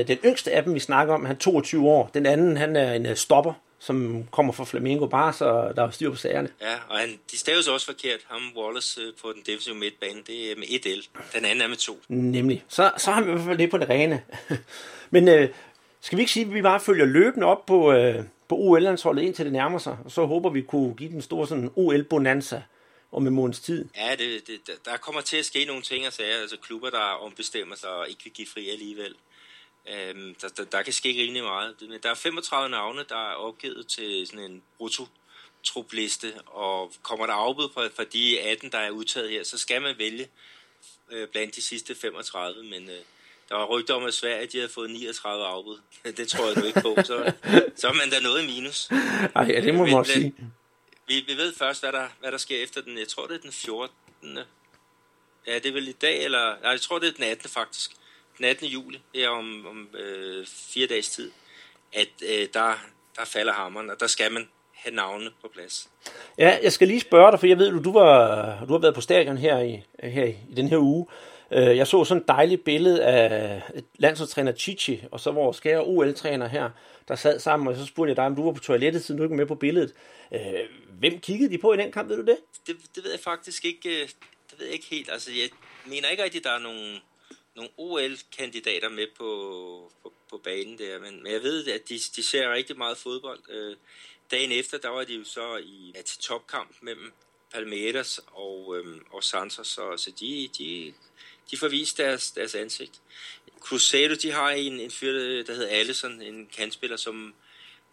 øh, 0.00 0.08
den 0.08 0.18
yngste 0.24 0.52
af 0.52 0.62
dem, 0.62 0.74
vi 0.74 0.80
snakker 0.80 1.14
om. 1.14 1.24
Han 1.24 1.34
er 1.36 1.38
22 1.38 1.88
år. 1.88 2.10
Den 2.14 2.26
anden, 2.26 2.56
han 2.56 2.76
er 2.76 2.92
en 2.92 3.06
øh, 3.06 3.16
stopper 3.16 3.52
som 3.86 4.24
kommer 4.30 4.52
fra 4.52 4.64
Flamengo 4.64 5.06
bare, 5.06 5.32
så 5.32 5.72
der 5.76 5.82
er 5.82 5.90
styr 5.90 6.10
på 6.10 6.16
sagerne. 6.16 6.48
Ja, 6.60 6.74
og 6.88 6.98
han, 6.98 7.18
de 7.30 7.38
staves 7.38 7.68
også 7.68 7.86
forkert. 7.86 8.20
Ham 8.26 8.42
Wallace 8.56 9.00
øh, 9.00 9.12
på 9.22 9.32
den 9.32 9.42
defensive 9.46 9.74
midtbane, 9.74 10.22
det 10.26 10.52
er 10.52 10.56
med 10.56 10.64
et 10.68 10.86
L. 10.86 11.00
Den 11.34 11.44
anden 11.44 11.62
er 11.62 11.68
med 11.68 11.76
to. 11.76 12.00
Nemlig. 12.08 12.64
Så, 12.68 12.92
så 12.96 13.10
har 13.10 13.22
vi 13.22 13.30
i 13.30 13.34
hvert 13.34 13.44
fald 13.46 13.58
det 13.58 13.70
på 13.70 13.78
det 13.78 13.88
rene. 13.88 14.22
Men 15.10 15.28
øh, 15.28 15.48
skal 16.00 16.16
vi 16.16 16.22
ikke 16.22 16.32
sige, 16.32 16.46
at 16.46 16.54
vi 16.54 16.62
bare 16.62 16.80
følger 16.80 17.04
løbende 17.04 17.46
op 17.46 17.66
på, 17.66 17.92
øh, 17.92 18.24
på 18.48 18.56
OL-landsholdet 18.56 19.22
indtil 19.22 19.44
det 19.44 19.52
nærmer 19.52 19.78
sig, 19.78 19.96
og 20.04 20.10
så 20.10 20.26
håber 20.26 20.50
vi 20.50 20.62
kunne 20.62 20.94
give 20.94 21.10
den 21.10 21.22
store 21.22 21.46
sådan 21.46 21.70
OL-bonanza 21.76 22.62
om 23.12 23.26
en 23.26 23.34
måneds 23.34 23.60
tid. 23.60 23.84
Ja, 23.96 24.10
det, 24.10 24.46
det, 24.46 24.84
der 24.84 24.96
kommer 24.96 25.20
til 25.20 25.36
at 25.36 25.44
ske 25.44 25.64
nogle 25.64 25.82
ting 25.82 26.06
og 26.06 26.12
sager, 26.12 26.40
altså 26.40 26.56
klubber, 26.62 26.90
der 26.90 27.24
ombestemmer 27.24 27.76
sig 27.76 27.90
og 27.90 28.08
ikke 28.08 28.24
vil 28.24 28.32
give 28.32 28.48
fri 28.54 28.68
alligevel. 28.70 29.14
Øhm, 29.88 30.34
der, 30.34 30.48
der, 30.48 30.64
der 30.64 30.82
kan 30.82 30.92
ske 30.92 31.08
rimelig 31.08 31.42
meget. 31.42 31.74
Men 31.80 32.00
der 32.02 32.10
er 32.10 32.14
35 32.14 32.68
navne, 32.68 33.04
der 33.08 33.30
er 33.30 33.34
opgivet 33.34 33.86
til 33.86 34.26
sådan 34.26 34.50
en 34.50 34.62
brutto 34.78 35.06
trupliste, 35.64 36.34
og 36.46 36.92
kommer 37.02 37.26
der 37.26 37.32
afbud 37.32 37.68
fra, 37.74 37.86
fra 37.96 38.04
de 38.04 38.40
18, 38.40 38.72
der 38.72 38.78
er 38.78 38.90
udtaget 38.90 39.30
her, 39.30 39.44
så 39.44 39.58
skal 39.58 39.82
man 39.82 39.98
vælge 39.98 40.28
øh, 41.10 41.28
blandt 41.28 41.56
de 41.56 41.62
sidste 41.62 41.94
35, 41.94 42.62
men 42.62 42.82
øh, 42.82 42.96
der 43.48 43.54
var 43.54 43.64
rygter 43.64 43.94
om, 43.94 44.04
at 44.04 44.14
Sverige 44.14 44.46
de 44.46 44.58
havde 44.58 44.72
fået 44.72 44.90
39 44.90 45.46
afbud. 45.46 45.80
Det 46.16 46.28
tror 46.28 46.46
jeg 46.46 46.56
nu 46.56 46.64
ikke 46.64 46.80
på, 46.80 46.96
så, 47.04 47.32
så 47.76 47.88
er 47.88 47.92
man 47.92 48.10
da 48.10 48.20
noget 48.20 48.42
i 48.42 48.46
minus. 48.46 48.88
Ej, 49.34 49.42
ja, 49.42 49.60
det 49.60 49.74
må 49.74 49.84
man 49.84 49.94
også 49.94 50.12
sige. 50.12 50.34
Vi, 51.08 51.24
vi 51.26 51.36
ved 51.36 51.54
først, 51.54 51.82
hvad 51.82 51.92
der, 51.92 52.08
hvad 52.20 52.32
der 52.32 52.38
sker 52.38 52.62
efter 52.62 52.80
den, 52.80 52.98
jeg 52.98 53.08
tror 53.08 53.26
det 53.26 53.36
er 53.36 53.40
den 53.40 53.52
14. 53.52 54.38
Ja, 55.46 55.54
det 55.54 55.66
er 55.66 55.72
vel 55.72 55.88
i 55.88 55.92
dag, 55.92 56.24
eller, 56.24 56.60
nej, 56.60 56.70
jeg 56.70 56.80
tror 56.80 56.98
det 56.98 57.08
er 57.08 57.12
den 57.12 57.24
18. 57.24 57.50
faktisk 57.50 57.90
den 58.38 58.44
18. 58.44 58.66
juli, 58.66 59.00
det 59.14 59.24
er 59.24 59.28
om, 59.28 59.66
om 59.66 59.88
øh, 59.98 60.46
fire 60.46 60.86
dages 60.86 61.08
tid, 61.08 61.30
at 61.92 62.08
øh, 62.22 62.48
der, 62.54 62.72
der 63.16 63.24
falder 63.24 63.52
hammeren, 63.52 63.90
og 63.90 64.00
der 64.00 64.06
skal 64.06 64.32
man 64.32 64.48
have 64.74 64.94
navnene 64.94 65.30
på 65.42 65.48
plads. 65.54 65.88
Ja, 66.38 66.58
jeg 66.62 66.72
skal 66.72 66.88
lige 66.88 67.00
spørge 67.00 67.30
dig, 67.30 67.40
for 67.40 67.46
jeg 67.46 67.58
ved, 67.58 67.70
du, 67.70 67.82
du, 67.82 67.92
var, 67.92 68.64
du 68.68 68.72
har 68.72 68.78
været 68.78 68.94
på 68.94 69.00
stadion 69.00 69.38
her 69.38 69.60
i, 69.60 69.82
her 70.02 70.24
i, 70.24 70.36
i 70.50 70.54
den 70.56 70.68
her 70.68 70.78
uge. 70.78 71.06
Øh, 71.50 71.76
jeg 71.76 71.86
så 71.86 72.04
sådan 72.04 72.20
et 72.20 72.28
dejligt 72.28 72.64
billede 72.64 73.04
af 73.04 73.62
landsholdstræner 73.98 74.52
Chichi, 74.52 75.04
og 75.10 75.20
så 75.20 75.30
vores 75.30 75.60
kære 75.60 75.84
OL-træner 75.84 76.48
her, 76.48 76.70
der 77.08 77.16
sad 77.16 77.38
sammen, 77.38 77.68
og 77.68 77.76
så 77.76 77.86
spurgte 77.86 78.10
jeg 78.10 78.16
dig, 78.16 78.24
om 78.24 78.36
du 78.36 78.44
var 78.44 78.52
på 78.52 78.60
toilettet, 78.60 79.04
siden 79.04 79.18
du 79.18 79.24
ikke 79.24 79.32
var 79.32 79.36
med 79.36 79.46
på 79.46 79.54
billedet. 79.54 79.92
Øh, 80.34 80.40
hvem 80.98 81.20
kiggede 81.20 81.50
de 81.50 81.58
på 81.58 81.72
i 81.72 81.76
den 81.76 81.92
kamp, 81.92 82.08
ved 82.08 82.16
du 82.16 82.24
det? 82.24 82.36
Det, 82.66 82.76
det 82.94 83.04
ved 83.04 83.10
jeg 83.10 83.20
faktisk 83.20 83.64
ikke, 83.64 83.88
øh, 83.88 84.08
det 84.50 84.58
ved 84.58 84.66
jeg 84.66 84.74
ikke 84.74 84.86
helt. 84.90 85.10
Altså, 85.12 85.30
jeg 85.30 85.48
mener 85.86 86.08
ikke 86.08 86.22
rigtigt, 86.22 86.46
at 86.46 86.50
der 86.50 86.56
er 86.56 86.62
nogen 86.62 86.96
nogle 87.56 87.70
OL-kandidater 87.76 88.88
med 88.88 89.06
på, 89.16 89.92
på, 90.02 90.12
på 90.30 90.38
banen 90.38 90.78
der, 90.78 90.98
men, 90.98 91.22
men 91.22 91.32
jeg 91.32 91.42
ved, 91.42 91.68
at 91.68 91.88
de, 91.88 91.94
de 91.94 92.22
ser 92.22 92.52
rigtig 92.52 92.78
meget 92.78 92.98
fodbold. 92.98 93.40
Øh, 93.48 93.76
dagen 94.30 94.52
efter, 94.52 94.78
der 94.78 94.88
var 94.88 95.04
de 95.04 95.14
jo 95.14 95.24
så 95.24 95.56
i, 95.56 95.92
ja, 95.94 96.02
til 96.02 96.18
topkamp 96.18 96.76
mellem 96.80 97.12
Palmeiras 97.52 98.20
og, 98.26 98.76
øh, 98.78 99.00
og 99.10 99.24
Santos, 99.24 99.68
så, 99.68 99.96
så 99.96 100.10
de, 100.20 100.48
de, 100.58 100.94
de 101.50 101.56
får 101.56 101.68
vist 101.68 101.98
deres, 101.98 102.30
deres 102.30 102.54
ansigt. 102.54 103.00
Cruzeiro, 103.60 104.14
de 104.14 104.32
har 104.32 104.50
en, 104.50 104.80
en 104.80 104.90
fyr, 104.90 105.12
der 105.42 105.54
hedder 105.54 105.68
Allison, 105.68 106.22
en 106.22 106.48
kandspiller, 106.56 106.96
som 106.96 107.34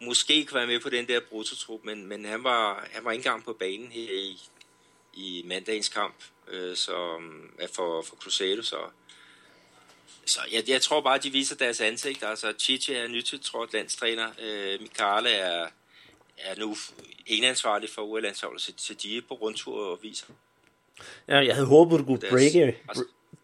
måske 0.02 0.46
kan 0.46 0.56
være 0.56 0.68
med 0.68 0.80
på 0.80 0.90
den 0.90 1.08
der 1.08 1.20
brutotrup, 1.20 1.84
men, 1.84 2.08
men 2.08 2.26
han, 2.26 2.44
var, 2.44 2.88
han 2.92 3.06
var 3.06 3.12
ikke 3.12 3.20
engang 3.20 3.44
på 3.44 3.54
banen 3.54 3.92
her 3.92 4.14
i, 4.14 4.40
i 5.14 5.44
mandagens 5.46 5.90
kamp, 5.90 6.16
øh, 6.48 6.76
så, 6.76 7.22
for, 7.74 8.02
for 8.02 8.16
Cruzeiro, 8.16 8.62
så 8.62 8.78
så 10.26 10.40
jeg, 10.52 10.64
jeg 10.68 10.82
tror 10.82 11.02
bare, 11.02 11.18
de 11.18 11.30
viser 11.30 11.56
deres 11.56 11.82
ansigt. 11.82 12.24
Altså, 12.24 12.54
Chichi 12.60 12.94
er 12.94 13.08
nytiltrådt 13.08 13.74
landstræner. 13.74 14.30
Øh, 14.42 14.82
Michale 14.82 15.30
er, 15.30 15.68
er 16.38 16.56
nu 16.60 16.76
eneansvarlig 17.26 17.90
for 17.90 18.02
UL-landsholdet, 18.02 18.62
så, 18.62 18.72
så 18.78 18.94
de 18.94 19.18
er 19.18 19.22
på 19.28 19.34
rundtur 19.34 19.86
og 19.86 20.00
viser. 20.02 20.26
Ja, 21.28 21.38
jeg 21.38 21.54
havde 21.56 21.68
håbet, 21.68 22.00
du 22.00 22.06
kunne 22.06 22.20
Deres- 22.22 22.30
breake, 22.32 22.78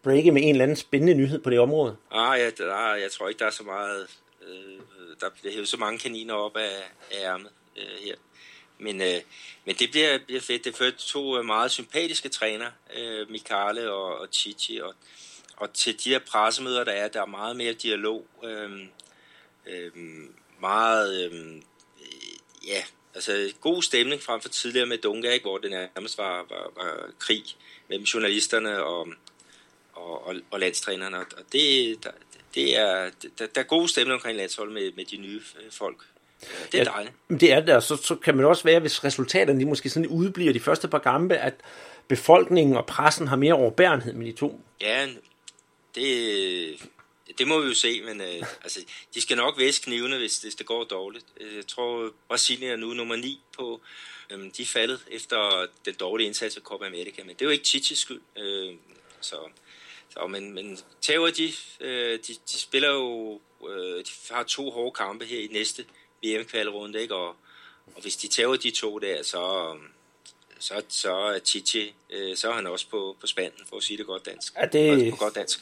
breake 0.02 0.30
med 0.32 0.42
en 0.42 0.48
eller 0.48 0.62
anden 0.62 0.76
spændende 0.76 1.14
nyhed 1.14 1.38
på 1.38 1.50
det 1.50 1.58
område. 1.60 1.96
Ah, 2.10 2.40
ja, 2.40 2.50
der, 2.50 2.94
jeg 2.94 3.12
tror 3.12 3.28
ikke, 3.28 3.38
der 3.38 3.46
er 3.46 3.50
så 3.50 3.62
meget... 3.62 4.06
Øh, 4.48 4.78
der 5.20 5.30
bliver 5.40 5.52
hævet 5.52 5.68
så 5.68 5.76
mange 5.76 5.98
kaniner 5.98 6.34
op 6.34 6.56
af, 6.56 6.82
af 7.10 7.16
ærmet 7.24 7.50
øh, 7.76 8.04
her. 8.04 8.14
Men, 8.78 9.00
øh, 9.00 9.20
men 9.64 9.74
det 9.76 9.90
bliver, 9.90 10.18
bliver 10.26 10.40
fedt. 10.40 10.64
Det 10.64 10.80
er 10.80 10.90
to 10.98 11.38
øh, 11.38 11.44
meget 11.44 11.70
sympatiske 11.70 12.28
træner, 12.28 12.70
øh, 12.96 13.30
Michale 13.30 13.92
og, 13.92 14.18
og 14.18 14.28
Chichi. 14.32 14.78
Og, 14.80 14.94
og 15.60 15.72
til 15.72 16.04
de 16.04 16.10
her 16.10 16.18
pressemøder, 16.18 16.84
der 16.84 16.92
er, 16.92 17.08
der 17.08 17.22
er 17.22 17.26
meget 17.26 17.56
mere 17.56 17.72
dialog. 17.72 18.26
Øh, 18.44 18.70
øh, 19.66 19.90
meget... 20.60 21.24
Øh, 21.32 21.62
ja, 22.66 22.82
altså 23.14 23.52
god 23.60 23.82
stemning 23.82 24.22
frem 24.22 24.40
for 24.40 24.48
tidligere 24.48 24.86
med 24.86 24.98
Dunga, 24.98 25.30
ikke, 25.32 25.44
hvor 25.44 25.58
det 25.58 25.70
nærmest 25.70 26.18
var, 26.18 26.46
var, 26.48 26.72
var 26.76 27.10
krig 27.18 27.44
mellem 27.88 28.04
journalisterne 28.04 28.84
og, 28.84 29.08
og, 29.92 30.26
og, 30.26 30.34
og 30.50 30.60
landstrænerne. 30.60 31.18
Og 31.18 31.26
det, 31.52 31.96
der, 32.04 32.10
det 32.54 32.78
er, 32.78 33.10
der, 33.38 33.46
der 33.46 33.60
er 33.60 33.64
god 33.64 33.88
stemning 33.88 34.14
omkring 34.14 34.36
landsholdet 34.36 34.74
med, 34.74 34.92
med 34.96 35.04
de 35.04 35.16
nye 35.16 35.40
øh, 35.64 35.70
folk. 35.70 35.96
Det 36.72 36.74
er 36.74 36.78
Ja. 36.78 36.84
dejligt. 36.84 37.14
Det 37.40 37.52
er 37.52 37.60
der, 37.60 37.80
så, 37.80 37.96
så 37.96 38.14
kan 38.14 38.36
man 38.36 38.44
også 38.44 38.64
være, 38.64 38.80
hvis 38.80 39.04
resultaterne 39.04 39.60
de 39.60 39.64
måske 39.64 39.90
sådan 39.90 40.06
udbliver 40.08 40.52
de 40.52 40.60
første 40.60 40.88
par 40.88 40.98
kampe, 40.98 41.36
at 41.36 41.54
befolkningen 42.08 42.76
og 42.76 42.86
pressen 42.86 43.28
har 43.28 43.36
mere 43.36 43.54
overbærenhed 43.54 44.12
med 44.12 44.26
de 44.26 44.32
to. 44.32 44.60
Ja, 44.80 45.08
det, 45.94 46.88
det 47.38 47.46
må 47.48 47.60
vi 47.60 47.68
jo 47.68 47.74
se, 47.74 48.00
men 48.02 48.20
øh, 48.20 48.42
altså, 48.62 48.80
de 49.14 49.20
skal 49.20 49.36
nok 49.36 49.58
væske 49.58 49.84
knivene, 49.84 50.18
hvis, 50.18 50.38
hvis 50.38 50.54
det 50.54 50.66
går 50.66 50.84
dårligt. 50.84 51.24
Øh, 51.40 51.56
Jeg 51.56 51.66
tror, 51.66 52.12
Brasilien 52.28 52.70
er 52.70 52.76
nu 52.76 52.94
nummer 52.94 53.16
9 53.16 53.40
på, 53.56 53.80
øhm, 54.30 54.50
de 54.50 54.62
er 54.62 54.66
faldet 54.66 55.00
efter 55.10 55.66
den 55.84 55.94
dårlige 55.94 56.26
indsats 56.26 56.56
af 56.56 56.62
Copa 56.62 56.86
America, 56.86 57.22
men 57.24 57.28
det 57.34 57.42
er 57.42 57.46
jo 57.46 57.50
ikke 57.50 57.64
Chichis 57.64 57.98
skyld. 57.98 58.20
Øh, 58.38 58.74
så, 59.20 59.36
så, 60.10 60.26
men, 60.26 60.52
men 60.54 60.78
tager 61.00 61.30
de, 61.30 61.52
øh, 61.80 62.18
de, 62.26 62.34
de 62.52 62.58
spiller 62.58 62.88
jo, 62.90 63.40
øh, 63.68 63.98
de 64.04 64.10
har 64.30 64.42
to 64.42 64.70
hårde 64.70 64.92
kampe 64.94 65.24
her 65.24 65.38
i 65.40 65.46
næste 65.50 65.84
VM-kvalrunde, 66.24 67.00
ikke? 67.02 67.14
Og, 67.14 67.28
og 67.96 68.02
hvis 68.02 68.16
de 68.16 68.28
tager 68.28 68.56
de 68.56 68.70
to 68.70 68.98
der, 68.98 69.22
så, 69.22 69.76
så, 70.58 70.82
så 70.88 71.12
er 71.14 71.38
Chichi, 71.38 71.94
øh, 72.10 72.36
så 72.36 72.48
er 72.48 72.52
han 72.54 72.66
også 72.66 72.86
på, 72.88 73.16
på 73.20 73.26
spanden, 73.26 73.60
for 73.68 73.76
at 73.76 73.82
sige 73.82 73.96
det 73.98 74.06
godt 74.06 74.26
dansk. 74.26 74.52
Ja, 74.56 74.66
det- 74.66 75.10
På 75.10 75.16
godt 75.16 75.34
dansk. 75.34 75.60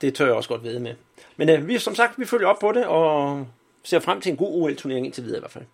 Det 0.00 0.14
tør 0.14 0.26
jeg 0.26 0.34
også 0.34 0.48
godt 0.48 0.62
ved 0.62 0.78
med. 0.78 0.94
Men 1.36 1.48
øh, 1.48 1.68
vi, 1.68 1.78
som 1.78 1.94
sagt, 1.94 2.18
vi 2.18 2.24
følger 2.24 2.48
op 2.48 2.58
på 2.60 2.72
det, 2.72 2.86
og 2.86 3.46
ser 3.82 3.98
frem 3.98 4.20
til 4.20 4.30
en 4.30 4.36
god 4.36 4.62
OL-turnering 4.62 5.06
indtil 5.06 5.24
videre 5.24 5.38
i 5.38 5.40
hvert 5.40 5.50
fald. 5.50 5.64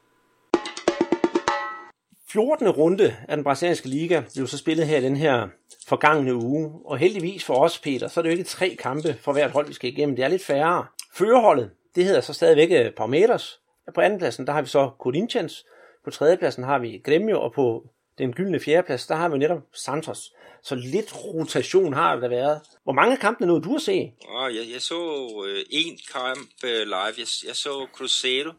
14. 2.29 2.69
runde 2.69 3.17
af 3.29 3.37
den 3.37 3.45
brasilianske 3.45 3.89
liga 3.89 4.23
blev 4.35 4.47
så 4.47 4.59
spillet 4.59 4.87
her 4.87 5.01
den 5.01 5.17
her 5.17 5.49
forgangne 5.87 6.35
uge. 6.35 6.73
Og 6.85 6.99
heldigvis 6.99 7.45
for 7.45 7.55
os, 7.55 7.79
Peter, 7.79 8.09
så 8.09 8.21
er 8.21 8.23
det 8.23 8.31
jo 8.31 8.33
ikke 8.33 8.45
tre 8.45 8.77
kampe 8.79 9.15
for 9.21 9.33
hvert 9.33 9.51
hold, 9.51 9.67
vi 9.67 9.73
skal 9.73 9.93
igennem. 9.93 10.17
Det 10.17 10.25
er 10.25 10.29
lidt 10.29 10.45
færre. 10.45 10.87
Førerholdet, 11.15 11.71
det 11.95 12.05
hedder 12.05 12.21
så 12.21 12.33
stadigvæk 12.33 12.87
øh, 12.87 12.93
Palmeiras. 12.93 13.61
På 13.95 14.01
andenpladsen, 14.01 14.47
der 14.47 14.53
har 14.53 14.63
vi 14.63 14.69
så 14.69 14.91
Corinthians. 14.99 15.65
På 16.05 16.11
tredjepladsen 16.11 16.65
har 16.65 16.79
vi 16.79 17.03
Grêmio, 17.09 17.35
og 17.35 17.53
på 17.53 17.87
den 18.19 18.33
gyldne 18.33 18.61
fjerdeplads, 18.61 19.07
der 19.07 19.15
har 19.15 19.29
vi 19.29 19.39
netop 19.39 19.63
Santos. 19.75 20.33
Så 20.63 20.75
lidt 20.75 21.15
rotation 21.25 21.93
har 21.93 22.17
der 22.17 22.29
været. 22.29 22.61
Hvor 22.85 22.93
mange 22.93 23.17
kampe 23.17 23.47
nåede 23.47 23.63
du 23.63 23.75
at 23.77 23.83
se? 23.83 24.13
Oh, 24.29 24.57
jeg, 24.57 24.65
jeg 24.73 24.83
så 24.83 25.01
øh, 25.49 25.65
en 25.71 25.99
kamp 26.13 26.51
øh, 26.65 26.83
live. 26.87 27.15
Jeg, 27.19 27.27
jeg 27.47 27.57
så 27.57 27.87
Cruzeiro 27.95 28.53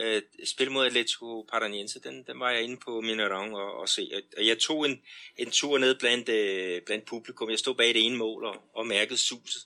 øh, 0.00 0.22
spille 0.44 0.72
mod 0.72 0.86
Atletico 0.86 1.42
Paranaense. 1.52 2.00
Den, 2.00 2.24
den 2.26 2.40
var 2.40 2.50
jeg 2.50 2.62
inde 2.62 2.76
på 2.86 3.00
Mineirão 3.00 3.54
og, 3.56 3.80
og 3.80 3.88
se. 3.88 4.10
Og- 4.14 4.22
Og 4.38 4.46
jeg 4.46 4.58
tog 4.58 4.86
en, 4.86 4.98
en 5.36 5.50
tur 5.50 5.78
ned 5.78 5.94
blandt, 5.98 6.28
øh, 6.28 6.82
blandt 6.86 7.04
publikum. 7.06 7.50
Jeg 7.50 7.58
stod 7.58 7.74
bag 7.74 7.88
det 7.94 8.06
ene 8.06 8.16
mål 8.16 8.44
og, 8.44 8.56
og 8.74 8.86
mærkede 8.86 9.18
suset. 9.18 9.62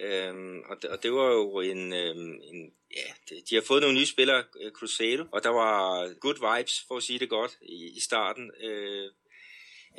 Øhm, 0.00 0.58
og, 0.70 0.76
det, 0.82 0.90
og 0.90 1.02
det 1.02 1.12
var 1.12 1.26
jo 1.32 1.60
en, 1.60 1.92
øhm, 1.92 2.32
en 2.52 2.70
ja, 2.96 3.34
de 3.50 3.54
har 3.54 3.62
fået 3.62 3.82
nogle 3.82 3.98
nye 3.98 4.06
spillere, 4.06 4.44
øh, 4.60 4.72
Cruzeiro, 4.72 5.24
og 5.32 5.44
der 5.44 5.48
var 5.50 6.14
good 6.14 6.56
vibes, 6.56 6.84
for 6.88 6.96
at 6.96 7.02
sige 7.02 7.18
det 7.18 7.28
godt, 7.28 7.58
i, 7.62 7.96
i 7.96 8.00
starten. 8.00 8.50
Øh, 8.60 9.10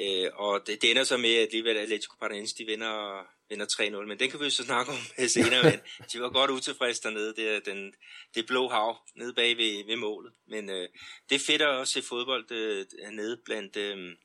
øh, 0.01 0.29
og 0.33 0.67
det, 0.67 0.81
det 0.81 0.91
ender 0.91 1.03
så 1.03 1.17
med, 1.17 1.35
at 1.35 1.41
alligevel 1.41 1.77
Atletico 1.77 2.15
Paranaense, 2.19 2.55
de 2.57 2.65
vinder, 2.65 3.25
vinder 3.49 3.65
3-0, 3.65 4.07
men 4.07 4.19
den 4.19 4.29
kan 4.29 4.39
vi 4.39 4.45
jo 4.45 4.51
så 4.51 4.63
snakke 4.63 4.91
om 4.91 5.27
senere, 5.27 5.63
men 5.63 5.79
de 6.13 6.21
var 6.21 6.29
godt 6.29 6.51
utilfredse 6.51 7.03
dernede, 7.03 7.35
det, 7.35 7.65
den, 7.65 7.93
det 8.35 8.47
blå 8.47 8.69
hav, 8.69 8.97
nede 9.15 9.33
bag 9.33 9.57
ved, 9.57 9.85
ved 9.85 9.95
målet. 9.95 10.33
Men 10.47 10.69
øh, 10.69 10.89
det 11.29 11.35
er 11.35 11.45
fedt 11.47 11.61
at 11.61 11.87
se 11.87 12.01
fodbold 12.01 12.51
øh, 12.51 12.85
nede 13.11 13.41
blandt, 13.45 13.77
øh, 13.77 14.15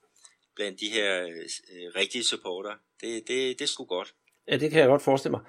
blandt 0.57 0.81
de 0.81 0.91
her 0.91 1.23
øh, 1.23 1.93
rigtige 1.97 2.25
supporter. 2.25 2.75
Det, 3.01 3.29
det, 3.29 3.59
det 3.59 3.61
er 3.65 3.69
sgu 3.69 3.85
godt. 3.85 4.15
Ja, 4.51 4.57
det 4.57 4.71
kan 4.71 4.81
jeg 4.81 4.89
godt 4.89 5.03
forestille 5.03 5.31
mig. 5.31 5.41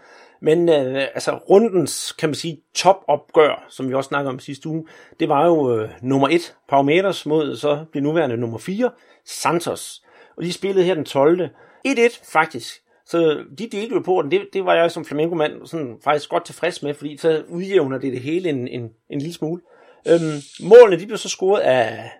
Men 0.41 0.69
øh, 0.69 1.01
altså 1.13 1.31
rundens, 1.31 2.11
kan 2.11 2.29
man 2.29 2.35
sige, 2.35 2.61
topopgør, 2.75 3.65
som 3.69 3.89
vi 3.89 3.93
også 3.93 4.07
snakkede 4.07 4.29
om 4.29 4.39
sidste 4.39 4.69
uge, 4.69 4.87
det 5.19 5.29
var 5.29 5.45
jo 5.45 5.75
øh, 5.75 5.89
nummer 6.01 6.27
1, 6.27 6.55
Palmeiras 6.69 7.25
mod 7.25 7.55
så 7.55 7.85
det 7.93 8.03
nuværende 8.03 8.37
nummer 8.37 8.57
4, 8.57 8.91
Santos. 9.25 10.03
Og 10.37 10.43
de 10.43 10.53
spillede 10.53 10.85
her 10.85 10.93
den 10.93 11.05
12. 11.05 11.49
1-1 11.87 12.31
faktisk. 12.33 12.83
Så 13.05 13.43
de 13.57 13.67
delte 13.67 13.95
jo 13.95 14.01
på 14.01 14.21
den. 14.21 14.31
Det, 14.31 14.47
det 14.53 14.65
var 14.65 14.73
jeg 14.73 14.91
som 14.91 15.05
flamenco-mand 15.05 15.67
sådan 15.67 15.97
faktisk 16.03 16.29
godt 16.29 16.45
tilfreds 16.45 16.83
med, 16.83 16.93
fordi 16.93 17.17
så 17.17 17.43
udjævner 17.47 17.97
det 17.97 18.13
det 18.13 18.21
hele 18.21 18.49
en, 18.49 18.67
en, 18.67 18.89
en 19.09 19.19
lille 19.19 19.33
smule. 19.33 19.61
Øhm, 20.07 20.41
målene 20.63 20.99
de 21.01 21.05
blev 21.05 21.17
så 21.17 21.29
scoret 21.29 21.61
af 21.61 22.11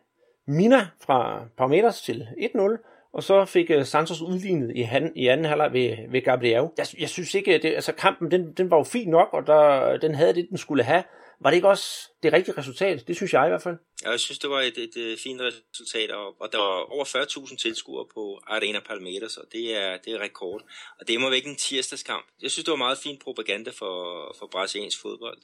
Mina 0.47 0.87
fra 1.05 1.43
Palmeiras 1.57 2.01
til 2.01 2.27
1-0, 2.37 2.98
og 3.13 3.23
så 3.23 3.45
fik 3.45 3.69
uh, 3.69 3.83
Santos 3.83 4.21
udlignet 4.21 4.71
i, 4.75 4.81
han, 4.81 5.13
i 5.15 5.27
anden 5.27 5.45
halvleg 5.45 5.73
ved, 5.73 6.11
ved 6.11 6.21
Gabriel. 6.21 6.67
Jeg, 6.77 6.87
jeg 6.99 7.09
synes 7.09 7.33
ikke, 7.33 7.55
at 7.55 7.63
det, 7.63 7.75
altså 7.75 7.91
kampen 7.91 8.31
den, 8.31 8.53
den 8.53 8.71
var 8.71 8.77
jo 8.77 8.83
fin 8.83 9.09
nok, 9.09 9.29
og 9.33 9.47
der, 9.47 9.97
den 9.97 10.15
havde 10.15 10.33
det, 10.33 10.47
den 10.49 10.57
skulle 10.57 10.83
have. 10.83 11.03
Var 11.41 11.49
det 11.49 11.57
ikke 11.57 11.67
også 11.67 12.09
det 12.23 12.33
rigtige 12.33 12.57
resultat? 12.57 13.07
Det 13.07 13.15
synes 13.15 13.33
jeg 13.33 13.45
i 13.45 13.49
hvert 13.49 13.61
fald. 13.61 13.77
Ja, 14.03 14.09
jeg 14.09 14.19
synes, 14.19 14.39
det 14.39 14.49
var 14.49 14.61
et, 14.61 14.77
et, 14.77 14.97
et 14.97 15.19
fint 15.19 15.41
resultat, 15.41 16.11
og, 16.11 16.41
og 16.41 16.51
der 16.51 16.57
var 16.57 16.91
over 16.93 17.05
40.000 17.05 17.55
tilskuere 17.55 18.05
på 18.13 18.39
Arena 18.47 18.79
Palmeiras, 18.79 19.37
og 19.37 19.45
det 19.51 19.75
er, 19.77 19.97
det 19.97 20.13
er 20.13 20.19
rekord. 20.19 20.61
Og 20.99 21.07
det 21.07 21.21
må 21.21 21.31
ikke 21.31 21.49
en 21.49 21.55
tirsdagskamp. 21.55 22.25
Jeg 22.41 22.51
synes, 22.51 22.65
det 22.65 22.71
var 22.71 22.77
meget 22.77 22.97
fin 22.97 23.19
propaganda 23.23 23.71
for, 23.71 23.95
for 24.39 24.47
brasiliansk 24.51 25.01
fodbold. 25.01 25.37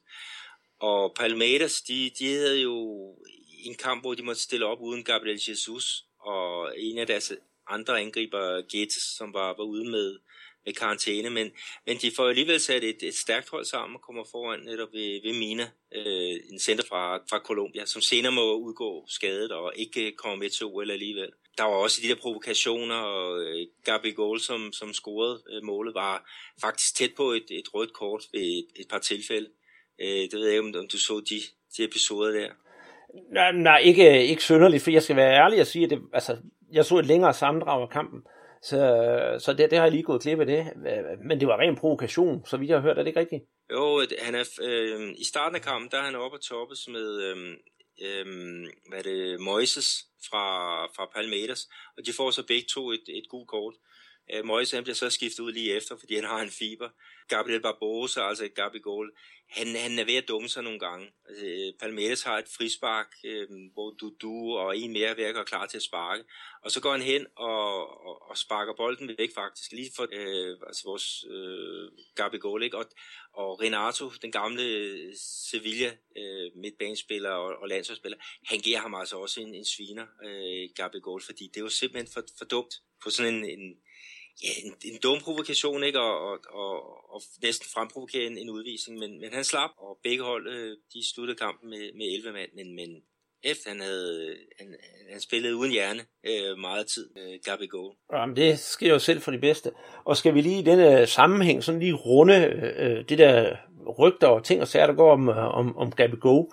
Og 0.79 1.13
Palmeiras, 1.19 1.81
de, 1.81 2.11
de 2.19 2.33
havde 2.33 2.61
jo 2.61 2.75
en 3.63 3.75
kamp, 3.75 4.03
hvor 4.03 4.13
de 4.13 4.23
måtte 4.23 4.41
stille 4.41 4.65
op 4.65 4.81
uden 4.81 5.03
Gabriel 5.03 5.39
Jesus, 5.47 6.05
og 6.19 6.73
en 6.77 6.97
af 6.97 7.07
deres 7.07 7.33
andre 7.67 8.01
angriber, 8.01 8.61
Gates, 8.61 9.03
som 9.17 9.33
var, 9.33 9.47
var 9.47 9.63
ude 9.63 9.91
med, 9.91 10.19
med 10.65 10.73
karantæne, 10.73 11.29
men, 11.29 11.51
men 11.87 11.97
de 11.97 12.11
får 12.15 12.29
alligevel 12.29 12.59
sat 12.59 12.83
et, 12.83 13.03
et 13.03 13.15
stærkt 13.15 13.49
hold 13.49 13.65
sammen 13.65 13.95
og 13.95 14.01
kommer 14.01 14.23
foran 14.31 14.59
netop 14.59 14.93
ved, 14.93 15.21
ved 15.23 15.39
Mina, 15.39 15.67
øh, 15.95 16.35
en 16.51 16.59
center 16.59 16.83
fra, 16.89 17.17
fra 17.29 17.39
Colombia, 17.39 17.85
som 17.85 18.01
senere 18.01 18.31
må 18.31 18.55
udgå 18.55 19.05
skadet 19.07 19.51
og 19.51 19.73
ikke 19.75 20.11
kommer 20.11 20.37
med 20.37 20.49
til 20.49 20.65
OL 20.65 20.91
alligevel. 20.91 21.29
Der 21.57 21.63
var 21.63 21.75
også 21.75 22.01
de 22.03 22.07
der 22.07 22.21
provokationer, 22.21 22.95
og 22.95 23.41
øh, 23.41 23.67
Gabi 23.85 24.11
Goal, 24.11 24.39
som, 24.39 24.73
som 24.73 24.93
scorede 24.93 25.43
øh, 25.51 25.63
målet, 25.63 25.93
var 25.93 26.29
faktisk 26.61 26.95
tæt 26.95 27.13
på 27.17 27.31
et, 27.31 27.45
et 27.49 27.73
rødt 27.73 27.93
kort 27.93 28.23
ved 28.33 28.41
et, 28.41 28.67
et 28.75 28.87
par 28.89 28.99
tilfælde. 28.99 29.49
Øh, 30.01 30.07
det 30.07 30.33
ved 30.33 30.45
jeg 30.45 30.51
ikke, 30.51 30.59
om, 30.59 30.73
om 30.79 30.87
du 30.87 30.97
så 30.97 31.21
de, 31.29 31.41
de 31.77 31.83
episoder 31.83 32.31
der. 32.31 32.49
Nej, 33.31 33.51
nej 33.51 33.77
ikke, 33.77 34.27
ikke 34.27 34.43
synderligt, 34.43 34.83
for 34.83 34.91
jeg 34.91 35.03
skal 35.03 35.15
være 35.15 35.33
ærlig 35.43 35.61
og 35.61 35.67
sige, 35.67 35.83
at 35.83 35.89
det, 35.89 36.01
altså, 36.13 36.37
jeg 36.75 36.85
så 36.85 36.97
et 36.97 37.05
længere 37.05 37.33
sammendrag 37.33 37.81
af 37.81 37.89
kampen, 37.89 38.21
så, 38.61 38.79
så 39.39 39.53
det, 39.53 39.71
det 39.71 39.77
har 39.77 39.85
jeg 39.85 39.91
lige 39.91 40.03
gået 40.03 40.21
glip 40.21 40.39
af 40.39 40.45
det. 40.45 40.65
Men 41.27 41.39
det 41.39 41.47
var 41.47 41.59
ren 41.59 41.75
provokation, 41.75 42.45
så 42.45 42.57
vidt 42.57 42.69
jeg 42.69 42.77
har 42.77 42.81
hørt. 42.81 42.97
Er 42.97 43.03
det 43.03 43.07
ikke 43.07 43.19
rigtigt? 43.19 43.43
Jo, 43.71 44.05
han 44.21 44.35
er, 44.35 44.45
øh, 44.61 45.13
i 45.17 45.23
starten 45.23 45.55
af 45.55 45.61
kampen, 45.61 45.91
der 45.91 45.97
er 45.97 46.03
han 46.03 46.15
oppe 46.15 46.37
og 46.37 46.41
toppes 46.41 46.87
med, 46.87 47.21
øh, 47.27 47.37
øh, 48.05 48.25
hvad 48.89 48.99
er 48.99 49.03
det, 49.03 49.39
Moises 49.39 49.89
fra, 50.29 50.45
fra 50.85 51.05
Palmeiras, 51.15 51.67
og 51.97 52.05
de 52.05 52.13
får 52.13 52.31
så 52.31 52.43
begge 52.47 52.67
to 52.73 52.91
et, 52.91 53.03
et 53.07 53.29
gult 53.29 53.47
kort. 53.47 53.73
Øh, 54.33 54.45
Moises 54.45 54.73
han 54.73 54.83
bliver 54.83 54.95
så 54.95 55.09
skiftet 55.09 55.39
ud 55.43 55.51
lige 55.51 55.75
efter, 55.75 55.95
fordi 55.99 56.15
han 56.15 56.23
har 56.23 56.41
en 56.41 56.49
fiber. 56.59 56.89
Gabriel 57.27 57.61
Barbosa, 57.61 58.21
altså 58.21 58.49
Gabigol, 58.55 59.11
han, 59.49 59.67
han 59.75 59.99
er 59.99 60.05
ved 60.05 60.15
at 60.15 60.27
dumme 60.27 60.49
sig 60.49 60.63
nogle 60.63 60.79
gange. 60.79 61.07
Altså, 61.29 61.45
øh, 61.45 61.73
Palmeiras 61.79 62.23
har 62.23 62.37
et 62.37 62.47
frispark, 62.57 63.07
øh, 63.25 63.47
hvor 63.73 63.89
Dudu 63.91 64.57
og 64.57 64.77
en 64.77 64.93
mere 64.93 65.07
er 65.07 65.15
ved 65.15 65.23
at 65.23 65.33
gøre 65.33 65.45
klar 65.45 65.65
til 65.65 65.77
at 65.77 65.83
sparke. 65.83 66.23
Og 66.63 66.71
så 66.71 66.81
går 66.81 66.91
han 66.91 67.01
hen 67.01 67.25
og, 67.35 67.87
og, 68.07 68.29
og 68.29 68.37
sparker 68.37 68.73
bolden 68.77 69.15
væk 69.17 69.33
faktisk, 69.35 69.71
lige 69.71 69.91
for 69.95 70.07
øh, 70.11 70.57
altså 70.67 70.81
vores 70.85 71.25
øh, 71.29 71.91
Gabi 72.15 72.37
Golik? 72.37 72.73
Og, 72.73 72.85
og 73.33 73.61
Renato, 73.61 74.09
den 74.21 74.31
gamle 74.31 74.65
Sevilla 75.51 75.91
øh, 76.17 76.51
midtbanespiller 76.55 77.29
og, 77.29 77.55
og 77.61 77.67
landsholdsspiller, 77.67 78.17
han 78.45 78.59
giver 78.59 78.79
ham 78.79 78.95
altså 78.95 79.17
også 79.17 79.41
en, 79.41 79.55
en 79.55 79.65
sviner, 79.65 80.05
øh, 80.25 80.69
Gabi 80.75 80.99
Gol, 80.99 81.21
fordi 81.25 81.49
det 81.53 81.63
er 81.63 81.67
simpelthen 81.67 82.13
for, 82.13 82.23
for 82.37 82.45
dumt 82.45 82.73
på 83.03 83.09
sådan 83.09 83.33
en, 83.33 83.45
en, 83.45 83.77
ja, 84.43 84.49
en, 84.63 84.73
en 84.85 84.99
dum 85.03 85.19
provokation, 85.19 85.83
ikke? 85.83 85.99
Og, 85.99 86.29
og, 86.29 86.39
og, 86.49 86.73
og 87.13 87.21
næsten 87.41 87.67
fremprovokere 87.73 88.25
en, 88.25 88.37
en 88.37 88.49
udvisning, 88.49 88.99
men, 88.99 89.19
men 89.21 89.33
han 89.33 89.43
slap, 89.43 89.69
og 89.77 89.99
begge 90.03 90.23
hold, 90.23 90.47
øh, 90.47 90.77
de 90.93 91.09
sluttede 91.13 91.37
kampen 91.37 91.69
med, 91.69 91.93
med 91.93 92.05
11 92.05 92.31
mand, 92.31 92.49
men, 92.55 92.75
men 92.75 93.03
efter 93.43 93.69
han 93.69 93.79
havde 93.79 94.35
han, 94.59 94.75
han 95.11 95.21
spillede 95.21 95.55
uden 95.55 95.71
hjerne 95.71 96.01
øh, 96.23 96.57
meget 96.57 96.87
tid, 96.87 97.09
øh, 97.17 97.39
Gabi 97.43 97.67
Goal. 97.67 97.93
Jamen, 98.13 98.35
det 98.35 98.59
sker 98.59 98.89
jo 98.89 98.99
selv 98.99 99.21
for 99.21 99.31
de 99.31 99.37
bedste. 99.37 99.71
Og 100.05 100.17
skal 100.17 100.33
vi 100.33 100.41
lige 100.41 100.59
i 100.59 100.63
denne 100.63 101.01
øh, 101.01 101.07
sammenhæng 101.07 101.63
sådan 101.63 101.79
lige 101.79 101.93
runde 101.93 102.35
øh, 102.35 102.97
øh, 102.97 103.09
det 103.09 103.17
der 103.17 103.55
rygter 103.99 104.27
og 104.27 104.43
ting 104.43 104.61
og 104.61 104.67
sager, 104.67 104.87
der 104.87 104.93
går 104.93 105.11
om, 105.11 105.29
om, 105.29 105.77
om 105.77 105.91
Gabi 105.91 106.15
Go. 106.19 106.43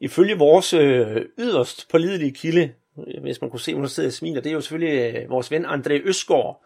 Ifølge 0.00 0.38
vores 0.38 0.72
øh, 0.72 1.24
yderst 1.38 1.88
pålidelige 1.90 2.32
kilde, 2.32 2.74
hvis 3.22 3.40
man 3.40 3.50
kunne 3.50 3.60
se, 3.60 3.74
hun 3.74 3.88
sidder 3.88 4.08
og 4.08 4.12
smiler, 4.12 4.40
det 4.40 4.50
er 4.50 4.54
jo 4.54 4.60
selvfølgelig 4.60 5.14
øh, 5.16 5.30
vores 5.30 5.50
ven 5.50 5.66
André 5.66 5.92
Øsgaard, 5.92 6.63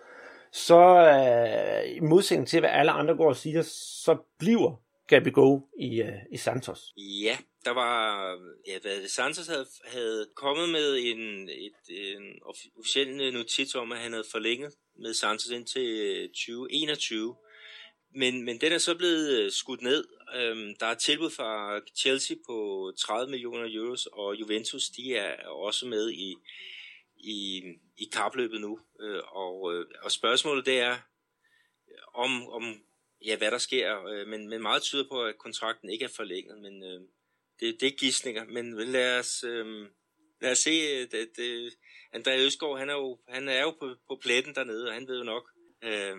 så 0.52 0.80
øh, 0.80 1.96
i 1.96 2.00
modsætning 2.00 2.48
til, 2.48 2.60
hvad 2.60 2.70
alle 2.70 2.92
andre 2.92 3.16
går 3.16 3.28
og 3.28 3.36
siger, 3.36 3.62
så 4.04 4.16
bliver 4.38 4.82
Gabby 5.08 5.32
Go 5.32 5.60
i, 5.78 6.00
øh, 6.02 6.18
i 6.32 6.36
Santos. 6.36 6.92
Ja, 6.96 7.38
der 7.64 7.70
var, 7.70 8.22
ja, 8.66 8.78
hvad 8.82 9.08
Santos 9.08 9.46
havde, 9.46 9.66
havde 9.84 10.26
kommet 10.34 10.68
med 10.68 10.98
en, 10.98 11.48
et, 11.48 11.96
en 12.16 12.38
officiel 12.42 13.20
øh, 13.20 13.32
notits 13.32 13.74
om, 13.74 13.92
at 13.92 13.98
han 13.98 14.12
havde 14.12 14.24
forlænget 14.32 14.74
med 14.98 15.14
Santos 15.14 15.50
indtil 15.50 15.86
øh, 15.86 16.28
2021. 16.28 17.34
Men, 18.14 18.44
men 18.44 18.60
den 18.60 18.72
er 18.72 18.78
så 18.78 18.96
blevet 18.96 19.38
øh, 19.38 19.52
skudt 19.52 19.82
ned. 19.82 20.04
Øhm, 20.36 20.74
der 20.80 20.86
er 20.86 20.94
tilbud 20.94 21.30
fra 21.30 21.80
Chelsea 21.96 22.36
på 22.46 22.90
30 22.98 23.30
millioner 23.30 23.68
euros, 23.74 24.06
og 24.06 24.34
Juventus 24.40 24.88
de 24.88 25.16
er 25.16 25.48
også 25.48 25.86
med 25.86 26.10
i, 26.10 26.36
i, 27.16 27.62
i 27.98 28.04
kapløbet 28.12 28.60
nu. 28.60 28.78
Øh, 29.00 29.22
og, 29.28 29.74
øh, 29.74 29.86
og 30.02 30.12
spørgsmålet 30.12 30.66
det 30.66 30.80
er, 30.80 30.96
om, 32.14 32.48
om 32.48 32.80
ja, 33.26 33.36
hvad 33.36 33.50
der 33.50 33.58
sker. 33.58 34.04
Øh, 34.06 34.26
men, 34.26 34.48
men 34.48 34.62
meget 34.62 34.82
tyder 34.82 35.04
på, 35.10 35.24
at 35.24 35.38
kontrakten 35.38 35.90
ikke 35.90 36.04
er 36.04 36.14
forlænget. 36.16 36.58
Men 36.58 36.82
øh, 36.82 37.00
det, 37.60 37.80
det 37.80 37.86
er 37.86 37.98
gidsninger. 37.98 38.44
Men 38.44 38.78
lad 38.78 39.18
os, 39.18 39.44
øh, 39.44 39.86
lad 40.40 40.50
os 40.52 40.58
se. 40.58 41.00
Det, 41.00 41.28
det, 41.36 41.72
André 42.16 42.30
Øsgaard, 42.30 42.78
han 42.78 42.90
er 42.90 42.94
jo, 42.94 43.18
han 43.28 43.48
er 43.48 43.62
jo 43.62 43.70
på, 43.70 43.94
på 44.08 44.18
pletten 44.22 44.54
dernede, 44.54 44.88
og 44.88 44.94
han 44.94 45.08
ved 45.08 45.18
jo 45.18 45.24
nok. 45.24 45.42
Øh, 45.84 46.16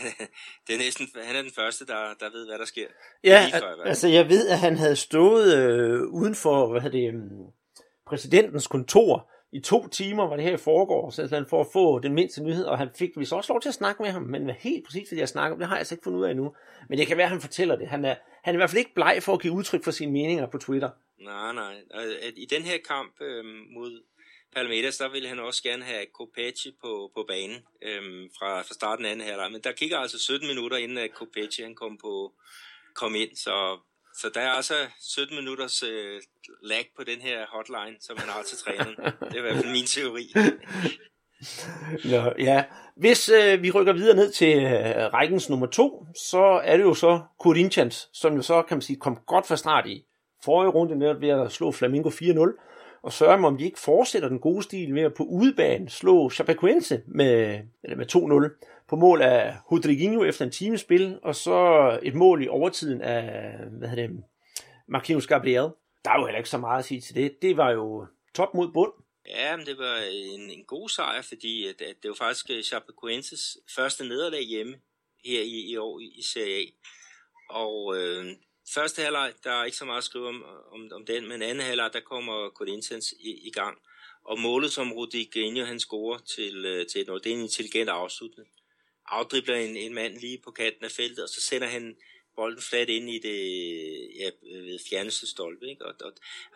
det 0.66 0.74
er 0.74 0.78
næsten, 0.78 1.08
han 1.14 1.36
er 1.36 1.42
den 1.42 1.50
første, 1.50 1.86
der, 1.86 2.14
der 2.14 2.30
ved, 2.30 2.46
hvad 2.46 2.58
der 2.58 2.64
sker. 2.64 2.88
Ja, 3.24 3.50
før, 3.52 3.82
altså 3.84 4.08
jeg 4.08 4.28
ved, 4.28 4.48
at 4.48 4.58
han 4.58 4.76
havde 4.76 4.96
stået 4.96 5.56
øh, 5.56 6.02
uden 6.02 6.34
for 6.34 6.80
hvad 6.80 6.90
det, 6.90 7.14
præsidentens 8.06 8.66
kontor 8.66 9.30
i 9.52 9.60
to 9.60 9.88
timer, 9.88 10.28
var 10.28 10.36
det 10.36 10.44
her 10.44 10.56
foregår, 10.56 11.10
så 11.10 11.44
for 11.48 11.60
at 11.60 11.66
få 11.72 11.98
den 11.98 12.14
mindste 12.14 12.42
nyhed, 12.42 12.64
og 12.64 12.78
han 12.78 12.88
fik 12.98 13.10
vi 13.16 13.24
så 13.24 13.36
også 13.36 13.52
lov 13.52 13.60
til 13.60 13.68
at 13.68 13.74
snakke 13.74 14.02
med 14.02 14.10
ham, 14.10 14.22
men 14.22 14.44
hvad 14.44 14.54
helt 14.58 14.86
præcis, 14.86 15.08
hvad 15.08 15.18
jeg 15.18 15.28
snakker 15.28 15.52
om, 15.52 15.58
det 15.58 15.68
har 15.68 15.74
jeg 15.74 15.78
altså 15.80 15.94
ikke 15.94 16.04
fundet 16.04 16.18
ud 16.18 16.24
af 16.24 16.30
endnu. 16.30 16.54
Men 16.88 16.98
det 16.98 17.06
kan 17.06 17.16
være, 17.16 17.24
at 17.24 17.30
han 17.30 17.40
fortæller 17.40 17.76
det. 17.76 17.88
Han 17.88 18.04
er, 18.04 18.14
han 18.42 18.54
er 18.54 18.56
i 18.56 18.60
hvert 18.60 18.70
fald 18.70 18.78
ikke 18.78 18.94
bleg 18.94 19.18
for 19.22 19.32
at 19.32 19.42
give 19.42 19.52
udtryk 19.52 19.84
for 19.84 19.90
sine 19.90 20.12
meninger 20.12 20.46
på 20.46 20.58
Twitter. 20.58 20.90
Nej, 21.18 21.52
nej. 21.52 21.74
Øh, 21.94 22.32
I 22.36 22.46
den 22.50 22.62
her 22.62 22.78
kamp 22.88 23.20
øh, 23.20 23.44
mod 23.74 24.02
Palmeiras, 24.54 24.96
der 24.96 25.08
ville 25.08 25.28
han 25.28 25.38
også 25.38 25.62
gerne 25.62 25.84
have 25.84 26.06
Kopechi 26.06 26.76
på, 26.80 27.10
på 27.14 27.24
banen 27.28 27.58
øh, 27.82 28.30
fra, 28.38 28.62
fra 28.62 28.74
starten 28.74 29.04
af 29.04 29.10
anden 29.10 29.26
halvleg. 29.26 29.52
Men 29.52 29.60
der 29.60 29.72
kigger 29.72 29.98
altså 29.98 30.18
17 30.18 30.48
minutter, 30.48 30.76
inden 30.76 30.98
at 30.98 31.14
Kopechi 31.14 31.62
han 31.62 31.74
kom, 31.74 31.98
på, 31.98 32.32
kom 32.94 33.14
ind, 33.14 33.36
så 33.36 33.78
så 34.20 34.30
der 34.34 34.40
er 34.40 34.50
altså 34.50 34.74
17 35.00 35.36
minutters 35.36 35.82
øh, 35.82 36.20
lag 36.62 36.84
på 36.96 37.04
den 37.04 37.20
her 37.20 37.38
hotline, 37.48 37.96
som 38.00 38.16
man 38.16 38.28
har 38.28 38.42
til 38.42 38.58
træning. 38.58 38.96
Det 38.96 39.34
er 39.34 39.38
i 39.38 39.40
hvert 39.40 39.56
fald 39.56 39.72
min 39.72 39.86
teori. 39.86 40.32
Nå, 42.12 42.32
ja. 42.38 42.64
Hvis 42.96 43.28
øh, 43.28 43.62
vi 43.62 43.70
rykker 43.70 43.92
videre 43.92 44.16
ned 44.16 44.32
til 44.32 44.64
øh, 44.64 45.14
rækkens 45.14 45.50
nummer 45.50 45.66
to, 45.66 46.06
så 46.30 46.60
er 46.64 46.76
det 46.76 46.84
jo 46.84 46.94
så 46.94 47.20
Corinthians, 47.40 48.08
som 48.12 48.34
jo 48.34 48.42
så, 48.42 48.62
kan 48.62 48.76
man 48.76 48.82
sige, 48.82 48.96
kom 48.98 49.18
godt 49.26 49.46
fra 49.46 49.56
start 49.56 49.86
i 49.86 50.04
forrige 50.44 50.70
runde 50.70 50.98
netop 50.98 51.20
ved 51.20 51.28
at 51.28 51.52
slå 51.52 51.72
Flamingo 51.72 52.08
4-0, 52.08 52.12
og 53.02 53.12
sørge 53.12 53.46
om 53.46 53.58
de 53.58 53.64
ikke 53.64 53.78
fortsætter 53.78 54.28
den 54.28 54.38
gode 54.38 54.62
stil 54.62 54.94
med 54.94 55.02
at 55.02 55.14
på 55.14 55.22
udebane 55.22 55.88
slå 55.88 56.30
Chapecoense 56.30 57.02
med, 57.06 57.60
eller 57.84 57.96
med 57.96 58.50
2-0 58.60 58.84
på 58.88 58.96
mål 58.96 59.22
af 59.22 59.56
Rodriguinho 59.72 60.24
efter 60.24 60.44
en 60.44 60.50
times 60.50 60.80
spil, 60.80 61.18
og 61.22 61.34
så 61.34 61.98
et 62.02 62.14
mål 62.14 62.44
i 62.44 62.48
overtiden 62.48 63.00
af, 63.00 63.52
hvad 63.78 63.88
hedder 63.88 64.06
det, 64.06 64.24
Marquinhos 64.88 65.26
Gabriel. 65.26 65.68
Der 66.04 66.10
er 66.10 66.18
jo 66.18 66.26
heller 66.26 66.38
ikke 66.38 66.50
så 66.50 66.58
meget 66.58 66.78
at 66.78 66.84
sige 66.84 67.00
til 67.00 67.14
det. 67.14 67.42
Det 67.42 67.56
var 67.56 67.70
jo 67.70 68.06
top 68.34 68.54
mod 68.54 68.72
bund. 68.72 68.92
Ja, 69.26 69.56
men 69.56 69.66
det 69.66 69.78
var 69.78 69.96
en, 70.12 70.50
en 70.50 70.64
god 70.64 70.88
sejr, 70.88 71.22
fordi 71.22 71.66
at, 71.66 71.82
at 71.82 71.96
det 72.02 72.08
var 72.08 72.14
faktisk 72.14 72.50
øh, 72.50 72.62
Chapecoenses 72.62 73.58
første 73.76 74.04
nederlag 74.04 74.42
hjemme 74.42 74.74
her 75.24 75.42
i, 75.42 75.70
i 75.70 75.76
år 75.76 76.00
i 76.00 76.22
Serie 76.22 76.56
A. 76.56 76.70
Og 77.50 77.96
øh, 77.96 78.24
første 78.74 79.02
halvleg, 79.02 79.32
der 79.44 79.52
er 79.52 79.64
ikke 79.64 79.76
så 79.76 79.84
meget 79.84 79.98
at 79.98 80.04
skrive 80.04 80.28
om, 80.28 80.44
om, 80.72 80.88
om 80.92 81.06
den, 81.06 81.28
men 81.28 81.42
anden 81.42 81.66
halvleg, 81.66 81.90
der 81.92 82.00
kommer 82.00 82.50
Corinthians 82.50 83.12
i, 83.20 83.48
i 83.48 83.50
gang. 83.50 83.78
Og 84.24 84.38
målet, 84.38 84.72
som 84.72 84.92
Rodriguinho 84.92 85.64
han 85.64 85.80
scorer 85.80 86.18
til, 86.18 86.62
til 86.62 86.86
til 86.88 87.00
et 87.00 87.24
det 87.24 87.32
er 87.32 87.36
en 87.36 87.42
intelligent 87.42 87.88
afslutning 87.88 88.48
afdribler 89.10 89.56
en, 89.56 89.76
en 89.76 89.94
mand 89.94 90.18
lige 90.18 90.38
på 90.44 90.50
kanten 90.50 90.84
af 90.84 90.90
feltet, 90.90 91.22
og 91.24 91.28
så 91.28 91.40
sender 91.40 91.66
han 91.66 91.96
bolden 92.36 92.62
flat 92.62 92.88
ind 92.88 93.10
i 93.10 93.18
det 93.18 93.38
ja, 94.18 94.30
øh, 94.52 94.78
fjerneste 94.88 95.26
stolpe. 95.26 95.68
Ikke? 95.68 95.86
Og, 95.86 95.94
og 96.00 96.12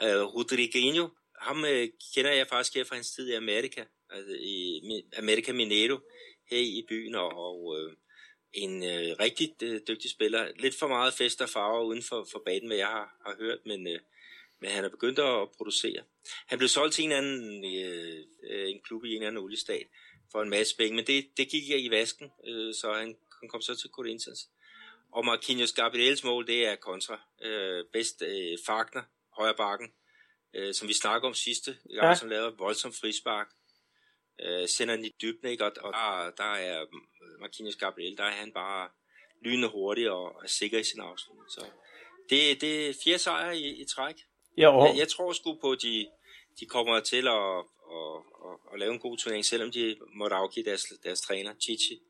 øh, 0.09 0.25
uh, 0.25 0.35
Rodriguinho, 0.35 1.09
ham 1.41 1.63
uh, 1.63 1.85
kender 2.15 2.33
jeg 2.33 2.47
faktisk 2.49 2.75
her 2.75 2.85
fra 2.85 2.95
hans 2.95 3.11
tid 3.11 3.29
i 3.29 3.33
Amerika, 3.35 3.85
altså 4.11 4.33
i 4.41 4.81
Amerika 5.17 5.53
Mineiro, 5.53 5.99
her 6.51 6.59
i 6.59 6.85
byen, 6.89 7.15
og, 7.15 7.33
og 7.33 7.65
uh, 7.65 7.93
en 8.55 8.83
uh, 8.83 9.19
rigtig 9.21 9.55
uh, 9.63 9.77
dygtig 9.89 10.11
spiller. 10.11 10.49
Lidt 10.57 10.79
for 10.79 10.89
meget 10.89 11.15
fest 11.15 11.41
og 11.41 11.49
farver 11.49 11.85
uden 11.85 12.03
for, 12.03 12.27
for 12.33 12.43
banen, 12.47 12.67
hvad 12.67 12.77
jeg 12.77 12.87
har, 12.87 13.17
har 13.27 13.37
hørt, 13.39 13.59
men, 13.67 13.87
uh, 13.87 14.01
men 14.61 14.71
han 14.71 14.85
er 14.85 14.89
begyndt 14.89 15.19
at 15.19 15.49
producere. 15.57 16.03
Han 16.47 16.59
blev 16.59 16.69
solgt 16.69 16.95
til 16.95 17.05
en 17.05 17.13
anden 17.13 17.65
uh, 17.65 18.25
en 18.71 18.81
klub 18.81 19.05
i 19.05 19.09
en 19.09 19.15
eller 19.15 19.27
anden 19.27 19.45
oliestat, 19.45 19.87
for 20.35 20.43
en 20.43 20.51
masse 20.51 20.77
penge, 20.77 20.97
men 20.97 21.07
det, 21.07 21.27
det 21.37 21.49
gik 21.49 21.69
jeg 21.69 21.85
i 21.85 21.91
vasken, 21.91 22.31
øh, 22.47 22.75
så 22.75 22.93
han, 22.93 23.17
han 23.41 23.49
kom 23.49 23.61
så 23.61 23.75
til 23.75 23.91
Corinthians. 23.91 24.49
Og 25.13 25.25
Marquinhos 25.25 25.73
Gabriels 25.73 26.25
mål, 26.25 26.47
det 26.47 26.67
er 26.67 26.77
kontra. 26.77 27.21
Øh, 27.43 27.85
bedst 27.93 28.23
øh, 28.23 28.59
Fagner, 28.67 29.03
højre 29.39 29.55
bakken, 29.55 29.93
øh, 30.55 30.75
som 30.75 30.89
vi 30.89 30.95
snakker 30.95 31.29
om 31.29 31.35
sidste 31.35 31.77
gang, 31.95 32.09
ja. 32.09 32.15
som 32.15 32.29
lavede 32.29 32.57
voldsom 32.59 32.93
frispark. 32.93 33.49
Øh, 34.43 34.69
sender 34.69 34.97
den 34.97 35.05
i 35.05 35.15
dybden, 35.23 35.49
ikke? 35.51 35.65
Og, 35.65 35.73
og 35.83 35.93
der, 35.93 36.31
der 36.37 36.53
er 36.53 36.85
Marquinhos 37.41 37.77
Gabriel, 37.77 38.17
der 38.17 38.25
er 38.25 38.31
han 38.31 38.53
bare 38.53 38.89
lynende 39.45 39.69
hurtig 39.69 40.11
og 40.11 40.27
er 40.43 40.49
sikker 40.49 40.79
i 40.79 40.85
sin 40.85 41.01
afslutning. 41.01 41.51
Så 41.51 41.65
det, 42.31 42.61
det 42.61 42.89
er 42.89 42.95
fire 43.05 43.19
sejre 43.19 43.57
i, 43.59 43.83
i 43.83 43.85
træk. 43.85 44.15
Ja, 44.59 44.69
og... 44.69 44.89
jeg, 44.89 44.99
jeg 44.99 45.09
tror 45.09 45.33
sgu 45.33 45.59
på, 45.61 45.71
at 45.71 45.83
de, 45.83 46.07
de 46.61 46.67
kommer 46.67 47.01
til 47.01 47.29
at, 47.29 47.59
at, 47.99 48.17
at, 48.47 48.57
at 48.73 48.79
lave 48.79 48.93
en 48.93 48.99
god 48.99 49.17
turnering, 49.17 49.45
selvom 49.45 49.71
de 49.71 49.97
måtte 50.15 50.37
afgive 50.37 50.65
deres, 50.65 50.85
deres 51.05 51.21
træner, 51.21 51.51
Chichi. 51.61 52.01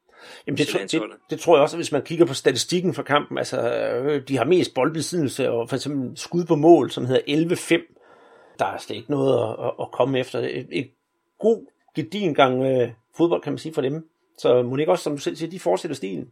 Jamen 0.46 0.58
det, 0.58 0.92
det, 0.92 1.02
det, 1.30 1.40
tror 1.40 1.56
jeg 1.56 1.62
også, 1.62 1.76
hvis 1.76 1.92
man 1.92 2.02
kigger 2.02 2.26
på 2.26 2.34
statistikken 2.34 2.94
for 2.94 3.02
kampen, 3.02 3.38
altså 3.38 3.60
øh, 3.60 4.28
de 4.28 4.36
har 4.36 4.44
mest 4.44 4.74
boldbesiddelse 4.74 5.50
og 5.50 5.68
for 5.68 5.76
eksempel 5.76 6.18
skud 6.18 6.44
på 6.44 6.56
mål, 6.56 6.90
som 6.90 7.06
hedder 7.06 7.54
11-5. 7.56 8.56
Der 8.58 8.64
er 8.64 8.78
slet 8.78 8.96
ikke 8.96 9.10
noget 9.10 9.42
at, 9.42 9.66
at, 9.66 9.72
at 9.80 9.90
komme 9.92 10.18
efter. 10.18 10.38
Et, 10.38 10.68
et 10.72 10.90
god, 11.38 11.66
gedin 11.94 12.34
gang 12.34 12.62
øh, 12.62 12.90
fodbold, 13.16 13.42
kan 13.42 13.52
man 13.52 13.58
sige 13.58 13.74
for 13.74 13.82
dem. 13.82 14.08
Så 14.38 14.62
må 14.62 14.76
ikke 14.76 14.92
også, 14.92 15.04
som 15.04 15.16
du 15.16 15.22
selv 15.22 15.36
siger, 15.36 15.50
de 15.50 15.60
fortsætter 15.60 15.94
stilen. 15.94 16.30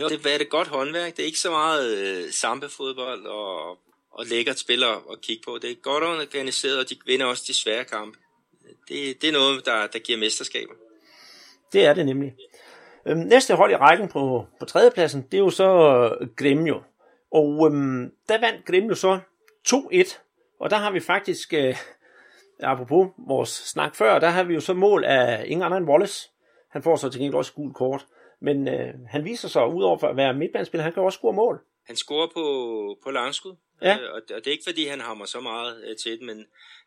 Jo, 0.00 0.08
det 0.08 0.26
er 0.26 0.38
det 0.38 0.48
godt 0.48 0.68
håndværk. 0.68 1.16
Det 1.16 1.22
er 1.22 1.26
ikke 1.26 1.38
så 1.38 1.50
meget 1.50 1.98
øh, 1.98 2.30
sampe-fodbold 2.30 3.26
og, 3.26 3.70
og 4.10 4.26
lækkert 4.26 4.58
spil 4.58 4.84
at 4.84 5.20
kigge 5.22 5.42
på. 5.46 5.58
Det 5.62 5.70
er 5.70 5.74
godt 5.74 6.04
organiseret, 6.04 6.78
og 6.78 6.90
de 6.90 6.96
vinder 7.06 7.26
også 7.26 7.44
de 7.46 7.54
svære 7.54 7.84
kampe 7.84 8.18
det, 8.88 9.22
det 9.22 9.28
er 9.28 9.32
noget, 9.32 9.66
der, 9.66 9.86
der 9.86 9.98
giver 9.98 10.18
mesterskaber. 10.18 10.74
Det 11.72 11.84
er 11.84 11.94
det 11.94 12.06
nemlig. 12.06 12.34
Øhm, 13.06 13.18
næste 13.18 13.54
hold 13.54 13.72
i 13.72 13.76
rækken 13.76 14.08
på, 14.08 14.46
på 14.58 14.64
tredjepladsen, 14.64 15.22
det 15.22 15.34
er 15.34 15.38
jo 15.38 15.50
så 15.50 15.68
Gremio. 16.36 16.82
Og 17.30 17.66
øhm, 17.66 18.12
der 18.28 18.40
vandt 18.40 18.66
Gremio 18.66 18.94
så 18.94 19.18
2-1. 19.68 20.18
Og 20.60 20.70
der 20.70 20.76
har 20.76 20.90
vi 20.90 21.00
faktisk, 21.00 21.54
øh, 21.54 21.76
apropos 22.60 23.08
vores 23.28 23.48
snak 23.48 23.94
før, 23.96 24.18
der 24.18 24.28
har 24.28 24.44
vi 24.44 24.54
jo 24.54 24.60
så 24.60 24.74
mål 24.74 25.04
af 25.04 25.44
ingen 25.46 25.62
anden 25.62 25.82
end 25.82 25.90
Wallace. 25.90 26.28
Han 26.70 26.82
får 26.82 26.96
så 26.96 27.10
til 27.10 27.20
gengæld 27.20 27.34
også 27.34 27.52
gul 27.52 27.72
kort. 27.72 28.06
Men 28.40 28.68
øh, 28.68 28.94
han 29.08 29.24
viser 29.24 29.48
sig, 29.48 29.68
udover 29.68 30.04
at 30.04 30.16
være 30.16 30.34
midtbanespiller, 30.34 30.82
han 30.82 30.92
kan 30.92 31.02
også 31.02 31.16
score 31.18 31.32
mål. 31.32 31.64
Han 31.86 31.96
scorer 31.96 32.26
på, 32.26 32.44
på 33.02 33.10
langskud, 33.10 33.56
ja. 33.82 33.98
øh, 33.98 34.10
og, 34.14 34.22
og 34.34 34.38
det 34.38 34.46
er 34.46 34.50
ikke 34.50 34.68
fordi, 34.68 34.86
han 34.86 35.00
hammer 35.00 35.24
så 35.24 35.40
meget 35.40 35.84
øh, 35.84 35.96
til 35.96 36.12
det, 36.12 36.26
men 36.26 36.46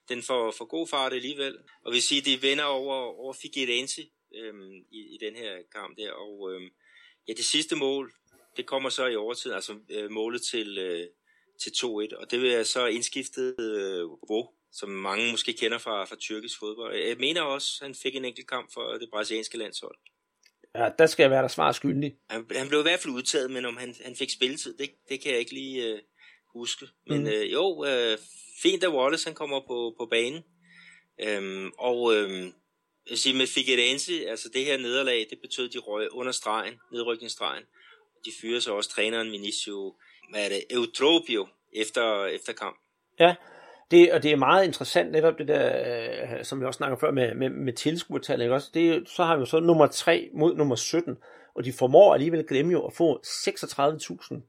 den 0.09 0.21
får 0.23 0.53
for 0.57 0.65
god 0.65 0.87
fart 0.87 1.13
alligevel. 1.13 1.57
Og 1.85 1.91
vil 1.93 2.01
sige, 2.01 2.19
at 2.19 2.25
de 2.25 2.47
vinder 2.47 2.63
over, 2.63 2.95
over 2.95 3.33
Figueirense 3.41 4.01
øhm, 4.35 4.73
i, 4.91 4.99
i 5.15 5.17
den 5.21 5.35
her 5.35 5.53
kamp 5.75 5.97
der. 5.97 6.11
Og 6.11 6.53
øhm, 6.53 6.69
ja, 7.27 7.33
det 7.33 7.45
sidste 7.45 7.75
mål, 7.75 8.11
det 8.57 8.65
kommer 8.65 8.89
så 8.89 9.05
i 9.05 9.15
overtiden, 9.15 9.55
altså 9.55 9.73
øh, 9.89 10.11
målet 10.11 10.41
til, 10.51 10.77
øh, 10.77 11.07
til 11.63 11.69
2-1. 11.69 11.87
Og 12.21 12.31
det 12.31 12.41
vil 12.41 12.65
så 12.65 12.85
indskiftet 12.85 13.55
øh, 13.59 14.01
Bo, 14.27 14.53
som 14.73 14.89
mange 14.89 15.31
måske 15.31 15.53
kender 15.53 15.77
fra, 15.77 16.05
fra 16.05 16.15
tyrkisk 16.15 16.59
fodbold. 16.59 16.95
Jeg 16.95 17.17
mener 17.17 17.41
også, 17.41 17.77
at 17.81 17.87
han 17.87 17.95
fik 17.95 18.15
en 18.15 18.25
enkelt 18.25 18.47
kamp 18.47 18.73
for 18.73 18.91
det 18.91 19.09
brasilianske 19.13 19.57
landshold. 19.57 19.95
Ja, 20.75 20.89
der 20.99 21.05
skal 21.05 21.23
jeg 21.23 21.31
være 21.31 21.41
der 21.41 21.47
svar 21.47 21.71
skyldig. 21.71 22.15
Han, 22.29 22.45
han 22.55 22.67
blev 22.67 22.79
i 22.79 22.83
hvert 22.83 22.99
fald 22.99 23.13
udtaget, 23.13 23.51
men 23.51 23.65
om 23.65 23.77
han, 23.77 23.95
han 24.05 24.15
fik 24.15 24.29
spilletid, 24.29 24.77
det, 24.77 24.91
det 25.09 25.21
kan 25.21 25.31
jeg 25.31 25.39
ikke 25.39 25.53
lige 25.53 25.87
øh, 25.87 25.99
huske. 26.53 26.85
Men 27.07 27.21
Mm. 27.21 27.27
øh, 27.27 27.51
jo, 27.53 27.85
øh, 27.85 28.17
fint 28.61 28.83
at 28.83 28.89
Wallace 28.89 29.27
han 29.27 29.35
kommer 29.35 29.59
på, 29.59 29.95
på 29.99 30.05
banen. 30.05 30.43
Øhm, 31.21 31.71
og 31.77 32.15
øh, 32.15 32.39
jeg 32.41 32.51
vil 33.09 33.17
sige 33.17 33.37
med 33.37 33.47
Figueirense, 33.47 34.29
altså 34.29 34.49
det 34.53 34.65
her 34.65 34.77
nederlag, 34.77 35.27
det 35.29 35.39
betød, 35.41 35.67
at 35.67 35.73
de 35.73 35.77
røg 35.79 36.11
under 36.11 36.31
stregen, 36.31 36.73
nedrykningsstregen. 36.91 37.63
De 38.25 38.31
fyrer 38.41 38.59
så 38.59 38.73
også 38.73 38.89
træneren 38.89 39.31
Vinicio, 39.31 39.97
hvad 40.31 40.45
er 40.45 40.49
det, 40.49 40.63
Eutropio, 40.69 41.47
efter, 41.73 42.25
efter 42.25 42.53
kamp. 42.53 42.77
Ja, 43.19 43.35
det, 43.91 44.13
og 44.13 44.23
det 44.23 44.31
er 44.31 44.35
meget 44.35 44.65
interessant 44.65 45.11
netop 45.11 45.37
det 45.37 45.47
der, 45.47 45.65
øh, 46.37 46.43
som 46.43 46.61
vi 46.61 46.65
også 46.65 46.77
snakker 46.77 46.97
før 46.97 47.11
med, 47.11 47.35
med, 47.35 47.49
med 47.49 47.73
tilskuertal, 47.73 48.41
ikke 48.41 48.53
også? 48.53 48.71
Det, 48.73 49.09
så 49.09 49.23
har 49.23 49.37
vi 49.37 49.45
så 49.45 49.59
nummer 49.59 49.87
3 49.87 50.29
mod 50.33 50.55
nummer 50.55 50.75
17, 50.75 51.17
og 51.55 51.65
de 51.65 51.73
formår 51.73 52.13
alligevel 52.13 52.47
glemme 52.47 52.71
jo 52.71 52.85
at 52.85 52.93
få 52.93 53.21
36.000 53.23 54.41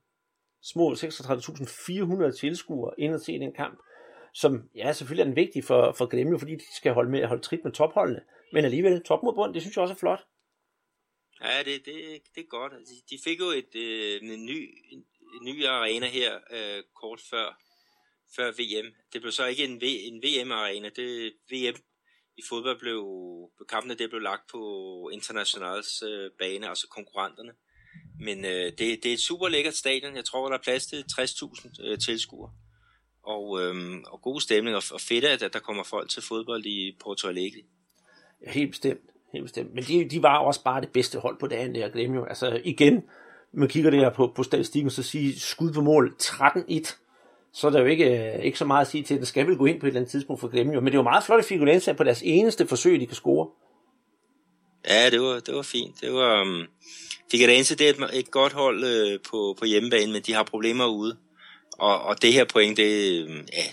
små 0.63 0.93
36.400 0.93 2.41
tilskuere 2.41 2.95
ind 2.99 3.15
og 3.15 3.21
se 3.21 3.39
den 3.39 3.53
kamp, 3.53 3.79
som 4.35 4.63
ja, 4.75 4.93
selvfølgelig 4.93 5.23
er 5.23 5.27
den 5.27 5.37
vigtig 5.37 5.65
for, 5.65 5.93
for 5.93 6.07
Gremio, 6.07 6.39
fordi 6.39 6.55
de 6.55 6.77
skal 6.77 6.93
holde, 6.93 7.11
med, 7.11 7.27
holde 7.27 7.43
trit 7.43 7.65
med 7.65 7.73
topholdene, 7.73 8.21
men 8.53 8.65
alligevel 8.65 9.03
top 9.03 9.23
mod 9.23 9.35
bund, 9.35 9.55
det 9.55 9.63
synes 9.63 9.77
jeg 9.77 9.83
også 9.83 9.95
er 9.95 9.99
flot. 9.99 10.21
Ja, 11.45 11.59
det, 11.59 11.87
det, 11.87 11.95
det 12.35 12.41
er 12.41 12.49
godt. 12.49 12.73
Altså, 12.73 12.95
De, 13.11 13.19
fik 13.25 13.41
jo 13.41 13.51
et, 13.51 13.75
øh, 13.75 14.23
en, 14.23 14.47
ny, 14.47 14.59
en, 14.93 15.05
en 15.35 15.45
ny 15.45 15.67
arena 15.67 16.07
her 16.07 16.35
øh, 16.51 16.83
kort 17.01 17.21
før, 17.31 17.59
før 18.37 18.51
VM. 18.51 18.95
Det 19.13 19.21
blev 19.21 19.33
så 19.33 19.47
ikke 19.47 19.65
en, 19.65 19.81
v, 19.81 19.85
en 19.85 20.23
VM-arena. 20.23 20.89
Det 20.97 21.33
VM 21.53 21.77
i 22.37 22.43
fodbold 22.49 22.79
blev, 22.79 23.01
kampene 23.69 23.95
det 23.95 24.11
blev 24.11 24.23
lagt 24.23 24.43
på 24.53 24.61
internationals 25.13 26.03
øh, 26.03 26.31
bane, 26.39 26.69
altså 26.69 26.87
konkurrenterne. 26.89 27.53
Men 28.21 28.45
øh, 28.45 28.65
det, 28.65 28.79
det 28.79 29.07
er 29.07 29.13
et 29.13 29.21
super 29.21 29.49
lækkert 29.49 29.75
stadion. 29.75 30.17
Jeg 30.17 30.25
tror, 30.25 30.49
der 30.49 30.59
er 30.59 30.63
plads 30.63 30.87
til 30.87 31.05
60.000 31.21 31.87
øh, 31.87 31.99
tilskuere. 31.99 32.53
Og, 33.23 33.63
øh, 33.63 33.75
og 34.07 34.23
god 34.23 34.41
stemning, 34.41 34.77
og, 34.77 34.83
og 34.93 35.01
fedt, 35.01 35.25
at, 35.25 35.43
at 35.43 35.53
der 35.53 35.59
kommer 35.59 35.83
folk 35.83 36.11
til 36.11 36.23
fodbold 36.23 36.67
i 36.67 36.97
Porto 37.01 37.29
Alegre. 37.29 37.63
Ja, 38.47 38.51
helt 38.51 38.71
bestemt. 38.71 39.01
Helt 39.33 39.45
bestemt. 39.45 39.75
Men 39.75 39.85
de, 39.85 40.09
de 40.11 40.23
var 40.23 40.39
også 40.39 40.63
bare 40.63 40.81
det 40.81 40.93
bedste 40.93 41.19
hold 41.19 41.39
på 41.39 41.47
dagen 41.47 41.75
der, 41.75 41.89
Gremio. 41.89 42.25
Altså 42.25 42.61
igen, 42.65 43.03
man 43.53 43.69
kigger 43.69 43.91
det 43.91 44.01
her 44.01 44.11
på, 44.11 44.33
på 44.37 44.43
statistikken, 44.43 44.91
så 44.91 45.03
siger 45.03 45.39
skud 45.39 45.73
på 45.73 45.81
mål 45.81 46.17
13-1. 46.23 47.02
Så 47.55 47.67
er 47.67 47.71
der 47.71 47.81
jo 47.81 47.87
ikke, 47.87 48.35
øh, 48.35 48.45
ikke 48.45 48.59
så 48.59 48.65
meget 48.65 48.81
at 48.81 48.91
sige 48.91 49.03
til, 49.03 49.15
at 49.15 49.19
den 49.19 49.27
skal 49.27 49.47
vel 49.47 49.57
gå 49.57 49.67
ind 49.67 49.81
på 49.81 49.87
et 49.87 49.89
eller 49.89 50.01
andet 50.01 50.11
tidspunkt 50.11 50.41
for 50.41 50.49
Gremio. 50.49 50.81
Men 50.81 50.87
det 50.87 50.95
er 50.95 50.99
jo 50.99 51.03
meget 51.03 51.25
flot 51.25 51.39
at 51.39 51.45
Figueirense 51.45 51.95
på 51.95 52.05
deres 52.05 52.23
eneste 52.25 52.67
forsøg, 52.67 53.01
de 53.01 53.07
kan 53.07 53.17
score. 53.17 53.49
Ja, 54.89 55.11
det 55.11 55.21
var, 55.21 55.41
det 55.41 55.55
var 55.55 55.63
fint. 55.63 56.01
Det 56.01 56.13
var, 56.13 56.41
øhm, 56.41 56.51
um, 56.51 56.67
Figueirense, 57.31 57.75
det 57.77 57.89
er 57.89 57.91
et, 57.91 58.19
et 58.19 58.31
godt 58.31 58.53
hold 58.53 58.85
øh, 58.85 59.19
på, 59.31 59.57
på 59.59 59.65
hjemmebane, 59.65 60.13
men 60.13 60.23
de 60.23 60.33
har 60.33 60.43
problemer 60.43 60.87
ude. 60.87 61.17
Og, 61.79 62.03
og 62.03 62.23
det 62.23 62.33
her 62.33 62.45
point, 62.45 62.77
det, 62.77 63.23
øh, 63.23 63.37
ja, 63.53 63.65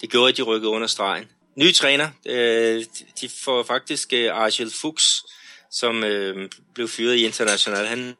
det 0.00 0.10
gjorde, 0.10 0.28
at 0.28 0.36
de 0.36 0.42
rykkede 0.42 0.72
under 0.72 0.86
stregen. 0.86 1.24
Ny 1.56 1.72
træner, 1.72 2.08
øh, 2.26 2.84
de 3.20 3.28
får 3.44 3.62
faktisk 3.62 4.12
øh, 4.12 4.36
Argel 4.36 4.70
Fuchs, 4.70 5.24
som 5.70 6.04
øh, 6.04 6.50
blev 6.74 6.88
fyret 6.88 7.16
i 7.16 7.24
International. 7.24 7.86
Han, 7.86 8.14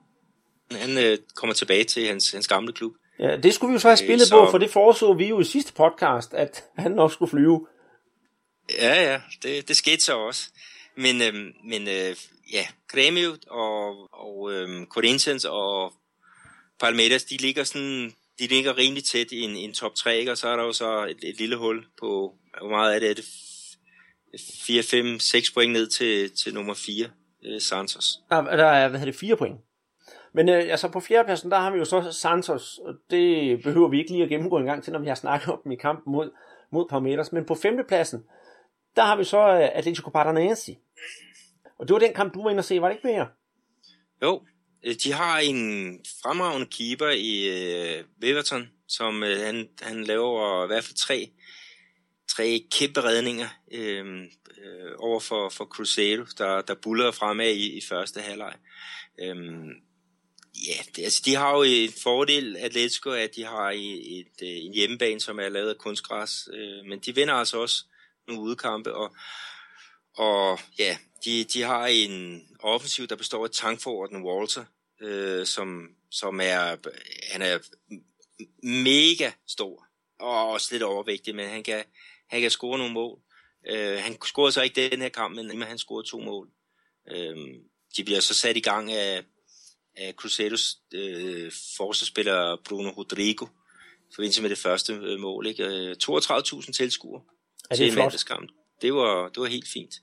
han 0.71 0.99
øh, 0.99 1.19
kommer 1.35 1.55
tilbage 1.55 1.85
til 1.85 2.07
hans, 2.07 2.33
hans 2.33 2.49
gamle 2.49 2.73
klub. 2.73 2.93
Ja, 3.19 3.37
det 3.37 3.55
skulle 3.55 3.69
vi 3.71 3.75
jo 3.75 3.79
så 3.79 3.89
have 3.89 3.97
Okay, 3.99 4.07
spillet 4.07 4.29
så- 4.29 4.45
på, 4.45 4.51
for 4.51 4.59
det 4.59 4.71
foreså 4.71 5.13
vi 5.13 5.29
jo 5.29 5.41
i 5.41 5.45
sidste 5.45 5.73
podcast, 5.73 6.35
at 6.35 6.65
han 6.79 6.91
nok 6.93 7.13
skulle 7.13 7.31
flyve. 7.31 7.67
Ja, 8.79 9.03
ja, 9.13 9.21
det, 9.43 9.69
det 9.69 9.77
skete 9.77 10.05
så 10.05 10.17
også. 10.19 10.43
Men, 10.97 11.23
øhm, 11.23 11.53
men 11.65 11.89
øh, 11.89 12.17
ja, 12.53 12.67
Grêmio 12.93 13.39
og, 13.51 14.09
og 14.13 14.53
øhm, 14.53 14.87
Corinthians 14.87 15.45
og 15.45 15.93
Palmeiras, 16.81 17.25
de 17.25 17.37
ligger 17.37 17.65
sådan, 17.65 18.13
de 18.39 18.47
ligger 18.47 18.79
rimelig 18.79 19.05
tæt 19.05 19.33
i 19.33 19.41
en, 19.41 19.57
en 19.57 19.73
top 19.73 19.95
3, 19.95 20.19
ikke? 20.19 20.31
og 20.31 20.39
så 20.39 20.49
er 20.49 20.57
der 20.57 20.63
jo 20.65 20.73
så 20.73 21.05
et, 21.05 21.17
et 21.23 21.39
lille 21.39 21.57
hul 21.57 21.85
på, 22.01 22.35
hvor 22.61 22.69
meget 22.71 22.95
er 22.97 22.99
det, 23.01 23.11
er 23.11 23.15
det 23.15 23.25
4, 24.67 24.83
5, 24.83 25.21
6 25.21 25.51
point 25.51 25.73
ned 25.73 25.87
til, 25.87 26.31
til 26.37 26.55
nummer 26.55 26.75
4, 26.75 27.09
øh, 27.45 27.61
Santos. 27.61 28.19
Der, 28.31 28.43
der 28.57 28.67
er, 28.67 28.89
hvad 28.89 29.01
hedder 29.01 29.13
det, 29.13 29.21
fire 29.21 29.37
point. 29.37 29.57
Men 30.37 30.49
øh, 30.49 30.71
altså 30.71 30.89
på 30.89 31.01
fjerdepladsen, 31.01 31.51
der 31.51 31.59
har 31.59 31.71
vi 31.71 31.79
jo 31.79 31.85
så 31.85 32.13
Santos, 32.13 32.79
og 32.79 32.95
det 33.11 33.63
behøver 33.63 33.89
vi 33.89 33.99
ikke 33.99 34.11
lige 34.11 34.23
at 34.23 34.29
gennemgå 34.29 34.59
en 34.59 34.65
gang 34.65 34.85
til, 34.85 34.93
når 34.93 35.01
vi 35.01 35.09
har 35.09 35.15
snakket 35.15 35.49
om 35.49 35.61
dem 35.65 35.73
i 35.73 35.77
kampen 35.77 36.13
mod, 36.13 36.31
mod 36.73 36.89
Palmeiras. 36.91 37.33
Men 37.33 37.45
på 37.45 37.55
femtepladsen, 37.55 38.25
der 38.97 39.03
har 39.03 39.17
vi 39.17 39.25
så 39.25 39.39
øh, 39.39 39.69
Atletico 39.79 40.11
Paranaense. 40.11 40.77
Og 41.79 41.89
det 41.89 41.95
var 41.95 42.01
den 42.01 42.15
kamp, 42.15 42.35
du 42.35 42.43
var 42.43 42.51
inde 42.51 42.61
og 42.61 42.65
se, 42.65 42.81
var 42.81 42.89
det 42.89 42.97
ikke 42.97 43.07
mere? 43.07 43.29
Jo, 44.23 44.43
øh, 44.85 44.95
de 45.05 45.13
har 45.13 45.39
en 45.39 45.91
fremragende 46.23 46.67
keeper 46.67 47.11
i 47.11 47.49
øh, 47.49 48.05
Weverton, 48.23 48.69
som 48.89 49.23
øh, 49.23 49.41
han, 49.41 49.69
han 49.83 50.05
laver 50.05 50.65
i 50.65 50.67
hvert 50.67 50.85
fald 50.85 50.97
tre, 50.97 51.31
tre 52.29 52.67
kæmpe 52.71 53.01
redninger 53.01 53.49
øh, 53.73 54.23
øh, 54.65 54.93
over 54.99 55.21
for, 55.21 55.49
for 55.49 55.65
Cruzeiro, 55.65 56.25
der, 56.39 56.61
der 56.61 56.75
buller 56.75 57.11
fremad 57.11 57.51
i, 57.51 57.77
i 57.77 57.81
første 57.89 58.21
halvleg. 58.21 58.55
Øh, 59.23 59.37
ja, 60.69 60.83
det, 60.97 61.03
altså, 61.03 61.23
de 61.25 61.35
har 61.35 61.57
jo 61.57 61.63
en 61.63 61.93
fordel, 62.03 62.57
Atletico, 62.57 63.11
at 63.11 63.37
de 63.37 63.45
har 63.45 63.71
et, 63.71 64.19
et, 64.19 64.67
en 64.67 64.75
hjemmebane, 64.75 65.21
som 65.21 65.39
er 65.39 65.49
lavet 65.49 65.69
af 65.69 65.79
kunstgræs, 65.79 66.49
øh, 66.53 66.85
men 66.85 66.99
de 66.99 67.15
vinder 67.15 67.35
altså 67.35 67.59
også 67.59 67.85
nogle 68.29 68.43
udkampe, 68.43 68.95
og, 68.95 69.17
og 70.17 70.61
ja, 70.79 70.99
de, 71.25 71.45
de 71.45 71.63
har 71.63 71.87
en 71.87 72.43
offensiv, 72.61 73.07
der 73.07 73.17
består 73.17 73.45
af 73.45 73.51
tankforordnen 73.51 74.23
Walter, 74.23 74.65
øh, 75.01 75.47
som, 75.47 75.89
som 76.11 76.41
er, 76.43 76.77
han 77.33 77.43
er 77.43 77.59
mega 78.63 79.31
stor, 79.47 79.87
og 80.21 80.49
også 80.49 80.69
lidt 80.71 80.83
overvægtig, 80.83 81.35
men 81.35 81.49
han 81.49 81.63
kan, 81.63 81.85
han 82.29 82.41
kan 82.41 82.51
score 82.51 82.79
nogle 82.79 82.93
mål. 82.93 83.21
Øh, 83.69 83.99
han 83.99 84.23
scorede 84.23 84.53
så 84.53 84.63
ikke 84.63 84.91
den 84.91 85.03
her 85.03 85.09
kamp, 85.09 85.37
men 85.37 85.63
han 85.63 85.79
scorede 85.79 86.09
to 86.09 86.21
mål. 86.21 86.49
Øh, 87.11 87.37
de 87.97 88.05
bliver 88.05 88.21
så 88.21 88.35
sat 88.35 88.57
i 88.57 88.61
gang 88.61 88.93
af, 88.93 89.25
af 89.97 90.15
Crusaders 90.17 90.79
øh, 90.95 91.53
forsvarsspiller 91.77 92.57
Bruno 92.65 92.91
Rodrigo, 92.91 93.47
i 94.11 94.15
forbindelse 94.15 94.43
med 94.43 94.51
det 94.51 94.59
første 94.59 94.93
øh, 94.93 95.19
mål. 95.21 95.47
Ikke? 95.47 95.65
Øh, 95.65 95.97
32.000 96.03 96.73
tilskuere 96.73 97.23
Er 97.71 97.75
til 97.75 97.83
det 97.83 97.89
en 97.89 97.93
flot? 97.95 98.05
mandagskamp. 98.05 98.51
Det 98.83 98.95
var, 98.95 99.29
det 99.29 99.41
var 99.41 99.47
helt 99.47 99.69
fint. 99.69 99.95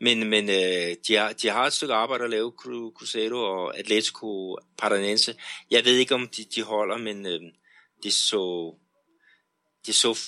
Men, 0.00 0.30
men 0.30 0.48
øh, 0.48 0.96
de, 1.08 1.14
har, 1.14 1.32
de 1.32 1.48
har 1.48 1.66
et 1.66 1.72
stykke 1.72 1.94
arbejde 1.94 2.24
at 2.24 2.30
lave, 2.30 2.52
Cru- 2.60 2.92
Cruzeiro 2.98 3.36
og 3.36 3.78
Atletico 3.78 4.58
Paranense. 4.78 5.34
Jeg 5.70 5.84
ved 5.84 5.96
ikke, 5.96 6.14
om 6.14 6.28
de, 6.28 6.44
de 6.44 6.62
holder, 6.62 6.96
men 6.96 7.26
øh, 7.26 7.40
det 8.02 8.12
så, 8.12 8.74
det 9.86 9.94
så... 9.94 10.18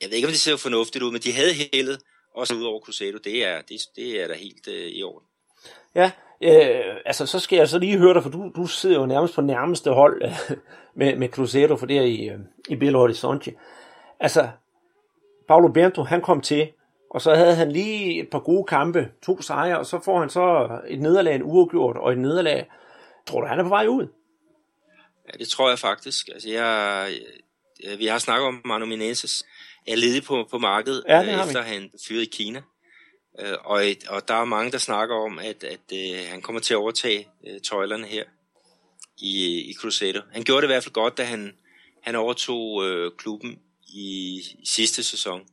Jeg 0.00 0.08
ved 0.10 0.16
ikke, 0.16 0.28
om 0.28 0.32
det 0.32 0.40
ser 0.40 0.56
fornuftigt 0.56 1.04
ud, 1.04 1.12
men 1.12 1.20
de 1.22 1.32
havde 1.32 1.52
heldet 1.52 2.00
også 2.34 2.54
ud 2.54 2.62
over 2.64 2.80
Cruzeiro. 2.80 3.18
Det 3.18 3.44
er, 3.44 3.62
det, 3.62 3.80
det 3.96 4.20
er 4.22 4.26
da 4.28 4.34
helt 4.34 4.68
øh, 4.68 4.86
i 4.90 5.02
orden. 5.02 5.28
Ja, 5.94 6.10
øh, 6.42 6.96
altså 7.04 7.26
så 7.26 7.38
skal 7.38 7.56
jeg 7.56 7.68
så 7.68 7.78
lige 7.78 7.98
høre 7.98 8.14
dig, 8.14 8.22
for 8.22 8.30
du, 8.30 8.52
du 8.56 8.66
sidder 8.66 9.00
jo 9.00 9.06
nærmest 9.06 9.34
på 9.34 9.40
nærmeste 9.40 9.90
hold 9.90 10.22
øh, 10.24 10.56
med, 10.94 11.16
med 11.16 11.28
Cruzeiro 11.28 11.76
for 11.76 11.86
der 11.86 12.02
i, 12.02 12.28
øh, 12.28 12.38
i 12.68 12.76
Belo 12.76 12.98
Horizonte. 12.98 13.54
Altså, 14.20 14.48
Paulo 15.48 15.68
Bento, 15.68 16.02
han 16.02 16.20
kom 16.22 16.40
til, 16.40 16.68
og 17.10 17.22
så 17.22 17.34
havde 17.34 17.54
han 17.54 17.72
lige 17.72 18.22
et 18.22 18.30
par 18.30 18.38
gode 18.38 18.64
kampe, 18.64 19.08
to 19.22 19.42
sejre, 19.42 19.78
og 19.78 19.86
så 19.86 20.00
får 20.04 20.20
han 20.20 20.30
så 20.30 20.68
et 20.88 21.00
nederlag, 21.00 21.34
en 21.34 21.42
uafgjort 21.42 21.96
og 21.96 22.12
et 22.12 22.18
nederlag. 22.18 22.66
Tror 23.26 23.40
du, 23.40 23.46
han 23.46 23.58
er 23.58 23.62
på 23.62 23.68
vej 23.68 23.86
ud? 23.86 24.06
Ja, 25.28 25.38
det 25.38 25.48
tror 25.48 25.68
jeg 25.68 25.78
faktisk. 25.78 26.28
Altså, 26.28 26.48
jeg, 26.48 27.08
jeg, 27.84 27.98
vi 27.98 28.06
har 28.06 28.18
snakket 28.18 28.46
om 28.46 28.60
Manu 28.64 28.86
Menezes 28.86 29.44
er 29.86 29.96
ledig 29.96 30.22
på, 30.24 30.46
på 30.50 30.58
markedet, 30.58 31.04
Ja, 31.08 31.22
øh, 31.22 31.46
efter 31.46 31.62
han 31.62 31.90
fyrede 32.08 32.22
i 32.22 32.30
Kina. 32.32 32.62
Øh, 33.40 33.56
og, 33.64 33.84
og 34.08 34.28
der 34.28 34.34
er 34.34 34.44
mange, 34.44 34.72
der 34.72 34.78
snakker 34.78 35.14
om, 35.16 35.38
at, 35.38 35.64
at 35.64 35.92
øh, 35.92 36.28
han 36.28 36.42
kommer 36.42 36.60
til 36.60 36.74
at 36.74 36.78
overtage 36.78 37.28
øh, 37.46 37.60
tøjlerne 37.60 38.06
her 38.06 38.24
i, 39.18 39.60
i 39.70 39.74
Crusader. 39.74 40.22
Han 40.32 40.42
gjorde 40.42 40.62
det 40.62 40.66
i 40.66 40.72
hvert 40.72 40.82
fald 40.82 40.92
godt, 40.92 41.18
da 41.18 41.24
han, 41.24 41.56
han 42.02 42.14
overtog 42.14 42.86
øh, 42.86 43.12
klubben 43.18 43.58
i, 43.88 44.38
i 44.58 44.66
sidste 44.66 45.02
sæson. 45.02 45.46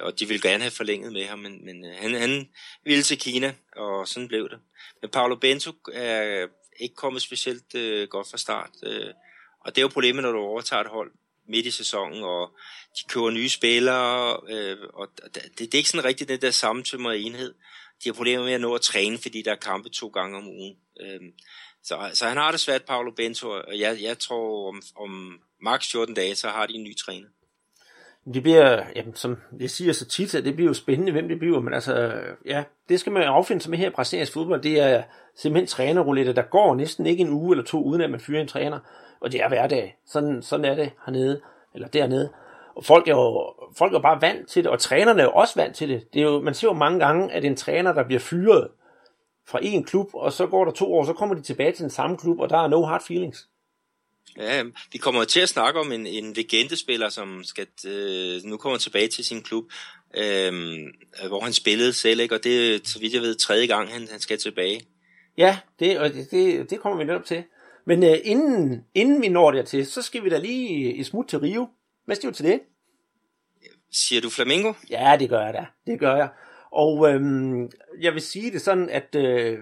Og 0.00 0.20
de 0.20 0.28
ville 0.28 0.48
gerne 0.48 0.62
have 0.62 0.70
forlænget 0.70 1.12
med 1.12 1.24
ham, 1.24 1.38
men, 1.38 1.64
men 1.64 1.84
øh, 1.84 1.94
han, 1.96 2.14
han 2.14 2.48
ville 2.84 3.02
til 3.02 3.18
Kina, 3.18 3.54
og 3.76 4.08
sådan 4.08 4.28
blev 4.28 4.48
det. 4.48 4.58
Men 5.02 5.10
Paolo 5.10 5.34
Bento 5.34 5.72
er 5.92 6.46
ikke 6.80 6.94
kommet 6.94 7.22
specielt 7.22 7.74
øh, 7.74 8.08
godt 8.08 8.30
fra 8.30 8.38
start. 8.38 8.70
Øh, 8.82 9.12
og 9.60 9.76
det 9.76 9.78
er 9.78 9.82
jo 9.82 9.88
problemet, 9.88 10.22
når 10.22 10.32
du 10.32 10.38
overtager 10.38 10.80
et 10.80 10.90
hold 10.90 11.12
midt 11.48 11.66
i 11.66 11.70
sæsonen, 11.70 12.22
og 12.22 12.50
de 12.98 13.08
køber 13.08 13.30
nye 13.30 13.48
spillere, 13.48 14.40
øh, 14.48 14.76
og 14.94 15.08
det, 15.34 15.42
det, 15.58 15.74
er 15.74 15.78
ikke 15.78 15.88
sådan 15.88 16.04
rigtig 16.04 16.28
den 16.28 16.40
der 16.40 16.50
sammentømrede 16.50 17.18
enhed. 17.18 17.54
De 18.04 18.08
har 18.08 18.14
problemer 18.14 18.44
med 18.44 18.52
at 18.52 18.60
nå 18.60 18.74
at 18.74 18.80
træne, 18.80 19.18
fordi 19.18 19.42
der 19.42 19.52
er 19.52 19.56
kampe 19.56 19.88
to 19.88 20.08
gange 20.08 20.36
om 20.36 20.48
ugen. 20.48 20.76
Øh, 21.00 21.20
så, 21.82 22.10
så 22.12 22.26
han 22.26 22.36
har 22.36 22.50
det 22.50 22.60
svært, 22.60 22.84
Paolo 22.84 23.10
Bento, 23.10 23.50
og 23.50 23.78
jeg, 23.78 23.98
jeg 24.02 24.18
tror 24.18 24.68
om, 24.68 24.82
om 24.96 25.40
max 25.62 25.90
14 25.90 26.14
dage, 26.14 26.34
så 26.34 26.48
har 26.48 26.66
de 26.66 26.74
en 26.74 26.84
ny 26.84 26.96
træner. 26.96 27.28
Det 28.34 28.42
bliver, 28.42 28.84
jamen, 28.96 29.14
som 29.14 29.36
jeg 29.60 29.70
siger 29.70 29.92
så 29.92 30.04
tit, 30.04 30.34
at 30.34 30.44
det 30.44 30.54
bliver 30.54 30.68
jo 30.68 30.74
spændende, 30.74 31.12
hvem 31.12 31.28
det 31.28 31.38
bliver, 31.38 31.60
men 31.60 31.74
altså, 31.74 32.20
ja, 32.46 32.64
det 32.88 33.00
skal 33.00 33.12
man 33.12 33.22
affinde 33.22 33.62
sig 33.62 33.70
med 33.70 33.78
her 33.78 33.86
i 33.86 33.92
brasiliansk 33.94 34.32
fodbold. 34.32 34.62
Det 34.62 34.80
er 34.80 35.02
simpelthen 35.36 35.66
trænerroulette, 35.66 36.32
der 36.32 36.42
går 36.42 36.74
næsten 36.74 37.06
ikke 37.06 37.20
en 37.20 37.28
uge 37.28 37.52
eller 37.52 37.64
to, 37.64 37.84
uden 37.84 38.00
at 38.00 38.10
man 38.10 38.20
fyrer 38.20 38.40
en 38.40 38.48
træner, 38.48 38.78
og 39.20 39.32
det 39.32 39.42
er 39.42 39.48
hverdag. 39.48 39.96
Sådan, 40.06 40.42
sådan 40.42 40.64
er 40.64 40.74
det 40.74 40.90
hernede, 41.06 41.40
eller 41.74 41.88
dernede. 41.88 42.32
Og 42.74 42.84
folk 42.84 43.08
er 43.08 43.12
jo 43.12 43.54
folk 43.78 43.94
er 43.94 44.00
bare 44.00 44.22
vant 44.22 44.48
til 44.48 44.64
det, 44.64 44.70
og 44.70 44.78
trænerne 44.78 45.20
er 45.20 45.24
jo 45.24 45.32
også 45.32 45.54
vant 45.56 45.76
til 45.76 45.88
det. 45.88 46.12
det 46.14 46.20
er 46.20 46.24
jo, 46.24 46.40
man 46.40 46.54
ser 46.54 46.68
jo 46.68 46.72
mange 46.72 46.98
gange, 46.98 47.32
at 47.32 47.44
en 47.44 47.56
træner, 47.56 47.92
der 47.92 48.04
bliver 48.04 48.20
fyret 48.20 48.68
fra 49.48 49.58
en 49.62 49.84
klub, 49.84 50.08
og 50.12 50.32
så 50.32 50.46
går 50.46 50.64
der 50.64 50.72
to 50.72 50.94
år, 50.94 51.04
så 51.04 51.12
kommer 51.12 51.34
de 51.34 51.42
tilbage 51.42 51.72
til 51.72 51.82
den 51.82 51.90
samme 51.90 52.16
klub, 52.16 52.40
og 52.40 52.50
der 52.50 52.58
er 52.58 52.68
no 52.68 52.84
hard 52.84 53.02
feelings. 53.06 53.48
Ja, 54.36 54.64
vi 54.92 54.98
kommer 54.98 55.24
til 55.24 55.40
at 55.40 55.48
snakke 55.48 55.80
om 55.80 55.92
en, 55.92 56.06
en 56.06 56.32
legendespiller, 56.32 57.08
som 57.08 57.44
skal 57.44 57.66
øh, 57.86 58.40
nu 58.44 58.56
kommer 58.56 58.78
tilbage 58.78 59.08
til 59.08 59.24
sin 59.24 59.42
klub, 59.42 59.64
øh, 60.16 60.52
hvor 61.28 61.40
han 61.40 61.52
spillede 61.52 61.92
selv, 61.92 62.20
ikke? 62.20 62.34
og 62.34 62.44
det 62.44 62.74
er, 62.74 62.78
så 62.84 62.98
vidt 62.98 63.14
jeg 63.14 63.22
ved, 63.22 63.34
tredje 63.34 63.66
gang, 63.66 63.88
han, 63.92 64.08
han 64.10 64.20
skal 64.20 64.38
tilbage. 64.38 64.80
Ja, 65.36 65.58
det, 65.78 65.98
og 65.98 66.12
det, 66.12 66.30
det, 66.30 66.70
det 66.70 66.80
kommer 66.80 66.98
vi 66.98 67.04
netop 67.04 67.24
til. 67.24 67.44
Men 67.88 68.02
øh, 68.02 68.16
inden, 68.24 68.84
inden 68.94 69.22
vi 69.22 69.28
når 69.28 69.50
dertil, 69.50 69.86
så 69.86 70.02
skal 70.02 70.24
vi 70.24 70.28
da 70.28 70.38
lige 70.38 70.94
i 70.94 71.02
smut 71.02 71.28
til 71.28 71.38
Rio. 71.38 71.68
Hvad 72.04 72.16
siger 72.16 72.30
du 72.30 72.36
til 72.36 72.44
det? 72.44 72.60
Siger 73.92 74.20
du 74.20 74.30
Flamingo? 74.30 74.72
Ja, 74.90 75.16
det 75.20 75.28
gør 75.28 75.40
jeg 75.40 75.54
da. 75.54 75.66
Det 75.86 76.00
gør 76.00 76.16
jeg. 76.16 76.28
Og 76.70 77.08
øhm, 77.08 77.70
jeg 78.00 78.14
vil 78.14 78.22
sige 78.22 78.52
det 78.52 78.62
sådan, 78.62 78.90
at 78.90 79.14
øh, 79.14 79.58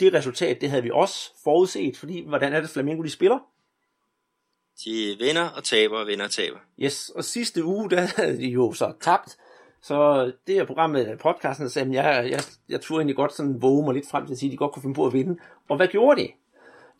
det 0.00 0.14
resultat, 0.14 0.60
det 0.60 0.70
havde 0.70 0.82
vi 0.82 0.90
også 0.90 1.30
forudset, 1.44 1.96
fordi 1.96 2.24
hvordan 2.26 2.52
er 2.52 2.60
det 2.60 2.70
Flamingo, 2.70 3.02
de 3.02 3.10
spiller? 3.10 3.38
De 4.84 5.16
vinder 5.18 5.48
og 5.48 5.64
taber, 5.64 5.98
og 5.98 6.06
vinder 6.06 6.24
og 6.24 6.30
taber. 6.30 6.58
Yes, 6.78 7.08
og 7.08 7.24
sidste 7.24 7.64
uge, 7.64 7.90
der 7.90 8.00
havde 8.16 8.38
de 8.38 8.48
jo 8.48 8.72
så 8.72 8.92
tabt. 9.00 9.36
Så 9.82 10.24
det 10.46 10.54
her 10.54 10.64
program 10.64 10.90
med 10.90 11.16
podcasten, 11.16 11.70
sagde, 11.70 12.02
jeg, 12.02 12.30
jeg, 12.30 12.40
jeg 12.68 12.80
tror 12.80 12.96
egentlig 12.96 13.16
godt 13.16 13.32
sådan 13.32 13.62
våge 13.62 13.84
mig 13.84 13.94
lidt 13.94 14.10
frem 14.10 14.26
til 14.26 14.32
at 14.32 14.38
sige, 14.38 14.48
at 14.48 14.52
de 14.52 14.56
godt 14.56 14.72
kunne 14.72 14.82
finde 14.82 14.94
på 14.94 15.06
at 15.06 15.12
vinde. 15.12 15.38
Og 15.68 15.76
hvad 15.76 15.88
gjorde 15.88 16.22
de? 16.22 16.28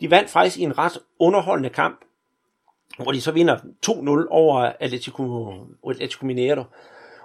De 0.00 0.10
vandt 0.10 0.30
faktisk 0.30 0.58
i 0.58 0.62
en 0.62 0.78
ret 0.78 0.98
underholdende 1.18 1.70
kamp, 1.70 2.00
hvor 2.98 3.12
de 3.12 3.20
så 3.20 3.32
vinder 3.32 3.56
2-0 3.86 4.28
over 4.30 4.72
Atletico, 4.80 5.54
Atletico 5.90 6.26
Mineiro. 6.26 6.64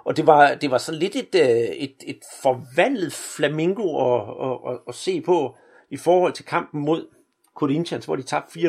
Og 0.04 0.16
det 0.16 0.26
var, 0.26 0.54
det 0.54 0.70
var 0.70 0.78
så 0.78 0.92
lidt 0.92 1.16
et, 1.16 1.34
øh, 1.34 1.48
et, 1.76 1.94
et 2.06 2.20
forvandlet 2.42 3.12
flamingo 3.12 4.14
at, 4.14 4.20
at, 4.50 4.72
at, 4.72 4.78
at 4.88 4.94
se 4.94 5.20
på 5.20 5.56
i 5.90 5.96
forhold 5.96 6.32
til 6.32 6.44
kampen 6.44 6.80
mod 6.84 7.06
Corinthians, 7.54 8.04
hvor 8.04 8.16
de 8.16 8.22
tabte 8.22 8.60
4-0. 8.60 8.62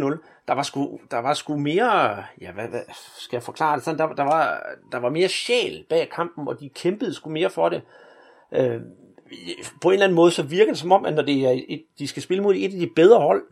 Der 0.47 0.53
var 0.53 0.63
sgu, 0.63 0.99
der 1.11 1.17
var 1.17 1.33
sgu 1.33 1.57
mere, 1.57 2.23
ja, 2.41 2.51
hvad, 2.51 2.67
hvad 2.67 2.81
skal 3.17 3.37
jeg 3.37 3.43
forklare 3.43 3.75
det 3.75 3.83
sådan, 3.83 3.99
der, 3.99 4.07
der, 4.07 4.23
var, 4.23 4.63
der 4.91 4.97
var 4.97 5.09
mere 5.09 5.29
sjæl 5.29 5.85
bag 5.89 6.09
kampen, 6.09 6.47
og 6.47 6.59
de 6.59 6.69
kæmpede 6.69 7.13
sgu 7.13 7.29
mere 7.29 7.49
for 7.49 7.69
det. 7.69 7.81
Øh, 8.51 8.81
på 9.81 9.89
en 9.89 9.93
eller 9.93 10.05
anden 10.05 10.15
måde, 10.15 10.31
så 10.31 10.43
virker 10.43 10.71
det 10.71 10.79
som 10.79 10.91
om, 10.91 11.05
at 11.05 11.13
når 11.13 11.21
det 11.21 11.45
er 11.45 11.61
et, 11.67 11.83
de 11.99 12.07
skal 12.07 12.23
spille 12.23 12.43
mod 12.43 12.55
et 12.55 12.73
af 12.73 12.79
de 12.79 12.89
bedre 12.95 13.19
hold, 13.19 13.43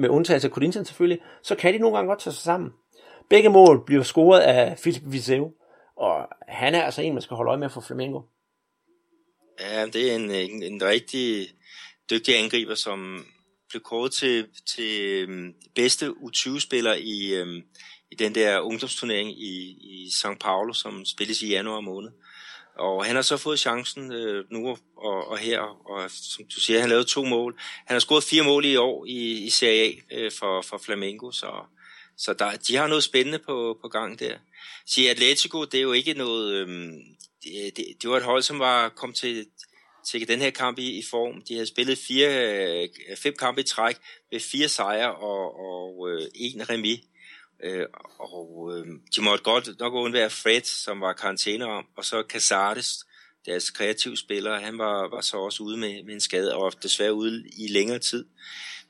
med 0.00 0.08
undtagelse 0.08 0.48
af 0.48 0.52
Corinthians 0.52 0.88
selvfølgelig, 0.88 1.18
så 1.42 1.54
kan 1.54 1.74
de 1.74 1.78
nogle 1.78 1.96
gange 1.96 2.08
godt 2.08 2.20
tage 2.20 2.34
sig 2.34 2.42
sammen. 2.42 2.70
Begge 3.30 3.48
mål 3.48 3.84
bliver 3.86 4.02
scoret 4.02 4.40
af 4.40 4.78
Philip 4.82 5.02
Viseu, 5.06 5.52
og 5.96 6.28
han 6.48 6.74
er 6.74 6.82
altså 6.82 7.02
en, 7.02 7.12
man 7.12 7.22
skal 7.22 7.36
holde 7.36 7.48
øje 7.48 7.58
med 7.58 7.70
for 7.70 7.80
Flamengo. 7.80 8.20
Ja, 9.60 9.86
det 9.86 10.12
er 10.12 10.16
en, 10.16 10.30
en, 10.30 10.62
en 10.62 10.82
rigtig 10.82 11.48
dygtig 12.10 12.38
angriber, 12.38 12.74
som 12.74 13.24
blev 13.70 13.82
kåret 13.82 14.12
til, 14.12 14.46
til 14.76 15.00
øhm, 15.00 15.54
bedste 15.74 16.06
U20-spiller 16.08 16.94
i, 16.94 17.34
øhm, 17.34 17.62
i 18.10 18.14
den 18.14 18.34
der 18.34 18.60
ungdomsturnering 18.60 19.42
i, 19.42 19.76
i 19.80 20.06
São 20.06 20.36
Paulo, 20.40 20.72
som 20.72 21.04
spilles 21.04 21.42
i 21.42 21.48
januar 21.48 21.80
måned. 21.80 22.10
Og 22.80 23.04
han 23.04 23.14
har 23.14 23.22
så 23.22 23.36
fået 23.36 23.60
chancen 23.60 24.12
øh, 24.12 24.44
nu 24.50 24.68
og, 24.96 25.28
og 25.28 25.38
her, 25.38 25.60
og 25.60 26.10
som 26.10 26.44
du 26.54 26.60
siger, 26.60 26.80
han 26.80 26.88
lavede 26.88 27.04
to 27.04 27.24
mål. 27.24 27.60
Han 27.86 27.94
har 27.94 28.00
scoret 28.00 28.24
fire 28.24 28.42
mål 28.42 28.64
i 28.64 28.76
år 28.76 29.04
i, 29.06 29.44
i 29.44 29.50
Serie 29.50 30.02
A 30.10 30.16
øh, 30.16 30.32
for, 30.38 30.62
for 30.62 30.78
Flamengo, 30.78 31.30
så, 31.30 31.50
så 32.16 32.34
der, 32.34 32.56
de 32.56 32.76
har 32.76 32.86
noget 32.86 33.04
spændende 33.04 33.38
på, 33.38 33.78
på 33.82 33.88
gang 33.88 34.18
der. 34.18 34.38
Så 34.86 35.00
Atletico, 35.10 35.64
det 35.64 35.78
er 35.78 35.82
jo 35.82 35.92
ikke 35.92 36.14
noget... 36.14 36.54
Øh, 36.54 36.68
det, 37.44 37.76
det, 37.76 37.86
det 38.02 38.10
var 38.10 38.16
et 38.16 38.22
hold, 38.22 38.42
som 38.42 38.58
var 38.58 38.88
kom 38.88 39.12
til, 39.12 39.46
til 40.06 40.28
den 40.28 40.40
her 40.40 40.50
kamp 40.50 40.78
i, 40.78 40.98
i 40.98 41.02
form. 41.10 41.42
De 41.48 41.54
havde 41.54 41.66
spillet 41.66 41.98
fire, 41.98 42.28
øh, 42.82 42.88
fem 43.16 43.34
kampe 43.38 43.60
i 43.60 43.64
træk 43.64 43.96
med 44.32 44.40
fire 44.40 44.68
sejre 44.68 45.14
og, 45.14 45.60
og 45.60 46.10
øh, 46.10 46.22
en 46.34 46.70
remis. 46.70 47.00
Øh, 47.62 47.86
og 48.18 48.72
øh, 48.74 48.86
de 49.16 49.22
måtte 49.22 49.44
godt 49.44 49.78
nok 49.78 49.94
undvære 49.94 50.30
Fred, 50.30 50.62
som 50.62 51.00
var 51.00 51.12
karantæne 51.12 51.64
om, 51.64 51.86
og 51.96 52.04
så 52.04 52.24
Casares, 52.28 53.04
deres 53.46 53.70
kreative 53.70 54.16
spiller, 54.16 54.60
han 54.60 54.78
var, 54.78 55.08
var 55.08 55.20
så 55.20 55.36
også 55.36 55.62
ude 55.62 55.76
med, 55.76 56.04
med 56.04 56.14
en 56.14 56.20
skade, 56.20 56.54
og 56.54 56.82
desværre 56.82 57.14
ude 57.14 57.44
i 57.58 57.68
længere 57.68 57.98
tid. 57.98 58.24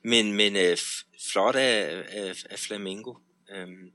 Men, 0.04 0.32
men 0.32 0.56
øh, 0.56 0.76
flot 1.32 1.56
af, 1.56 2.04
af, 2.08 2.44
af 2.50 2.58
Flamengo. 2.58 3.14
Øhm, 3.56 3.92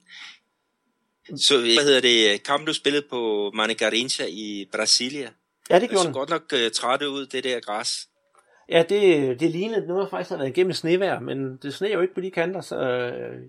så 1.38 1.57
hvad 1.57 1.83
hedder 1.83 2.01
det, 2.01 2.43
kampen 2.43 2.67
du 2.67 2.73
spillede 2.73 3.05
på 3.09 3.51
Manicarincha 3.53 4.25
i 4.29 4.69
Brasilia. 4.71 5.29
Ja, 5.69 5.79
det 5.79 5.89
gjorde 5.89 6.05
så 6.05 6.11
godt 6.11 6.29
nok 6.29 6.43
uh, 6.53 6.71
træt 6.73 7.01
ud, 7.01 7.25
det 7.25 7.43
der 7.43 7.59
græs. 7.59 8.07
Ja, 8.69 8.83
det, 8.89 9.39
det 9.39 9.51
lignede 9.51 9.88
noget, 9.88 10.03
der 10.03 10.09
faktisk 10.09 10.29
har 10.29 10.38
været 10.38 10.49
igennem 10.49 10.73
snevejr, 10.73 11.19
men 11.19 11.57
det 11.57 11.73
sneer 11.73 11.93
jo 11.93 12.01
ikke 12.01 12.13
på 12.13 12.21
de 12.21 12.31
kanter, 12.31 12.61
så 12.61 12.75
øh, 12.75 13.41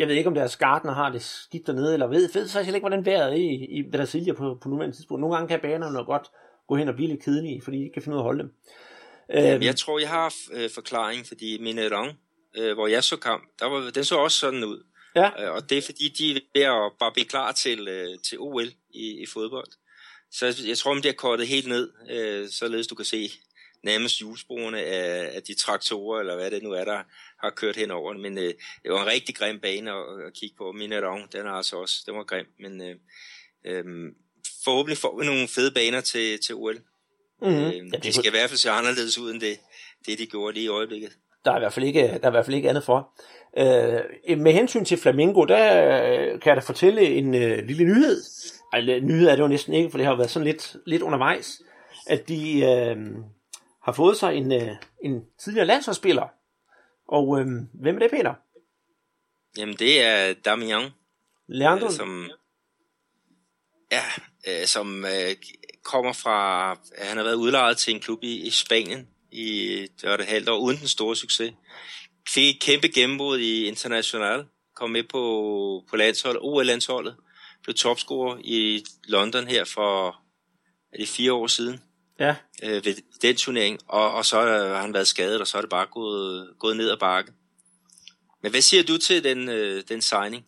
jeg 0.00 0.08
ved 0.08 0.14
ikke, 0.14 0.28
om 0.28 0.34
deres 0.34 0.56
gartner 0.56 0.92
har 0.92 1.12
det 1.12 1.22
skidt 1.22 1.66
dernede, 1.66 1.92
eller 1.92 2.06
ved, 2.06 2.32
ved 2.32 2.48
faktisk 2.48 2.74
ikke, 2.74 2.88
hvordan 2.88 3.06
vejret 3.06 3.32
er 3.32 3.36
i, 3.36 3.66
i 3.78 3.90
Brasilia 3.92 4.32
på, 4.32 4.58
på 4.62 4.68
nuværende 4.68 4.96
tidspunkt. 4.96 5.20
Nogle 5.20 5.36
gange 5.36 5.48
kan 5.48 5.60
banerne 5.60 6.04
godt 6.04 6.30
gå 6.68 6.76
hen 6.76 6.88
og 6.88 6.94
blive 6.94 7.08
lidt 7.08 7.22
kedelige, 7.22 7.62
fordi 7.62 7.76
de 7.76 7.82
ikke 7.82 7.92
kan 7.92 8.02
finde 8.02 8.16
ud 8.16 8.18
af 8.18 8.22
at 8.22 8.24
holde 8.24 8.42
dem. 8.42 8.52
Øhm, 9.34 9.62
jeg 9.62 9.76
tror, 9.76 9.98
jeg 9.98 10.08
har 10.08 10.34
øh, 10.52 10.70
forklaring, 10.74 11.26
fordi 11.26 11.58
Mineron, 11.60 12.08
øh, 12.56 12.74
hvor 12.74 12.86
jeg 12.86 13.04
så 13.04 13.16
kamp, 13.16 13.42
der 13.58 13.66
var, 13.66 13.90
den 13.90 14.04
så 14.04 14.16
også 14.16 14.38
sådan 14.38 14.64
ud. 14.64 14.84
Ja. 15.16 15.44
Øh, 15.44 15.54
og 15.54 15.70
det 15.70 15.78
er 15.78 15.82
fordi, 15.82 16.08
de 16.18 16.30
er 16.30 16.40
ved 16.54 16.62
at 16.62 16.92
bare 17.00 17.12
blive 17.12 17.26
klar 17.26 17.52
til, 17.52 17.88
øh, 17.88 18.18
til 18.28 18.38
OL 18.38 18.68
i, 18.90 19.22
i 19.22 19.26
fodbold. 19.26 19.68
Så 20.32 20.64
jeg 20.68 20.78
tror, 20.78 20.94
de 20.94 21.08
har 21.08 21.12
kortet 21.12 21.46
helt 21.46 21.68
ned, 21.68 21.90
øh, 22.10 22.48
således 22.48 22.86
du 22.86 22.94
kan 22.94 23.04
se 23.04 23.30
nærmest 23.82 24.18
hjulsporene 24.18 24.78
af, 24.78 25.36
af 25.36 25.42
de 25.42 25.54
traktorer, 25.54 26.20
eller 26.20 26.36
hvad 26.36 26.50
det 26.50 26.62
nu 26.62 26.72
er, 26.72 26.84
der 26.84 27.02
har 27.42 27.50
kørt 27.50 27.76
henover. 27.76 28.14
Men 28.14 28.38
øh, 28.38 28.54
det 28.82 28.92
var 28.92 29.02
en 29.02 29.06
rigtig 29.06 29.36
grim 29.36 29.60
bane 29.60 29.90
at, 29.90 30.26
at 30.26 30.32
kigge 30.34 30.56
på. 30.58 30.72
Mineron, 30.72 31.28
den 31.32 31.46
er 31.46 31.50
altså 31.50 31.76
også, 31.76 32.02
den 32.06 32.16
var 32.16 32.24
grim. 32.24 32.46
Men 32.60 32.82
øh, 32.82 32.96
øh, 33.64 33.84
forhåbentlig 34.64 34.98
får 34.98 35.18
vi 35.18 35.26
nogle 35.26 35.48
fede 35.48 35.70
baner 35.70 36.00
til, 36.00 36.38
til 36.40 36.54
OL. 36.54 36.80
Mm-hmm. 37.42 37.64
Øh, 37.64 37.74
ja, 37.92 37.98
de 37.98 38.12
skal 38.12 38.26
i 38.26 38.30
hvert 38.30 38.50
fald 38.50 38.58
se 38.58 38.70
anderledes 38.70 39.18
ud 39.18 39.32
end 39.32 39.40
det, 39.40 39.58
det 40.06 40.18
de 40.18 40.26
gjorde 40.26 40.54
lige 40.54 40.64
i 40.64 40.68
øjeblikket. 40.68 41.12
Der 41.44 41.52
er 41.52 41.56
i 41.56 41.60
hvert 41.60 41.72
fald 41.72 41.86
ikke, 41.86 42.00
der 42.00 42.18
er 42.22 42.28
i 42.28 42.30
hvert 42.30 42.44
fald 42.44 42.56
ikke 42.56 42.68
andet 42.68 42.84
for. 42.84 43.12
Øh, 43.58 44.38
med 44.38 44.52
hensyn 44.52 44.84
til 44.84 44.98
Flamingo, 44.98 45.44
der 45.44 45.58
kan 46.38 46.48
jeg 46.48 46.56
da 46.56 46.60
fortælle 46.60 47.02
en 47.02 47.34
øh, 47.34 47.66
lille 47.66 47.84
nyhed. 47.84 48.22
Ej, 48.72 48.80
nyhed 49.00 49.28
er 49.28 49.36
det 49.36 49.42
jo 49.42 49.48
næsten 49.48 49.74
ikke, 49.74 49.90
for 49.90 49.98
det 49.98 50.06
har 50.06 50.16
været 50.16 50.30
sådan 50.30 50.46
lidt, 50.46 50.76
lidt 50.86 51.02
undervejs, 51.02 51.62
at 52.06 52.28
de 52.28 52.60
øh, 52.60 52.96
har 53.82 53.92
fået 53.92 54.16
sig 54.16 54.34
en, 54.36 54.52
øh, 54.52 54.76
en 55.04 55.24
tidligere 55.38 55.66
landsholdsspiller. 55.66 56.28
Og 57.08 57.40
øh, 57.40 57.46
hvem 57.72 57.94
er 57.94 57.98
det, 57.98 58.10
Peter? 58.10 58.34
Jamen, 59.58 59.76
det 59.76 60.02
er 60.02 60.32
Damian. 60.32 60.90
Leandro? 61.48 61.86
Øh, 61.86 61.92
som, 61.92 62.30
ja, 63.92 64.02
øh, 64.48 64.66
som 64.66 65.04
øh, 65.04 65.36
kommer 65.84 66.12
fra, 66.12 66.68
han 66.98 67.16
har 67.16 67.24
været 67.24 67.34
udlejet 67.34 67.78
til 67.78 67.94
en 67.94 68.00
klub 68.00 68.18
i, 68.22 68.46
i 68.46 68.50
Spanien 68.50 69.08
i 69.32 69.86
det 70.00 70.10
var 70.10 70.16
det 70.16 70.26
halvt 70.26 70.48
år, 70.48 70.58
uden 70.58 70.78
den 70.78 70.88
store 70.88 71.16
succes. 71.16 71.52
Fik 72.28 72.54
et 72.54 72.62
kæmpe 72.62 72.88
gennembrud 72.88 73.38
i 73.38 73.64
International, 73.64 74.46
kom 74.76 74.90
med 74.90 75.02
på, 75.02 75.84
på 75.90 75.96
landsholdet, 75.96 76.42
OL-landsholdet, 76.42 77.16
blev 77.62 77.74
topscorer 77.74 78.38
i 78.44 78.84
London 79.04 79.46
her 79.46 79.64
for 79.64 80.20
er 80.92 80.96
det 80.96 81.08
fire 81.08 81.32
år 81.32 81.46
siden. 81.46 81.80
Ja. 82.20 82.34
Øh, 82.62 82.84
ved 82.84 82.94
den 83.22 83.36
turnering, 83.36 83.78
og, 83.88 84.12
og 84.14 84.24
så 84.24 84.40
har 84.40 84.80
han 84.80 84.94
været 84.94 85.06
skadet, 85.06 85.40
og 85.40 85.46
så 85.46 85.56
er 85.56 85.60
det 85.60 85.70
bare 85.70 85.86
gået, 85.86 86.48
gået 86.58 86.76
ned 86.76 86.90
ad 86.90 86.96
bakke. 87.00 87.32
Men 88.42 88.50
hvad 88.50 88.60
siger 88.60 88.82
du 88.82 88.98
til 88.98 89.24
den, 89.24 89.48
øh, 89.48 89.82
den 89.88 90.00
signing? 90.00 90.44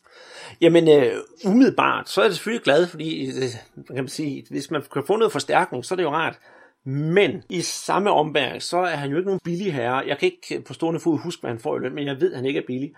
Jamen, 0.61 0.89
øh, 0.89 1.17
umiddelbart, 1.45 2.09
så 2.09 2.21
er 2.21 2.25
jeg 2.25 2.35
selvfølgelig 2.35 2.65
glad, 2.65 2.87
fordi 2.87 3.27
øh, 3.27 3.43
kan 3.87 3.97
man 3.97 4.09
sige, 4.09 4.47
hvis 4.51 4.71
man 4.71 4.83
kan 4.93 5.05
få 5.07 5.17
noget 5.17 5.33
forstærkning, 5.33 5.85
så 5.85 5.95
er 5.95 5.97
det 5.97 6.03
jo 6.03 6.11
rart. 6.11 6.39
Men 6.85 7.43
i 7.49 7.61
samme 7.61 8.11
ombæring, 8.11 8.63
så 8.63 8.79
er 8.79 8.97
han 8.97 9.11
jo 9.11 9.17
ikke 9.17 9.27
nogen 9.27 9.41
billig 9.45 9.75
herre. 9.75 10.05
Jeg 10.07 10.19
kan 10.19 10.33
ikke 10.33 10.65
på 10.67 10.75
stående 10.75 11.01
fod 11.01 11.19
huske, 11.19 11.41
hvad 11.41 11.51
han 11.51 11.61
får 11.61 11.77
i 11.77 11.81
løn, 11.81 11.95
men 11.95 12.07
jeg 12.07 12.21
ved, 12.21 12.33
at 12.33 12.37
han 12.37 12.47
ikke 12.47 12.61
er 12.61 12.67
billig. 12.67 12.93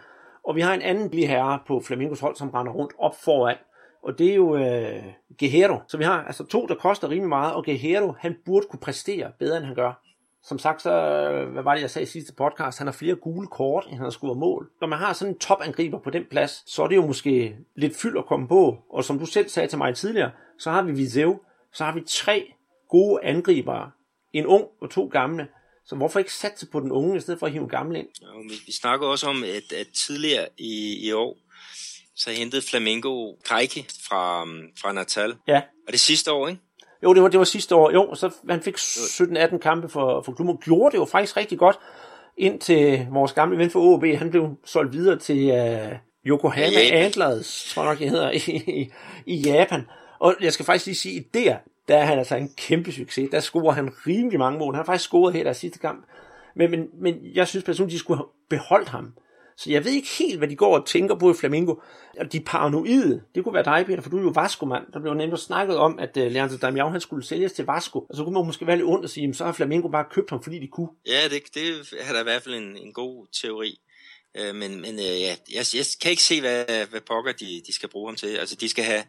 Og 0.44 0.56
vi 0.56 0.60
har 0.60 0.74
en 0.74 0.82
anden 0.82 1.10
billig 1.10 1.28
herre 1.28 1.58
på 1.66 1.80
Flamingos 1.80 2.20
hold, 2.20 2.36
som 2.36 2.50
render 2.50 2.72
rundt 2.72 2.92
op 2.98 3.14
foran. 3.24 3.56
Og 4.04 4.18
det 4.18 4.30
er 4.30 4.34
jo 4.34 4.56
øh, 4.56 5.02
Guerrero. 5.40 5.80
Så 5.88 5.96
vi 5.96 6.04
har 6.04 6.24
altså 6.24 6.44
to, 6.44 6.66
der 6.66 6.74
koster 6.74 7.08
rimelig 7.10 7.28
meget, 7.28 7.54
og 7.54 7.64
Guerrero, 7.64 8.14
han 8.18 8.36
burde 8.44 8.66
kunne 8.70 8.80
præstere 8.80 9.32
bedre, 9.38 9.56
end 9.56 9.66
han 9.66 9.74
gør. 9.74 10.00
som 10.42 10.58
sagt, 10.58 10.82
så, 10.82 10.92
øh, 10.92 11.52
hvad 11.52 11.62
var 11.62 11.74
det, 11.74 11.82
jeg 11.82 11.90
sagde 11.90 12.04
i 12.04 12.06
sidste 12.06 12.34
podcast, 12.34 12.78
han 12.78 12.86
har 12.86 12.92
flere 12.92 13.14
gule 13.14 13.46
kort, 13.46 13.84
end 13.86 13.94
han 13.94 14.04
har 14.04 14.10
skudt 14.10 14.38
mål. 14.38 14.70
Når 14.80 14.88
man 14.88 14.98
har 14.98 15.12
sådan 15.12 15.34
en 15.34 15.38
topangriber 15.38 15.98
på 15.98 16.10
den 16.10 16.24
plads, 16.30 16.72
så 16.72 16.82
er 16.82 16.88
det 16.88 16.96
jo 16.96 17.06
måske 17.06 17.56
lidt 17.76 17.96
fyld 17.96 18.18
at 18.18 18.26
komme 18.26 18.48
på. 18.48 18.78
Og 18.90 19.04
som 19.04 19.18
du 19.18 19.26
selv 19.26 19.48
sagde 19.48 19.68
til 19.68 19.78
mig 19.78 19.94
tidligere, 19.94 20.30
så 20.58 20.70
har 20.70 20.82
vi 20.82 20.92
Vizeu, 20.92 21.40
så 21.72 21.84
har 21.84 21.94
vi 21.94 22.00
tre 22.06 22.52
gode 22.88 23.24
angribere. 23.24 23.90
En 24.32 24.46
ung 24.46 24.64
og 24.80 24.90
to 24.90 25.06
gamle. 25.06 25.48
Så 25.86 25.96
hvorfor 25.96 26.18
ikke 26.18 26.32
satse 26.32 26.66
på 26.66 26.80
den 26.80 26.92
unge, 26.92 27.16
i 27.16 27.20
stedet 27.20 27.38
for 27.40 27.46
at 27.46 27.52
hive 27.52 27.62
en 27.62 27.68
gammel 27.68 27.96
ind? 27.96 28.08
Ja, 28.22 28.26
vi, 28.42 28.54
vi 28.66 28.72
snakker 28.72 29.06
også 29.06 29.26
om, 29.26 29.42
at, 29.42 29.72
at 29.72 29.86
tidligere 30.06 30.46
i, 30.58 31.06
i 31.08 31.12
år, 31.12 31.36
så 32.16 32.30
hentede 32.30 32.62
Flamingo 32.62 33.32
Kreike 33.44 33.86
fra, 34.08 34.44
fra 34.80 34.92
Natal. 34.92 35.34
Ja. 35.48 35.62
Og 35.86 35.92
det 35.92 36.00
sidste 36.00 36.32
år, 36.32 36.48
ikke? 36.48 36.60
Jo, 37.02 37.14
det 37.14 37.22
var, 37.22 37.28
det 37.28 37.38
var 37.38 37.44
sidste 37.44 37.74
år. 37.74 37.90
Jo, 37.90 38.14
så 38.14 38.30
han 38.50 38.62
fik 38.62 38.74
17-18 38.76 39.58
kampe 39.58 39.88
for, 39.88 40.22
for 40.22 40.32
klubben. 40.32 40.56
Gjorde 40.56 40.92
det 40.92 40.98
jo 40.98 41.04
faktisk 41.04 41.36
rigtig 41.36 41.58
godt, 41.58 41.78
indtil 42.36 43.06
vores 43.10 43.32
gamle 43.32 43.58
ven 43.58 43.70
for 43.70 43.80
OB, 43.80 44.04
han 44.04 44.30
blev 44.30 44.48
solgt 44.64 44.92
videre 44.92 45.18
til 45.18 45.50
uh, 45.50 45.98
Yokohama 46.26 46.66
ja, 46.66 47.04
Antlers, 47.04 47.72
tror 47.74 47.82
jeg 47.82 47.90
nok, 47.90 47.98
det 47.98 48.10
hedder, 48.10 48.30
i, 48.30 48.90
i 49.26 49.36
Japan. 49.36 49.86
Og 50.18 50.34
jeg 50.40 50.52
skal 50.52 50.66
faktisk 50.66 50.86
lige 50.86 50.96
sige, 50.96 51.24
der, 51.34 51.56
der 51.88 51.96
er 51.96 52.04
han 52.04 52.18
altså 52.18 52.36
en 52.36 52.50
kæmpe 52.56 52.92
succes. 52.92 53.30
Der 53.30 53.40
scorer 53.40 53.72
han 53.72 53.90
rimelig 54.06 54.38
mange 54.38 54.58
mål. 54.58 54.74
Han 54.74 54.78
har 54.78 54.84
faktisk 54.84 55.08
scoret 55.08 55.34
her 55.34 55.44
der 55.44 55.52
sidste 55.52 55.78
kamp. 55.78 56.04
Men, 56.56 56.70
men, 56.70 56.88
men 57.00 57.18
jeg 57.34 57.48
synes 57.48 57.64
personligt, 57.64 57.94
de 57.94 57.98
skulle 57.98 58.18
have 58.18 58.28
beholdt 58.50 58.88
ham. 58.88 59.14
Så 59.56 59.70
jeg 59.70 59.84
ved 59.84 59.92
ikke 59.92 60.08
helt, 60.18 60.38
hvad 60.38 60.48
de 60.48 60.56
går 60.56 60.78
og 60.78 60.86
tænker 60.86 61.14
på 61.14 61.30
i 61.30 61.34
Flamingo. 61.34 61.74
De 62.32 62.40
paranoide, 62.40 63.22
det 63.34 63.44
kunne 63.44 63.54
være 63.54 63.64
dig, 63.64 63.86
Peter, 63.86 64.02
for 64.02 64.10
du 64.10 64.18
er 64.18 64.22
jo 64.22 64.32
Vasco-mand. 64.34 64.84
Der 64.92 65.00
blev 65.00 65.14
nemlig 65.14 65.38
snakket 65.38 65.76
om, 65.76 65.98
at 65.98 66.16
uh, 66.16 66.22
Leandro 66.22 66.56
Damião 66.56 66.88
han 66.88 67.00
skulle 67.00 67.26
sælges 67.26 67.52
til 67.52 67.64
Vasco. 67.64 67.98
Og 67.98 68.16
så 68.16 68.24
kunne 68.24 68.34
man 68.34 68.46
måske 68.46 68.66
være 68.66 68.76
lidt 68.76 68.88
ondt 68.88 69.04
at 69.04 69.10
sige, 69.10 69.34
så 69.34 69.44
har 69.44 69.52
Flamingo 69.52 69.88
bare 69.88 70.04
købt 70.10 70.30
ham, 70.30 70.42
fordi 70.42 70.58
de 70.58 70.68
kunne. 70.68 70.88
Ja, 71.06 71.28
det, 71.30 71.42
det 71.54 71.94
er 71.98 72.12
da 72.12 72.20
i 72.20 72.22
hvert 72.22 72.42
fald 72.42 72.54
en, 72.54 72.76
en 72.76 72.92
god 72.92 73.26
teori. 73.42 73.78
Uh, 74.40 74.56
men 74.56 74.80
men 74.80 74.94
uh, 74.94 75.20
ja, 75.20 75.34
jeg, 75.52 75.64
jeg 75.74 75.84
kan 76.02 76.10
ikke 76.10 76.22
se, 76.22 76.40
hvad, 76.40 76.86
hvad 76.90 77.00
pokker 77.00 77.32
de, 77.32 77.62
de 77.66 77.74
skal 77.74 77.88
bruge 77.88 78.08
ham 78.08 78.16
til. 78.16 78.36
Altså, 78.36 78.56
de 78.56 78.68
skal 78.68 78.84
have... 78.84 79.02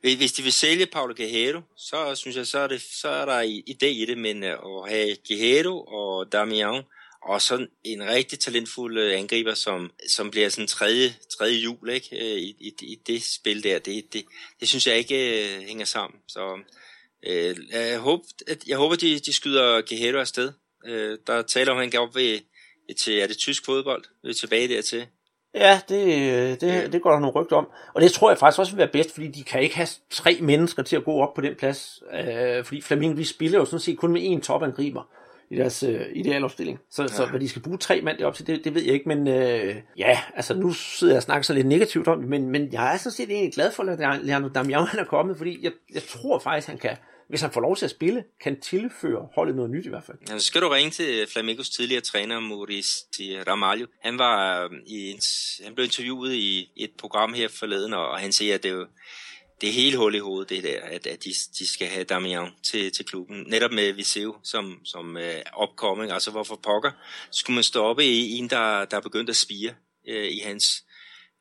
Hvis 0.00 0.32
de 0.32 0.42
vil 0.42 0.52
sælge 0.52 0.86
Paulo 0.86 1.14
Guerrero, 1.16 1.60
så 1.76 2.14
synes 2.14 2.36
jeg, 2.36 2.46
så 2.46 2.58
er, 2.58 2.66
det, 2.66 2.80
så 2.80 3.08
er 3.08 3.24
der 3.24 3.42
idé 3.70 3.86
i 3.86 4.04
det, 4.08 4.18
men 4.18 4.42
at 4.42 4.58
have 4.88 5.16
Guerrero 5.28 5.84
og 5.84 6.32
Damian, 6.32 6.82
og 7.24 7.42
så 7.42 7.66
en 7.84 8.08
rigtig 8.08 8.38
talentfuld 8.38 8.98
øh, 8.98 9.18
angriber, 9.18 9.54
som, 9.54 9.90
som 10.08 10.30
bliver 10.30 10.48
sådan 10.48 10.66
tredje, 10.66 11.14
tredje 11.38 11.58
jul 11.58 11.90
ikke? 11.90 12.08
Øh, 12.20 12.38
I, 12.38 12.56
i, 12.60 12.74
i 12.82 12.98
det 13.06 13.22
spil 13.22 13.64
der. 13.64 13.78
Det, 13.78 14.12
det, 14.12 14.24
det 14.60 14.68
synes 14.68 14.86
jeg 14.86 14.96
ikke 14.96 15.46
uh, 15.58 15.66
hænger 15.66 15.84
sammen. 15.84 16.20
Så 16.28 16.52
uh, 17.28 17.72
jeg, 17.72 17.98
håber, 17.98 18.24
at, 18.48 18.64
jeg 18.66 18.76
håber, 18.76 18.96
de, 18.96 19.18
de 19.18 19.32
skyder 19.32 19.82
Guerrero 19.88 20.20
afsted. 20.20 20.52
Uh, 20.88 21.16
der 21.26 21.42
taler 21.42 21.72
om, 21.72 21.78
han 21.78 21.90
går 21.90 21.98
op 21.98 22.14
ved, 22.14 22.38
til, 23.00 23.18
er 23.18 23.26
det 23.26 23.38
tysk 23.38 23.64
fodbold? 23.64 24.04
Vi 24.22 24.30
er 24.30 24.34
tilbage 24.34 24.68
dertil. 24.68 25.06
Ja, 25.54 25.80
det, 25.88 26.60
det, 26.60 26.92
det 26.92 27.02
går 27.02 27.10
der 27.10 27.20
nogle 27.20 27.40
rygter 27.40 27.56
om. 27.56 27.68
Og 27.94 28.00
det 28.00 28.12
tror 28.12 28.30
jeg 28.30 28.38
faktisk 28.38 28.58
også 28.58 28.72
vil 28.72 28.78
være 28.78 28.92
bedst, 28.92 29.14
fordi 29.14 29.28
de 29.28 29.44
kan 29.44 29.62
ikke 29.62 29.76
have 29.76 29.88
tre 30.10 30.38
mennesker 30.40 30.82
til 30.82 30.96
at 30.96 31.04
gå 31.04 31.20
op 31.20 31.34
på 31.34 31.40
den 31.40 31.54
plads. 31.54 32.02
Uh, 32.12 32.64
fordi 32.64 32.80
Flamingo, 32.80 33.16
de 33.16 33.24
spiller 33.24 33.58
jo 33.58 33.64
sådan 33.64 33.80
set 33.80 33.98
kun 33.98 34.12
med 34.12 34.36
én 34.36 34.40
topangriber 34.40 35.02
i 35.52 35.56
deres 35.56 35.82
øh, 35.82 36.00
idealopstilling. 36.14 36.78
Så, 36.90 37.02
ja. 37.02 37.08
så 37.08 37.26
hvad 37.26 37.40
de 37.40 37.48
skal 37.48 37.62
bruge 37.62 37.78
tre 37.78 38.00
mand 38.00 38.20
op 38.20 38.34
til, 38.34 38.46
det, 38.46 38.64
det 38.64 38.74
ved 38.74 38.82
jeg 38.82 38.94
ikke, 38.94 39.08
men 39.08 39.28
øh, 39.28 39.76
ja, 39.98 40.20
altså 40.34 40.54
nu 40.54 40.72
sidder 40.72 41.12
jeg 41.12 41.16
og 41.16 41.22
snakker 41.22 41.42
så 41.42 41.54
lidt 41.54 41.66
negativt 41.66 42.08
om 42.08 42.20
det, 42.20 42.28
men, 42.28 42.50
men 42.50 42.72
jeg 42.72 42.94
er 42.94 42.98
sådan 42.98 43.12
set 43.12 43.30
egentlig 43.30 43.52
glad 43.52 43.72
for, 43.72 43.82
at 43.82 44.24
Leandro 44.24 44.48
Damian 44.48 44.86
er 44.98 45.04
kommet, 45.04 45.36
fordi 45.36 45.58
jeg, 45.62 45.72
jeg 45.94 46.02
tror 46.02 46.38
faktisk, 46.38 46.68
han 46.68 46.78
kan, 46.78 46.96
hvis 47.28 47.40
han 47.40 47.50
får 47.50 47.60
lov 47.60 47.76
til 47.76 47.84
at 47.84 47.90
spille, 47.90 48.24
kan 48.42 48.60
tilføre 48.60 49.28
holdet 49.34 49.56
noget 49.56 49.70
nyt 49.70 49.86
i 49.86 49.88
hvert 49.88 50.04
fald. 50.04 50.18
Ja, 50.30 50.38
så 50.38 50.44
skal 50.44 50.60
du 50.60 50.68
ringe 50.68 50.90
til 50.90 51.26
Flamingos 51.32 51.70
tidligere 51.70 52.02
træner, 52.02 52.40
Maurice 52.40 53.06
Ramalho. 53.48 53.86
Han, 54.00 54.18
var, 54.18 54.64
øh, 54.64 54.70
i, 54.86 55.18
han 55.64 55.74
blev 55.74 55.84
interviewet 55.84 56.34
i 56.34 56.70
et 56.76 56.90
program 56.98 57.32
her 57.32 57.48
forleden, 57.48 57.94
og 57.94 58.18
han 58.18 58.32
siger, 58.32 58.54
at 58.54 58.62
det 58.62 58.70
er 58.70 58.74
jo, 58.74 58.86
det 59.62 59.68
er 59.68 59.72
helt 59.72 59.96
hul 59.96 60.14
i 60.14 60.18
hovedet, 60.18 60.50
det 60.50 60.62
der, 60.62 60.80
at, 60.82 61.06
at 61.06 61.24
de, 61.24 61.30
de 61.58 61.72
skal 61.72 61.88
have 61.88 62.04
Damian 62.04 62.48
til, 62.62 62.92
til 62.92 63.04
klubben. 63.04 63.44
Netop 63.46 63.72
med 63.72 63.92
Viseu 63.92 64.34
som, 64.42 64.80
som 64.84 65.16
øh, 65.16 65.34
uh, 65.34 65.62
opkoming. 65.62 66.12
Altså, 66.12 66.30
hvorfor 66.30 66.60
pokker 66.62 66.90
skulle 67.30 67.54
man 67.54 67.64
stoppe 67.64 68.04
i 68.04 68.38
en, 68.38 68.50
der, 68.50 68.84
der 68.84 68.96
er 68.96 69.00
begyndt 69.00 69.30
at 69.30 69.36
spire 69.36 69.70
uh, 70.08 70.14
i 70.14 70.38
hans 70.44 70.64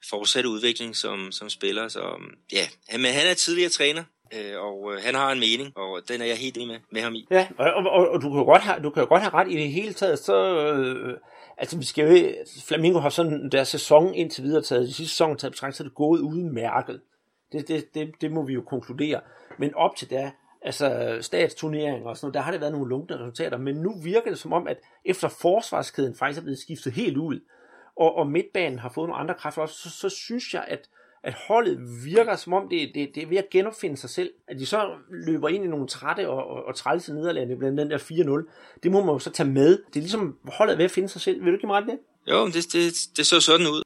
fortsatte 0.09 0.49
udvikling 0.49 0.95
som, 0.95 1.31
som 1.31 1.49
spiller. 1.49 1.87
Så 1.87 1.99
um, 1.99 2.31
ja, 2.51 2.67
han, 2.89 2.99
han 2.99 3.27
er 3.27 3.33
tidligere 3.33 3.69
træner, 3.69 4.03
uh, 4.35 4.63
og 4.63 4.81
uh, 4.81 4.93
han 4.93 5.15
har 5.15 5.31
en 5.31 5.39
mening, 5.39 5.77
og 5.77 6.01
den 6.07 6.21
er 6.21 6.25
jeg 6.25 6.37
helt 6.37 6.57
enig 6.57 6.67
med, 6.67 6.79
med 6.91 7.01
ham 7.01 7.15
i. 7.15 7.27
Ja, 7.31 7.47
og, 7.57 7.73
og, 7.73 8.09
og 8.09 8.21
du 8.21 8.33
kan 8.33 8.45
godt 8.45 8.61
have, 8.61 8.83
du 8.83 8.89
kan 8.89 9.03
jo 9.03 9.09
godt 9.09 9.21
have 9.21 9.33
ret 9.33 9.51
i 9.51 9.55
det 9.55 9.71
hele 9.71 9.93
taget, 9.93 10.19
så... 10.19 10.57
Øh, 10.57 11.17
altså, 11.57 11.77
vi 11.77 11.85
skal 11.85 12.19
jo, 12.19 12.33
Flamingo 12.67 12.99
har 12.99 13.09
sådan 13.09 13.49
deres 13.51 13.67
sæson 13.67 14.13
indtil 14.13 14.43
videre 14.43 14.61
taget, 14.61 14.87
de 14.87 14.93
sidste 14.93 15.13
sæson 15.13 15.37
taget 15.37 15.51
betragtet, 15.53 15.77
så 15.77 15.83
er 15.83 15.87
det 15.87 15.95
gået 15.95 16.19
udmærket. 16.19 17.01
Det, 17.51 17.67
det, 17.67 17.93
det, 17.93 18.11
det 18.21 18.31
må 18.31 18.45
vi 18.45 18.53
jo 18.53 18.61
konkludere. 18.61 19.21
Men 19.57 19.75
op 19.75 19.95
til 19.95 20.09
da, 20.09 20.31
altså 20.61 21.17
statsturneringer 21.21 22.09
og 22.09 22.17
sådan 22.17 22.25
noget, 22.25 22.33
der 22.33 22.41
har 22.41 22.51
det 22.51 22.61
været 22.61 22.73
nogle 22.73 22.89
lunkne 22.89 23.19
resultater, 23.19 23.57
men 23.57 23.75
nu 23.75 23.93
virker 24.03 24.29
det 24.29 24.39
som 24.39 24.53
om, 24.53 24.67
at 24.67 24.77
efter 25.05 25.27
forsvarskæden 25.27 26.15
faktisk 26.15 26.39
er 26.39 26.43
blevet 26.43 26.59
skiftet 26.59 26.93
helt 26.93 27.17
ud, 27.17 27.39
og, 27.95 28.15
og 28.15 28.27
midtbanen 28.27 28.79
har 28.79 28.89
fået 28.89 29.09
nogle 29.09 29.21
andre 29.21 29.35
kræfter 29.35 29.61
også, 29.61 29.75
så, 29.75 29.89
så 29.89 30.09
synes 30.09 30.53
jeg, 30.53 30.65
at, 30.67 30.89
at 31.23 31.33
holdet 31.47 31.79
virker 32.05 32.35
som 32.35 32.53
om, 32.53 32.69
det, 32.69 32.91
det, 32.95 33.09
det 33.15 33.23
er 33.23 33.27
ved 33.27 33.37
at 33.37 33.49
genopfinde 33.49 33.97
sig 33.97 34.09
selv. 34.09 34.31
At 34.47 34.59
de 34.59 34.65
så 34.65 34.89
løber 35.09 35.49
ind 35.49 35.63
i 35.63 35.67
nogle 35.67 35.87
trætte 35.87 36.29
og, 36.29 36.47
og, 36.47 36.65
og 36.65 36.75
trælse 36.75 37.13
nederlande, 37.13 37.57
blandt 37.57 37.77
den 37.77 37.91
der 37.91 37.97
4-0. 37.97 38.79
Det 38.83 38.91
må 38.91 38.99
man 38.99 39.15
jo 39.15 39.19
så 39.19 39.31
tage 39.31 39.49
med. 39.49 39.69
Det 39.87 39.95
er 39.95 39.99
ligesom, 39.99 40.37
holdet 40.43 40.77
ved 40.77 40.85
at 40.85 40.91
finde 40.91 41.09
sig 41.09 41.21
selv. 41.21 41.39
Vil 41.39 41.47
du 41.47 41.51
ikke 41.51 41.61
give 41.61 41.67
mig 41.67 41.81
ret 41.81 41.87
det? 41.87 41.99
Jo, 42.27 42.45
det, 42.47 42.73
det, 42.73 43.17
det 43.17 43.25
så 43.25 43.41
sådan 43.41 43.67
ud. 43.67 43.83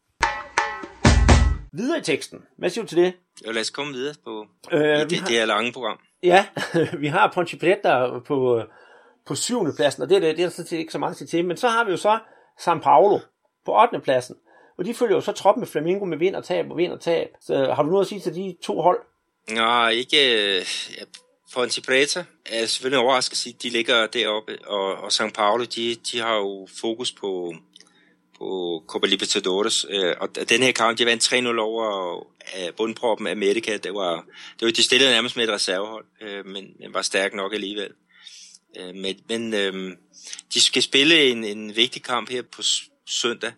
Videre 1.77 1.97
i 1.97 2.01
teksten. 2.01 2.43
Hvad 2.57 2.69
siger 2.69 2.83
du 2.83 2.87
til 2.87 2.97
det? 2.97 3.13
Jo, 3.47 3.51
lad 3.51 3.61
os 3.61 3.69
komme 3.69 3.93
videre 3.93 4.15
på 4.23 4.45
øh, 4.71 4.79
det, 4.81 4.97
har, 4.97 5.05
det 5.05 5.19
her 5.29 5.45
lange 5.45 5.71
program. 5.73 5.99
Ja, 6.23 6.45
vi 7.03 7.07
har 7.07 7.31
Ponchi 7.33 7.57
Preta 7.57 8.19
på, 8.27 8.61
på 9.25 9.35
syvende 9.35 9.73
pladsen, 9.75 10.03
og 10.03 10.09
det 10.09 10.15
er, 10.15 10.19
det, 10.19 10.37
det 10.37 10.43
er 10.43 10.47
der 10.47 10.51
sådan 10.51 10.67
set 10.67 10.77
ikke 10.77 10.91
så 10.91 10.99
meget 10.99 11.17
til, 11.29 11.45
men 11.45 11.57
så 11.57 11.67
har 11.67 11.83
vi 11.83 11.91
jo 11.91 11.97
så 11.97 12.19
San 12.59 12.79
Paulo 12.79 13.19
på 13.65 13.81
8. 13.81 13.99
pladsen. 13.99 14.35
Og 14.77 14.85
de 14.85 14.93
følger 14.93 15.15
jo 15.15 15.21
så 15.21 15.31
trop 15.31 15.57
med 15.57 15.67
Flamingo 15.67 16.05
med 16.05 16.17
vind 16.17 16.35
og 16.35 16.43
tab 16.43 16.71
og 16.71 16.77
vind 16.77 16.91
og 16.91 17.01
tab. 17.01 17.29
Så 17.41 17.73
har 17.73 17.83
du 17.83 17.89
noget 17.89 18.03
at 18.03 18.09
sige 18.09 18.21
til 18.21 18.35
de 18.35 18.55
to 18.63 18.81
hold? 18.81 18.99
Nej, 19.51 19.89
ikke... 19.89 20.17
Ja, 20.97 21.03
Ponte 21.53 21.81
Preta 21.81 22.25
er 22.45 22.65
selvfølgelig 22.65 22.99
overrasket 22.99 23.33
at 23.33 23.37
sige, 23.37 23.55
at 23.57 23.63
de 23.63 23.69
ligger 23.69 24.07
deroppe, 24.07 24.57
og, 24.67 24.95
og 24.95 25.11
San 25.11 25.31
Paulo, 25.31 25.63
de, 25.63 25.95
de 26.11 26.19
har 26.19 26.35
jo 26.35 26.67
fokus 26.81 27.11
på, 27.11 27.55
på 28.37 28.83
Copa 28.87 29.07
Libertadores. 29.07 29.85
Øh, 29.89 30.15
og 30.19 30.49
den 30.49 30.63
her 30.63 30.71
kamp, 30.71 30.97
de 30.97 31.05
vandt 31.05 31.33
3-0 31.33 31.59
over 31.59 32.17
øh, 32.57 32.73
bundproppen 32.77 33.39
Medica. 33.39 33.77
Det 33.77 33.93
var, 33.93 34.25
det 34.59 34.65
var, 34.65 34.71
de 34.71 34.83
stillede 34.83 35.11
nærmest 35.11 35.35
med 35.35 35.43
et 35.43 35.53
reservehold, 35.53 36.05
øh, 36.21 36.45
men, 36.45 36.65
men 36.79 36.93
var 36.93 37.01
stærk 37.01 37.33
nok 37.33 37.53
alligevel. 37.53 37.91
Øh, 38.77 38.95
men 38.95 39.19
men 39.29 39.53
øh, 39.53 39.97
de 40.53 40.61
skal 40.61 40.81
spille 40.81 41.23
en, 41.23 41.43
en 41.43 41.75
vigtig 41.75 42.03
kamp 42.03 42.29
her 42.29 42.41
på 42.41 42.61
søndag, 43.07 43.51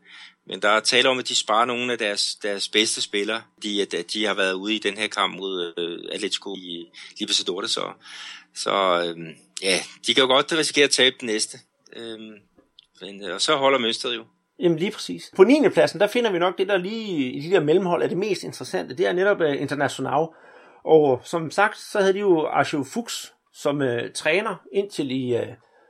men 0.48 0.62
der 0.62 0.70
er 0.70 0.80
tale 0.80 1.10
om, 1.10 1.20
at 1.20 1.28
de 1.28 1.36
sparer 1.36 1.66
nogle 1.66 1.92
af 1.92 1.98
deres, 1.98 2.36
deres 2.36 2.70
bedste 2.70 3.02
spillere, 3.02 3.42
de, 3.64 3.82
at, 3.82 3.94
at 3.94 4.14
de 4.14 4.26
har 4.26 4.34
været 4.34 4.54
ude 4.54 4.76
i 4.76 4.80
den 4.80 4.98
her 4.98 5.08
kamp 5.08 5.36
mod 5.36 5.74
øh, 5.78 6.00
Atletico 6.12 6.56
i 6.56 6.86
Libertadores. 7.20 7.72
Så, 7.72 7.92
så 8.56 9.04
øh, 9.06 9.36
ja, 9.62 9.80
de 10.08 10.14
kan 10.14 10.22
jo 10.22 10.28
godt 10.28 10.54
risikere 10.54 10.84
at 10.84 10.92
tabe 10.92 11.16
den 11.20 11.26
næste. 11.26 11.60
Øh, 11.96 12.20
men, 13.02 13.26
øh, 13.26 13.34
og 13.34 13.42
så 13.42 13.56
holder 13.56 13.80
mønstret 13.80 14.16
jo. 14.16 14.26
Jamen 14.60 14.78
lige 14.78 14.92
præcis. 14.92 15.32
På 15.36 15.44
9. 15.44 15.70
pladsen, 15.74 16.00
der 16.00 16.08
finder 16.08 16.32
vi 16.32 16.40
nok 16.40 16.58
det, 16.58 16.68
der 16.68 16.78
lige 16.78 17.32
i 17.32 17.40
de 17.40 17.52
der 17.52 17.60
mellemhold 17.60 18.04
er 18.04 18.08
det 18.08 18.18
mest 18.18 18.44
interessante. 18.44 18.96
Det 18.96 19.08
er 19.08 19.14
netop 19.14 19.42
uh, 19.42 19.62
International. 19.62 20.28
Og 20.84 21.14
øh, 21.14 21.26
som 21.26 21.52
sagt, 21.52 21.78
så 21.78 22.00
havde 22.00 22.14
de 22.14 22.20
jo 22.20 22.48
Arjo 22.48 22.84
Fuchs 22.84 23.34
som 23.54 23.82
uh, 23.82 24.12
træner 24.14 24.56
indtil 24.74 25.12
i, 25.12 25.36
uh, 25.36 25.48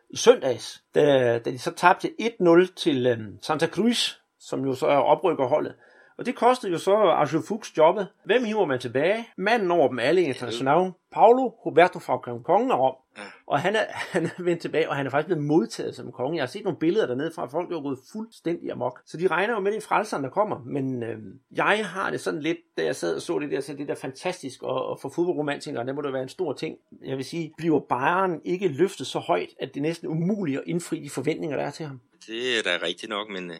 i 0.10 0.18
søndags, 0.18 0.84
da, 0.96 1.38
da 1.40 1.52
de 1.52 1.60
så 1.60 1.72
tabte 1.72 2.12
1-0 2.22 2.74
til 2.76 3.12
uh, 3.12 3.18
Santa 3.42 3.68
Cruz, 3.68 4.14
som 4.40 4.66
jo 4.66 4.74
så 4.74 4.88
er 4.88 4.98
oprykkerholdet. 4.98 5.76
Og 6.18 6.26
det 6.26 6.36
kostede 6.36 6.72
jo 6.72 6.78
så 6.78 6.96
Arshio 6.96 7.42
Fuchs 7.48 7.78
jobbet. 7.78 8.08
Hvem 8.26 8.44
hiver 8.44 8.66
man 8.66 8.80
tilbage? 8.80 9.28
Manden 9.38 9.72
over 9.72 9.88
dem 9.88 10.00
alle 10.00 10.22
internationale. 10.22 10.92
Paulo 11.12 11.48
Roberto 11.48 12.00
Falcon 12.00 12.44
Kongen 12.44 12.72
om. 12.72 12.96
Ja. 13.18 13.22
Og 13.48 13.60
han 13.60 13.76
er, 13.76 13.84
han 14.14 14.26
er 14.26 14.44
vendt 14.44 14.62
tilbage, 14.62 14.90
og 14.90 14.96
han 14.96 15.06
er 15.06 15.10
faktisk 15.10 15.28
blevet 15.28 15.44
modtaget 15.44 15.96
som 15.96 16.12
konge. 16.12 16.36
Jeg 16.36 16.42
har 16.42 16.48
set 16.48 16.64
nogle 16.64 16.80
billeder 16.80 17.08
dernede 17.08 17.32
fra, 17.36 17.44
at 17.44 17.52
folk 17.52 17.72
er 17.72 17.82
gået 17.82 18.00
fuldstændig 18.12 18.72
amok. 18.72 19.02
Så 19.06 19.18
de 19.18 19.28
regner 19.28 19.54
jo 19.54 19.60
med 19.60 19.72
de 19.72 19.82
frelserne, 19.82 20.24
der 20.24 20.30
kommer. 20.30 20.60
Men 20.66 21.04
øh, 21.04 21.18
jeg 21.52 21.86
har 21.86 22.10
det 22.10 22.20
sådan 22.20 22.42
lidt, 22.42 22.58
da 22.78 22.84
jeg 22.84 22.96
sad 22.96 23.16
og 23.16 23.22
så 23.22 23.40
det 23.40 23.52
der, 23.52 23.62
så 23.62 23.74
det 23.74 23.88
der 23.88 23.96
fantastisk, 23.96 24.64
og, 24.64 24.86
og 24.86 25.00
for 25.00 25.10
fodboldromantikere, 25.10 25.86
det 25.86 25.96
må 25.96 26.02
det 26.02 26.14
være 26.14 26.24
en 26.24 26.30
stor 26.30 26.54
ting. 26.54 26.78
Jeg 27.06 27.18
vil 27.18 27.26
sige, 27.26 27.54
bliver 27.58 27.80
Bayern 27.80 28.42
ikke 28.46 28.68
løftet 28.68 29.08
så 29.08 29.20
højt, 29.20 29.50
at 29.60 29.74
det 29.74 29.80
er 29.80 29.84
næsten 29.84 30.08
umuligt 30.08 30.58
at 30.58 30.64
indfri 30.68 31.00
de 31.00 31.10
forventninger, 31.10 31.58
der 31.58 31.64
er 31.64 31.72
til 31.72 31.86
ham? 31.86 32.00
Det 32.28 32.58
er 32.58 32.62
da 32.64 32.80
rigtigt 32.82 33.10
nok, 33.10 33.30
men, 33.30 33.52
øh, 33.52 33.58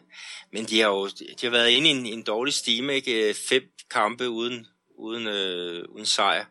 men 0.52 0.64
de 0.64 0.80
har 0.80 0.88
jo 0.88 1.06
de 1.06 1.36
har 1.42 1.50
været 1.50 1.70
inde 1.70 1.88
i 1.88 1.90
en, 1.90 2.06
en 2.06 2.22
dårlig 2.22 2.54
stime, 2.54 2.94
ikke? 2.94 3.28
Øh, 3.28 3.34
fem 3.34 3.62
kampe 3.90 4.28
uden, 4.28 4.66
uden, 4.98 5.26
øh, 5.26 5.84
uden 5.88 6.06
sejr. 6.06 6.44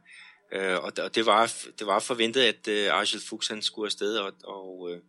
Øh, 0.53 0.75
og, 0.83 0.91
og 1.03 1.15
det, 1.15 1.25
var, 1.25 1.53
det 1.79 1.87
var 1.87 1.99
forventet, 1.99 2.41
at 2.41 2.67
øh, 2.67 2.93
Arshel 2.93 3.21
Fuchs 3.29 3.47
han 3.47 3.61
skulle 3.61 3.87
afsted, 3.87 4.17
og, 4.17 4.33
og 4.43 4.91
øh, 4.91 4.99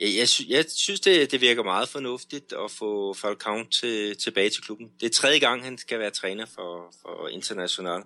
Jeg, 0.00 0.16
jeg, 0.18 0.28
sy- 0.28 0.48
jeg 0.48 0.64
synes, 0.76 1.00
det, 1.00 1.30
det 1.30 1.40
virker 1.40 1.62
meget 1.62 1.88
fornuftigt 1.88 2.52
at 2.52 2.70
få 2.70 3.14
Falcao 3.14 3.64
til, 3.64 4.16
tilbage 4.16 4.50
til 4.50 4.62
klubben. 4.62 4.88
Det 5.00 5.06
er 5.06 5.10
tredje 5.10 5.38
gang, 5.38 5.64
han 5.64 5.78
skal 5.78 5.98
være 5.98 6.10
træner 6.10 6.46
for, 6.46 6.94
for 7.02 7.28
International. 7.28 8.02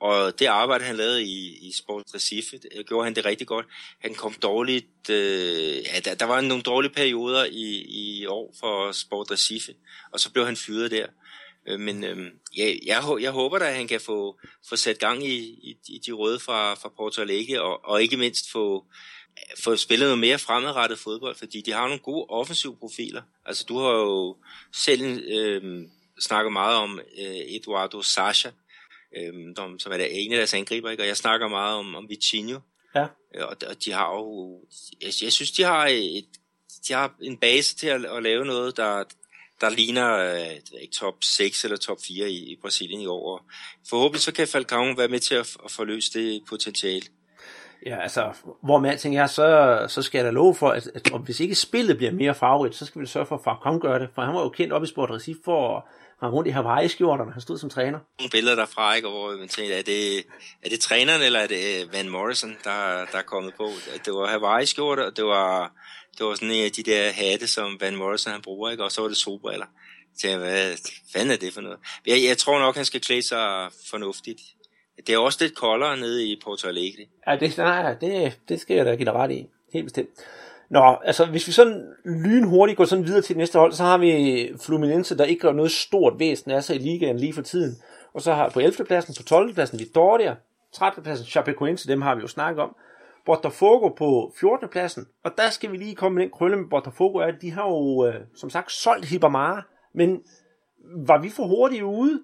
Og 0.00 0.38
det 0.38 0.46
arbejde, 0.46 0.84
han 0.84 0.96
lavede 0.96 1.24
i, 1.24 1.68
i 1.68 1.72
Sport 1.72 2.04
Recife, 2.14 2.58
det, 2.58 2.86
gjorde 2.86 3.04
han 3.04 3.14
det 3.14 3.24
rigtig 3.24 3.46
godt. 3.46 3.66
Han 4.00 4.14
kom 4.14 4.32
dårligt... 4.32 5.10
Øh, 5.10 5.76
ja, 5.76 6.00
der, 6.04 6.14
der 6.14 6.24
var 6.24 6.40
nogle 6.40 6.62
dårlige 6.62 6.92
perioder 6.92 7.44
i, 7.44 7.84
i 7.88 8.26
år 8.26 8.54
for 8.60 8.92
Sport 8.92 9.30
Recife, 9.30 9.74
og 10.12 10.20
så 10.20 10.32
blev 10.32 10.46
han 10.46 10.56
fyret 10.56 10.90
der. 10.90 11.06
Øh, 11.68 11.80
men 11.80 12.04
øh, 12.04 12.32
ja, 12.56 12.74
jeg, 12.86 13.02
jeg 13.20 13.30
håber 13.30 13.58
da, 13.58 13.68
at 13.68 13.76
han 13.76 13.88
kan 13.88 14.00
få, 14.00 14.40
få 14.68 14.76
sat 14.76 14.98
gang 14.98 15.26
i, 15.26 15.38
i, 15.38 15.76
i 15.88 15.98
de 16.06 16.12
røde 16.12 16.40
fra, 16.40 16.74
fra 16.74 16.92
Porto 16.96 17.22
Alegre, 17.22 17.62
og, 17.62 17.84
og 17.84 18.02
ikke 18.02 18.16
mindst 18.16 18.50
få, 18.52 18.86
få 19.64 19.76
spillet 19.76 20.06
noget 20.06 20.18
mere 20.18 20.38
fremadrettet 20.38 20.98
fodbold, 20.98 21.36
fordi 21.36 21.60
de 21.60 21.72
har 21.72 21.86
nogle 21.86 21.98
gode 21.98 22.26
offensive 22.28 22.76
profiler. 22.76 23.22
Altså, 23.46 23.64
du 23.68 23.78
har 23.78 23.90
jo 23.90 24.36
selv 24.72 25.22
øh, 25.28 25.86
snakket 26.20 26.52
meget 26.52 26.76
om 26.76 27.00
øh, 27.18 27.56
Eduardo 27.56 28.02
Sasha, 28.02 28.50
øh, 29.16 29.32
som 29.78 29.92
er 29.92 29.96
der 29.96 30.04
ene 30.04 30.34
af 30.34 30.38
deres 30.38 30.54
angriber, 30.54 30.90
ikke? 30.90 31.02
og 31.02 31.06
jeg 31.06 31.16
snakker 31.16 31.48
meget 31.48 31.76
om, 31.76 31.94
om 31.94 32.08
Vitinho. 32.08 32.60
Ja. 32.94 33.06
Og, 33.40 33.56
og 33.68 33.84
de 33.84 33.92
har 33.92 34.14
jo, 34.14 34.60
jeg, 35.02 35.12
jeg 35.22 35.32
synes, 35.32 35.50
de 35.50 35.62
har, 35.62 35.86
et, 35.90 36.26
de 36.88 36.92
har 36.92 37.14
en 37.22 37.36
base 37.36 37.76
til 37.76 37.86
at, 37.86 38.04
at 38.04 38.22
lave 38.22 38.44
noget, 38.44 38.76
der, 38.76 39.04
der 39.60 39.70
ligner 39.70 40.16
øh, 40.18 40.80
ikke 40.82 40.94
top 40.94 41.14
6 41.20 41.64
eller 41.64 41.76
top 41.76 41.98
4 42.06 42.30
i, 42.30 42.52
i 42.52 42.56
Brasilien 42.62 43.00
i 43.00 43.06
år. 43.06 43.50
Forhåbentlig 43.90 44.22
så 44.22 44.32
kan 44.32 44.48
Falcao 44.48 44.94
være 44.96 45.08
med 45.08 45.20
til 45.20 45.34
at, 45.34 45.56
at 45.64 45.70
forløse 45.70 46.18
det 46.18 46.42
potentiale. 46.48 47.06
Ja, 47.86 48.00
altså, 48.02 48.32
hvor 48.62 48.78
med 48.78 48.90
alting 48.90 49.16
er, 49.16 49.26
så, 49.26 49.86
så 49.88 50.02
skal 50.02 50.18
jeg 50.18 50.24
da 50.24 50.30
love 50.30 50.54
for, 50.54 50.68
at, 50.68 50.86
at, 50.94 51.14
at 51.14 51.20
hvis 51.20 51.40
ikke 51.40 51.54
spillet 51.54 51.96
bliver 51.96 52.12
mere 52.12 52.34
farverigt, 52.34 52.74
så 52.74 52.86
skal 52.86 53.00
vi 53.00 53.06
sørge 53.06 53.26
for, 53.26 53.36
at 53.36 53.44
Falcao 53.44 53.78
gør 53.82 53.98
det, 53.98 54.08
for 54.14 54.22
han 54.22 54.34
var 54.34 54.42
jo 54.42 54.48
kendt 54.48 54.72
op 54.72 54.82
i 54.82 54.86
Sport 54.86 55.10
Recife 55.10 55.40
for 55.44 55.88
rende 56.22 56.34
rundt 56.34 56.48
i 56.48 56.50
Hawaii-skjorterne. 56.50 57.32
Han 57.32 57.40
stod 57.40 57.58
som 57.58 57.70
træner. 57.70 57.98
Nogle 58.18 58.30
billeder 58.30 58.56
derfra, 58.56 58.94
ikke, 58.94 59.08
hvor 59.08 59.36
man 59.36 59.48
tænkte, 59.48 59.74
er 59.74 59.82
det, 59.82 60.18
er 60.62 60.68
det 60.68 60.80
træneren, 60.80 61.22
eller 61.22 61.40
er 61.40 61.46
det 61.46 61.82
øh, 61.82 61.92
Van 61.92 62.08
Morrison, 62.08 62.56
der, 62.64 63.06
der 63.12 63.18
er 63.18 63.22
kommet 63.22 63.54
på? 63.54 63.68
Det 64.04 64.12
var 64.12 64.26
Hawaii-skjorter, 64.26 65.04
og 65.04 65.16
det 65.16 65.24
var, 65.24 65.72
det 66.18 66.26
var 66.26 66.34
sådan 66.34 66.50
en 66.50 66.64
af 66.64 66.72
de 66.72 66.82
der 66.82 67.12
hatte, 67.12 67.46
som 67.46 67.76
Van 67.80 67.96
Morrison 67.96 68.32
han 68.32 68.42
bruger, 68.42 68.70
ikke? 68.70 68.84
og 68.84 68.92
så 68.92 69.00
var 69.00 69.08
det 69.08 69.16
solbriller. 69.16 69.66
Så 70.18 70.28
jeg, 70.28 70.38
hvad 70.38 70.76
fanden 71.12 71.30
er 71.30 71.36
det 71.36 71.54
for 71.54 71.60
noget? 71.60 71.78
Jeg, 72.06 72.24
jeg 72.28 72.38
tror 72.38 72.58
nok, 72.58 72.76
han 72.76 72.84
skal 72.84 73.00
klæde 73.00 73.22
sig 73.22 73.70
fornuftigt. 73.90 74.40
Det 75.06 75.14
er 75.14 75.18
også 75.18 75.38
lidt 75.40 75.54
koldere 75.56 75.96
nede 75.96 76.26
i 76.26 76.40
Porto 76.44 76.68
Alegre. 76.68 77.06
Ja, 77.26 77.36
det, 77.36 77.56
nej, 77.56 77.94
det, 77.94 78.38
det 78.48 78.60
skal 78.60 78.76
jeg 78.76 78.86
da 78.86 78.94
give 78.94 79.04
dig 79.04 79.14
ret 79.14 79.30
i. 79.30 79.46
Helt 79.72 79.84
bestemt. 79.84 80.08
Nå, 80.70 80.96
altså 81.04 81.24
hvis 81.26 81.46
vi 81.46 81.52
sådan 81.52 81.86
lynhurtigt 82.04 82.76
går 82.76 82.84
sådan 82.84 83.04
videre 83.04 83.22
til 83.22 83.28
det 83.28 83.36
næste 83.36 83.58
hold, 83.58 83.72
så 83.72 83.82
har 83.82 83.98
vi 83.98 84.52
Fluminense, 84.60 85.18
der 85.18 85.24
ikke 85.24 85.40
gør 85.40 85.52
noget 85.52 85.70
stort 85.70 86.18
væsen 86.18 86.50
af 86.50 86.64
sig 86.64 86.76
i 86.76 86.78
ligaen 86.78 87.18
lige 87.18 87.32
for 87.32 87.42
tiden. 87.42 87.76
Og 88.14 88.22
så 88.22 88.34
har 88.34 88.50
på 88.50 88.60
11. 88.60 88.84
pladsen, 88.84 89.14
på 89.18 89.22
12. 89.22 89.54
pladsen 89.54 89.80
Vitória, 89.80 90.34
13. 90.74 91.02
pladsen 91.02 91.26
Chapecoense, 91.26 91.88
dem 91.88 92.02
har 92.02 92.14
vi 92.14 92.20
jo 92.20 92.28
snakket 92.28 92.62
om. 92.62 92.76
Botafogo 93.26 93.88
på 93.88 94.34
14. 94.40 94.68
pladsen, 94.68 95.06
og 95.24 95.32
der 95.38 95.50
skal 95.50 95.72
vi 95.72 95.76
lige 95.76 95.94
komme 95.94 96.14
med 96.16 96.22
den 96.22 96.30
krølle 96.30 96.56
med 96.56 96.68
Botafogo, 96.70 97.18
at 97.18 97.34
de 97.42 97.50
har 97.50 97.68
jo 97.68 98.06
øh, 98.06 98.14
som 98.36 98.50
sagt 98.50 98.72
solgt 98.72 99.06
Hibamara, 99.06 99.62
men 99.94 100.22
var 101.06 101.18
vi 101.18 101.30
for 101.30 101.46
hurtige 101.46 101.84
ude? 101.84 102.20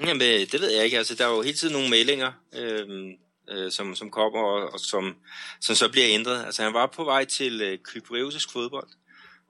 Jamen, 0.00 0.22
øh, 0.22 0.40
det 0.52 0.60
ved 0.60 0.70
jeg 0.76 0.84
ikke. 0.84 0.98
Altså, 0.98 1.14
der 1.14 1.26
er 1.26 1.36
jo 1.36 1.42
hele 1.42 1.56
tiden 1.56 1.74
nogle 1.74 1.90
meldinger, 1.90 2.32
Øhm, 2.58 3.10
øh, 3.50 3.70
som, 3.70 3.94
som 3.94 4.10
kommer 4.10 4.40
og, 4.40 4.72
og 4.72 4.80
som, 4.80 5.16
som 5.60 5.74
så 5.74 5.90
bliver 5.90 6.06
ændret. 6.10 6.44
Altså 6.46 6.62
han 6.62 6.74
var 6.74 6.86
på 6.86 7.04
vej 7.04 7.24
til 7.24 7.62
øh, 7.62 7.78
kypriotisk 7.78 8.52
fodbold, 8.52 8.88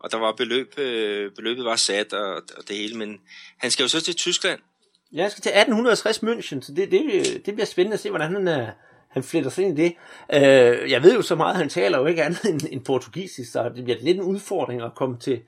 og 0.01 0.13
der 0.13 0.19
var 0.19 0.33
beløb, 0.33 0.79
øh, 0.79 1.31
beløbet 1.37 1.65
var 1.65 1.77
sat 1.77 2.13
og, 2.13 2.35
og 2.35 2.69
det 2.69 2.77
hele, 2.77 2.99
men 2.99 3.21
han 3.59 3.71
skal 3.71 3.83
jo 3.83 3.89
så 3.89 4.01
til 4.01 4.15
Tyskland. 4.15 4.61
Ja, 5.13 5.23
han 5.23 5.31
skal 5.31 5.43
til 5.43 5.51
1860 5.51 6.19
München, 6.19 6.61
så 6.61 6.73
det, 6.77 6.91
det, 6.91 7.03
det 7.47 7.55
bliver 7.55 7.67
spændende 7.67 7.95
at 7.95 8.01
se, 8.01 8.11
hvordan 8.11 8.35
han, 8.35 8.49
øh, 8.49 8.69
han 9.11 9.23
fletter 9.23 9.51
sig 9.51 9.65
ind 9.65 9.79
i 9.79 9.83
det. 9.83 9.95
Øh, 10.35 10.91
jeg 10.91 11.03
ved 11.03 11.15
jo 11.15 11.23
så 11.23 11.35
meget, 11.35 11.57
han 11.57 11.69
taler 11.69 11.99
jo 11.99 12.07
ikke 12.07 12.23
andet 12.23 12.45
end, 12.51 12.61
end 12.71 12.85
portugisisk, 12.85 13.53
så 13.53 13.71
det 13.77 13.85
bliver 13.85 13.99
lidt 14.01 14.17
en 14.17 14.23
udfordring 14.23 14.83
at 14.83 14.95
komme 14.97 15.19
til, 15.19 15.43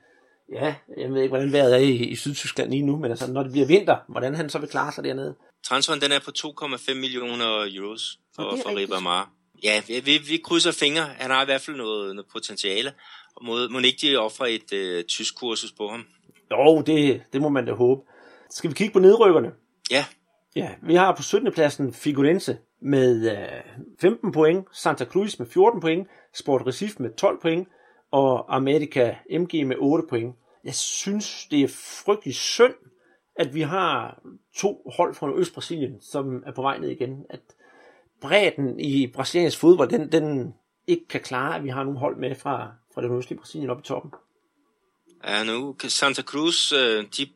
ja, 0.52 0.74
jeg 0.98 1.10
ved 1.10 1.22
ikke, 1.22 1.28
hvordan 1.28 1.52
vejret 1.52 1.72
er 1.74 1.78
i, 1.78 1.92
i 1.92 2.16
Sydtyskland 2.16 2.70
lige 2.70 2.82
nu, 2.82 2.96
men 2.96 3.10
altså, 3.10 3.32
når 3.32 3.42
det 3.42 3.52
bliver 3.52 3.66
vinter, 3.66 3.96
hvordan 4.08 4.34
han 4.34 4.48
så 4.48 4.58
vil 4.58 4.68
klare 4.68 4.92
sig 4.92 5.04
dernede. 5.04 5.34
Transferen 5.64 6.00
den 6.00 6.12
er 6.12 6.18
på 6.18 6.30
2,5 6.38 6.94
millioner 6.94 7.68
euros 7.74 8.18
for, 8.36 8.56
for 8.62 8.76
Ribamar. 8.76 9.30
Ja, 9.62 9.82
vi, 9.86 10.18
vi 10.28 10.36
krydser 10.44 10.72
fingre. 10.72 11.02
Han 11.02 11.30
har 11.30 11.42
i 11.42 11.44
hvert 11.44 11.60
fald 11.60 11.76
noget, 11.76 12.16
noget 12.16 12.30
potentiale. 12.32 12.92
Og 13.36 13.44
må, 13.44 13.68
må 13.68 13.78
ikke 13.78 14.06
de 14.06 14.16
ofre 14.16 14.52
et 14.52 14.72
øh, 14.72 15.04
tysk 15.04 15.36
kursus 15.36 15.72
på 15.72 15.88
ham? 15.88 16.04
Jo, 16.50 16.82
det, 16.86 17.22
det 17.32 17.40
må 17.40 17.48
man 17.48 17.66
da 17.66 17.72
håbe. 17.72 18.00
Skal 18.50 18.70
vi 18.70 18.74
kigge 18.74 18.92
på 18.92 18.98
nedrykkerne? 18.98 19.50
Ja. 19.90 20.04
Ja, 20.56 20.70
vi 20.82 20.94
har 20.94 21.16
på 21.16 21.22
17. 21.22 21.52
pladsen 21.52 21.94
Figurense 21.94 22.58
med 22.82 23.30
øh, 23.30 23.84
15 24.00 24.32
point, 24.32 24.66
Santa 24.72 25.04
Cruz 25.04 25.38
med 25.38 25.46
14 25.46 25.80
point, 25.80 26.08
Sport 26.34 26.62
Recife 26.66 27.02
med 27.02 27.10
12 27.16 27.40
point, 27.42 27.68
og 28.10 28.56
America 28.56 29.16
MG 29.30 29.66
med 29.66 29.76
8 29.78 30.04
point. 30.08 30.36
Jeg 30.64 30.74
synes, 30.74 31.46
det 31.50 31.62
er 31.62 31.68
frygtelig 32.04 32.34
synd, 32.34 32.74
at 33.36 33.54
vi 33.54 33.60
har 33.60 34.22
to 34.56 34.92
hold 34.96 35.14
fra 35.14 35.32
Øst-Brasilien, 35.36 36.00
som 36.00 36.42
er 36.46 36.52
på 36.52 36.62
vej 36.62 36.78
ned 36.78 36.88
igen. 36.88 37.26
At 37.30 37.40
bredden 38.20 38.80
i 38.80 39.06
brasiliansk 39.06 39.58
fodbold, 39.58 39.90
den, 39.90 40.12
den 40.12 40.54
ikke 40.86 41.08
kan 41.08 41.20
klare, 41.20 41.56
at 41.56 41.64
vi 41.64 41.68
har 41.68 41.84
nogle 41.84 41.98
hold 41.98 42.16
med 42.16 42.34
fra, 42.34 42.72
fra 42.94 43.00
det 43.02 43.10
nordøstlige 43.10 43.38
Brasilien 43.38 43.70
op 43.70 43.78
i 43.78 43.82
toppen. 43.82 44.10
Ja, 45.24 45.44
nu 45.44 45.76
Santa 45.88 46.22
Cruz, 46.22 46.72
øh, 46.72 47.04
de, 47.16 47.28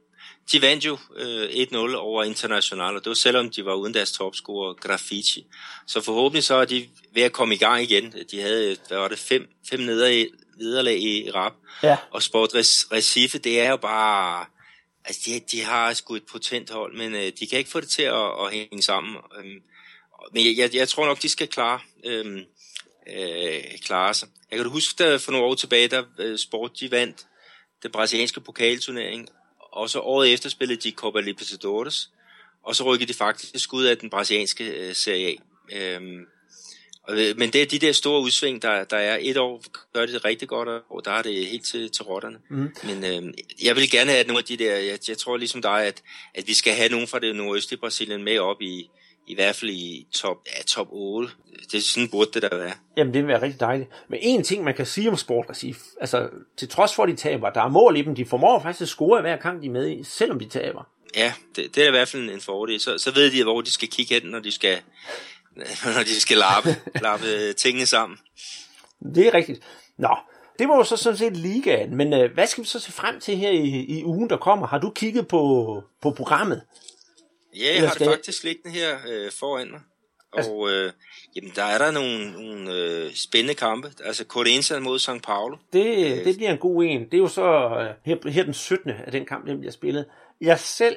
de 0.53 0.63
vandt 0.63 0.87
jo 0.87 0.99
øh, 1.17 1.45
1-0 1.45 1.97
over 1.97 2.23
International, 2.23 2.97
og 2.97 3.05
det 3.05 3.09
var 3.09 3.15
selvom 3.15 3.51
de 3.51 3.65
var 3.65 3.75
uden 3.75 3.95
deres 3.95 4.13
topscorer 4.13 4.75
Graffiti. 4.75 5.47
Så 5.87 6.01
forhåbentlig 6.01 6.45
så 6.45 6.55
er 6.55 6.65
de 6.65 6.89
ved 7.15 7.23
at 7.23 7.33
komme 7.33 7.55
i 7.55 7.59
gang 7.59 7.83
igen. 7.83 8.15
De 8.31 8.41
havde, 8.41 8.77
hvad 8.89 8.99
var 8.99 9.09
det, 9.09 9.19
fem, 9.19 9.49
fem 9.71 9.81
nederlag 9.81 10.99
i 10.99 11.31
rap. 11.35 11.53
Ja. 11.83 11.97
Og 12.11 12.23
Sport 12.23 12.51
Recife, 12.55 13.39
det 13.39 13.61
er 13.61 13.71
jo 13.71 13.77
bare 13.77 14.45
altså 15.07 15.23
de, 15.27 15.41
de 15.41 15.63
har 15.63 15.95
sgu 15.95 16.15
et 16.15 16.27
potent 16.27 16.71
hold, 16.71 16.97
men 16.97 17.15
øh, 17.15 17.33
de 17.41 17.47
kan 17.47 17.59
ikke 17.59 17.71
få 17.71 17.81
det 17.81 17.89
til 17.89 18.03
at, 18.03 18.45
at 18.47 18.53
hænge 18.53 18.83
sammen. 18.83 19.17
Øhm, 19.39 19.63
men 20.33 20.47
jeg, 20.47 20.59
jeg, 20.59 20.75
jeg 20.75 20.89
tror 20.89 21.07
nok, 21.07 21.23
de 21.23 21.29
skal 21.29 21.49
klare, 21.49 21.81
øhm, 22.05 22.45
øh, 23.07 23.63
klare 23.85 24.15
sig. 24.15 24.29
Jeg 24.51 24.59
kan 24.59 24.69
huske, 24.69 25.05
der 25.05 25.19
for 25.19 25.33
nogle 25.33 25.47
år 25.47 25.55
tilbage, 25.55 25.89
der 25.89 26.05
øh, 26.19 26.39
Sport 26.39 26.71
de 26.81 26.91
vandt 26.91 27.27
den 27.83 27.93
brasilianske 27.93 28.41
pokalturnering, 28.41 29.29
og 29.59 29.91
så 29.91 30.01
året 30.01 30.33
efter 30.33 30.49
spillede 30.49 30.81
de 30.81 30.95
Copa 30.97 31.21
Libertadores, 31.21 32.11
og 32.63 32.77
så 32.77 32.85
rykkede 32.85 33.13
de 33.13 33.19
faktisk 33.19 33.73
ud 33.73 33.85
af 33.85 33.99
den 33.99 34.11
brasilianske 34.11 34.65
øh, 34.65 34.95
Serie 34.95 35.29
A. 35.29 35.35
Øhm, 35.73 36.27
men 37.09 37.51
det 37.51 37.63
er 37.63 37.67
de 37.67 37.79
der 37.79 37.93
store 37.93 38.21
udsving, 38.21 38.63
der, 38.63 38.85
der 38.85 38.97
er. 38.97 39.19
Et 39.21 39.37
år 39.37 39.63
gør 39.93 40.07
det 40.07 40.25
rigtig 40.25 40.49
godt, 40.49 40.69
og 40.91 41.05
der 41.05 41.11
er 41.11 41.23
det 41.23 41.47
helt 41.47 41.65
til, 41.65 41.91
til 41.91 42.05
rotterne. 42.05 42.39
Mm. 42.51 42.75
Men 42.85 43.05
øh, 43.05 43.35
jeg 43.63 43.77
vil 43.77 43.91
gerne 43.91 44.11
have 44.11 44.27
nogle 44.27 44.39
af 44.39 44.45
de 44.45 44.57
der, 44.57 44.77
jeg, 44.77 44.99
jeg 45.09 45.19
tror 45.19 45.37
ligesom 45.37 45.63
dig, 45.63 45.87
at, 45.87 46.03
at 46.35 46.45
vi 46.47 46.55
skal 46.55 46.73
have 46.73 46.89
nogen 46.89 47.09
fra 47.09 47.19
det 47.19 47.37
nordøstlige 47.37 47.81
Brasilien 47.81 48.25
med 48.25 48.39
op 48.39 48.63
i, 48.63 48.91
i 49.27 49.35
hvert 49.35 49.57
fald 49.57 49.71
i 49.71 50.07
top, 50.15 50.37
ja, 50.47 50.63
top 50.63 50.89
8. 50.91 51.33
Det 51.73 51.79
er 51.79 51.83
sådan 51.83 52.09
burde 52.09 52.31
det 52.35 52.43
der 52.43 52.57
være. 52.57 52.73
Jamen, 52.97 53.15
det 53.15 53.23
vil 53.23 53.29
være 53.29 53.43
rigtig 53.43 53.61
dejligt. 53.61 53.91
Men 54.09 54.19
en 54.23 54.45
ting, 54.45 54.65
man 54.65 54.75
kan 54.75 54.87
sige 54.87 55.11
om 55.11 55.17
Sport 55.17 55.47
Recife, 55.51 55.81
altså 56.01 56.29
til 56.57 56.69
trods 56.69 56.95
for, 56.95 57.03
at 57.03 57.09
de 57.09 57.17
taber, 57.17 57.51
der 57.51 57.63
er 57.63 57.69
mål 57.69 57.97
i 57.97 58.03
dem, 58.03 58.15
de 58.15 58.27
formår 58.27 58.63
faktisk 58.63 58.83
at 58.83 58.89
score 58.89 59.21
hver 59.21 59.37
kamp, 59.37 59.63
de 59.63 59.67
er 59.67 59.71
med 59.71 59.91
i, 59.91 60.05
selvom 60.05 60.39
de 60.39 60.49
taber. 60.49 60.89
Ja, 61.17 61.33
det, 61.57 61.75
det 61.75 61.83
er 61.83 61.89
i 61.89 61.91
hvert 61.91 62.09
fald 62.09 62.31
en 62.31 62.41
fordel. 62.41 62.81
Så, 62.81 62.99
så 62.99 63.15
ved 63.15 63.31
de, 63.31 63.43
hvor 63.43 63.61
de 63.61 63.71
skal 63.71 63.89
kigge 63.89 64.15
hen, 64.15 64.31
når 64.31 64.39
de 64.39 64.53
skal, 64.53 64.79
når 65.97 66.03
de 66.03 66.21
skal 66.21 66.37
lappe, 66.37 66.77
lappe 67.03 67.53
tingene 67.53 67.87
sammen. 67.87 68.19
Det 69.15 69.27
er 69.27 69.35
rigtigt. 69.35 69.61
Nå, 69.99 70.17
det 70.59 70.69
var 70.69 70.77
jo 70.77 70.85
så 70.85 70.97
sådan 70.97 71.17
set 71.17 71.37
ligaen, 71.37 71.97
men 71.97 72.13
øh, 72.13 72.35
hvad 72.35 72.47
skal 72.47 72.65
vi 72.65 72.69
så 72.69 72.81
se 72.81 72.93
frem 72.93 73.21
til 73.21 73.37
her 73.37 73.51
i, 73.51 73.85
i 73.89 74.05
ugen, 74.05 74.31
der 74.31 74.37
kommer? 74.37 74.67
Har 74.67 74.79
du 74.79 74.91
kigget 74.91 75.29
på, 75.29 75.83
på 76.03 76.11
programmet? 76.11 76.63
Ja, 77.57 77.75
jeg 77.75 77.89
har 77.89 77.95
det 77.95 78.07
faktisk 78.07 78.45
liggende 78.45 78.71
her 78.79 78.97
øh, 79.09 79.31
foran 79.33 79.71
mig. 79.71 79.81
Altså- 80.33 80.51
Og 80.51 80.71
øh, 80.71 80.93
jamen, 81.37 81.53
der 81.57 81.63
er 81.65 81.79
der 81.79 81.91
nogle, 81.91 82.33
nogle 82.33 82.75
øh, 82.75 83.15
spændende 83.15 83.55
kampe. 83.55 83.93
Altså 84.05 84.25
Corinthians 84.25 84.85
mod 84.85 84.99
St. 84.99 85.23
Paulo. 85.23 85.57
Det, 85.73 86.25
det 86.25 86.37
bliver 86.37 86.51
en 86.53 86.59
god 86.59 86.85
en. 86.85 87.05
Det 87.05 87.15
er 87.15 87.19
jo 87.19 87.29
så 87.29 87.43
øh, 87.43 87.95
her, 88.05 88.31
her 88.31 88.45
den 88.45 88.55
17. 88.55 88.91
af 88.91 89.13
den 89.13 89.27
kamp, 89.27 89.47
den 89.47 89.59
bliver 89.59 89.73
spillet. 89.73 90.05
Jeg 90.41 90.61
selv 90.61 90.97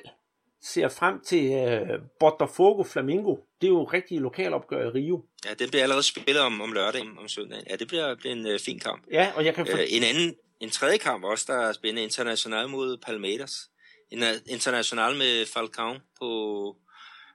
ser 0.61 0.89
frem 0.89 1.21
til 1.21 1.51
øh, 1.51 1.99
Botafogo 2.19 2.83
Flamingo. 2.83 3.35
Det 3.61 3.67
er 3.67 3.71
jo 3.71 3.83
rigtig 3.83 4.19
lokalopgør 4.19 4.85
i 4.85 4.89
Rio. 4.89 5.25
Ja, 5.45 5.53
den 5.53 5.69
bliver 5.69 5.83
allerede 5.83 6.03
spillet 6.03 6.39
om, 6.41 6.61
om 6.61 6.73
lørdagen, 6.73 7.17
om 7.17 7.27
søndagen. 7.27 7.65
Ja, 7.69 7.75
det 7.75 7.87
bliver, 7.87 8.15
bliver 8.15 8.35
en 8.35 8.47
øh, 8.47 8.59
fin 8.59 8.79
kamp. 8.79 9.03
Ja, 9.11 9.31
og 9.35 9.45
jeg 9.45 9.55
kan... 9.55 9.65
For... 9.65 9.77
Øh, 9.77 9.83
en 9.89 10.03
anden, 10.03 10.35
en 10.59 10.69
tredje 10.69 10.97
kamp 10.97 11.23
også, 11.23 11.45
der 11.47 11.59
er 11.59 11.73
spændende, 11.73 12.03
international 12.03 12.69
mod 12.69 12.97
Palmeiras. 12.97 13.69
En 14.11 14.23
uh, 14.23 14.29
international 14.45 15.15
med 15.15 15.45
Falcao 15.45 15.93
på 16.19 16.29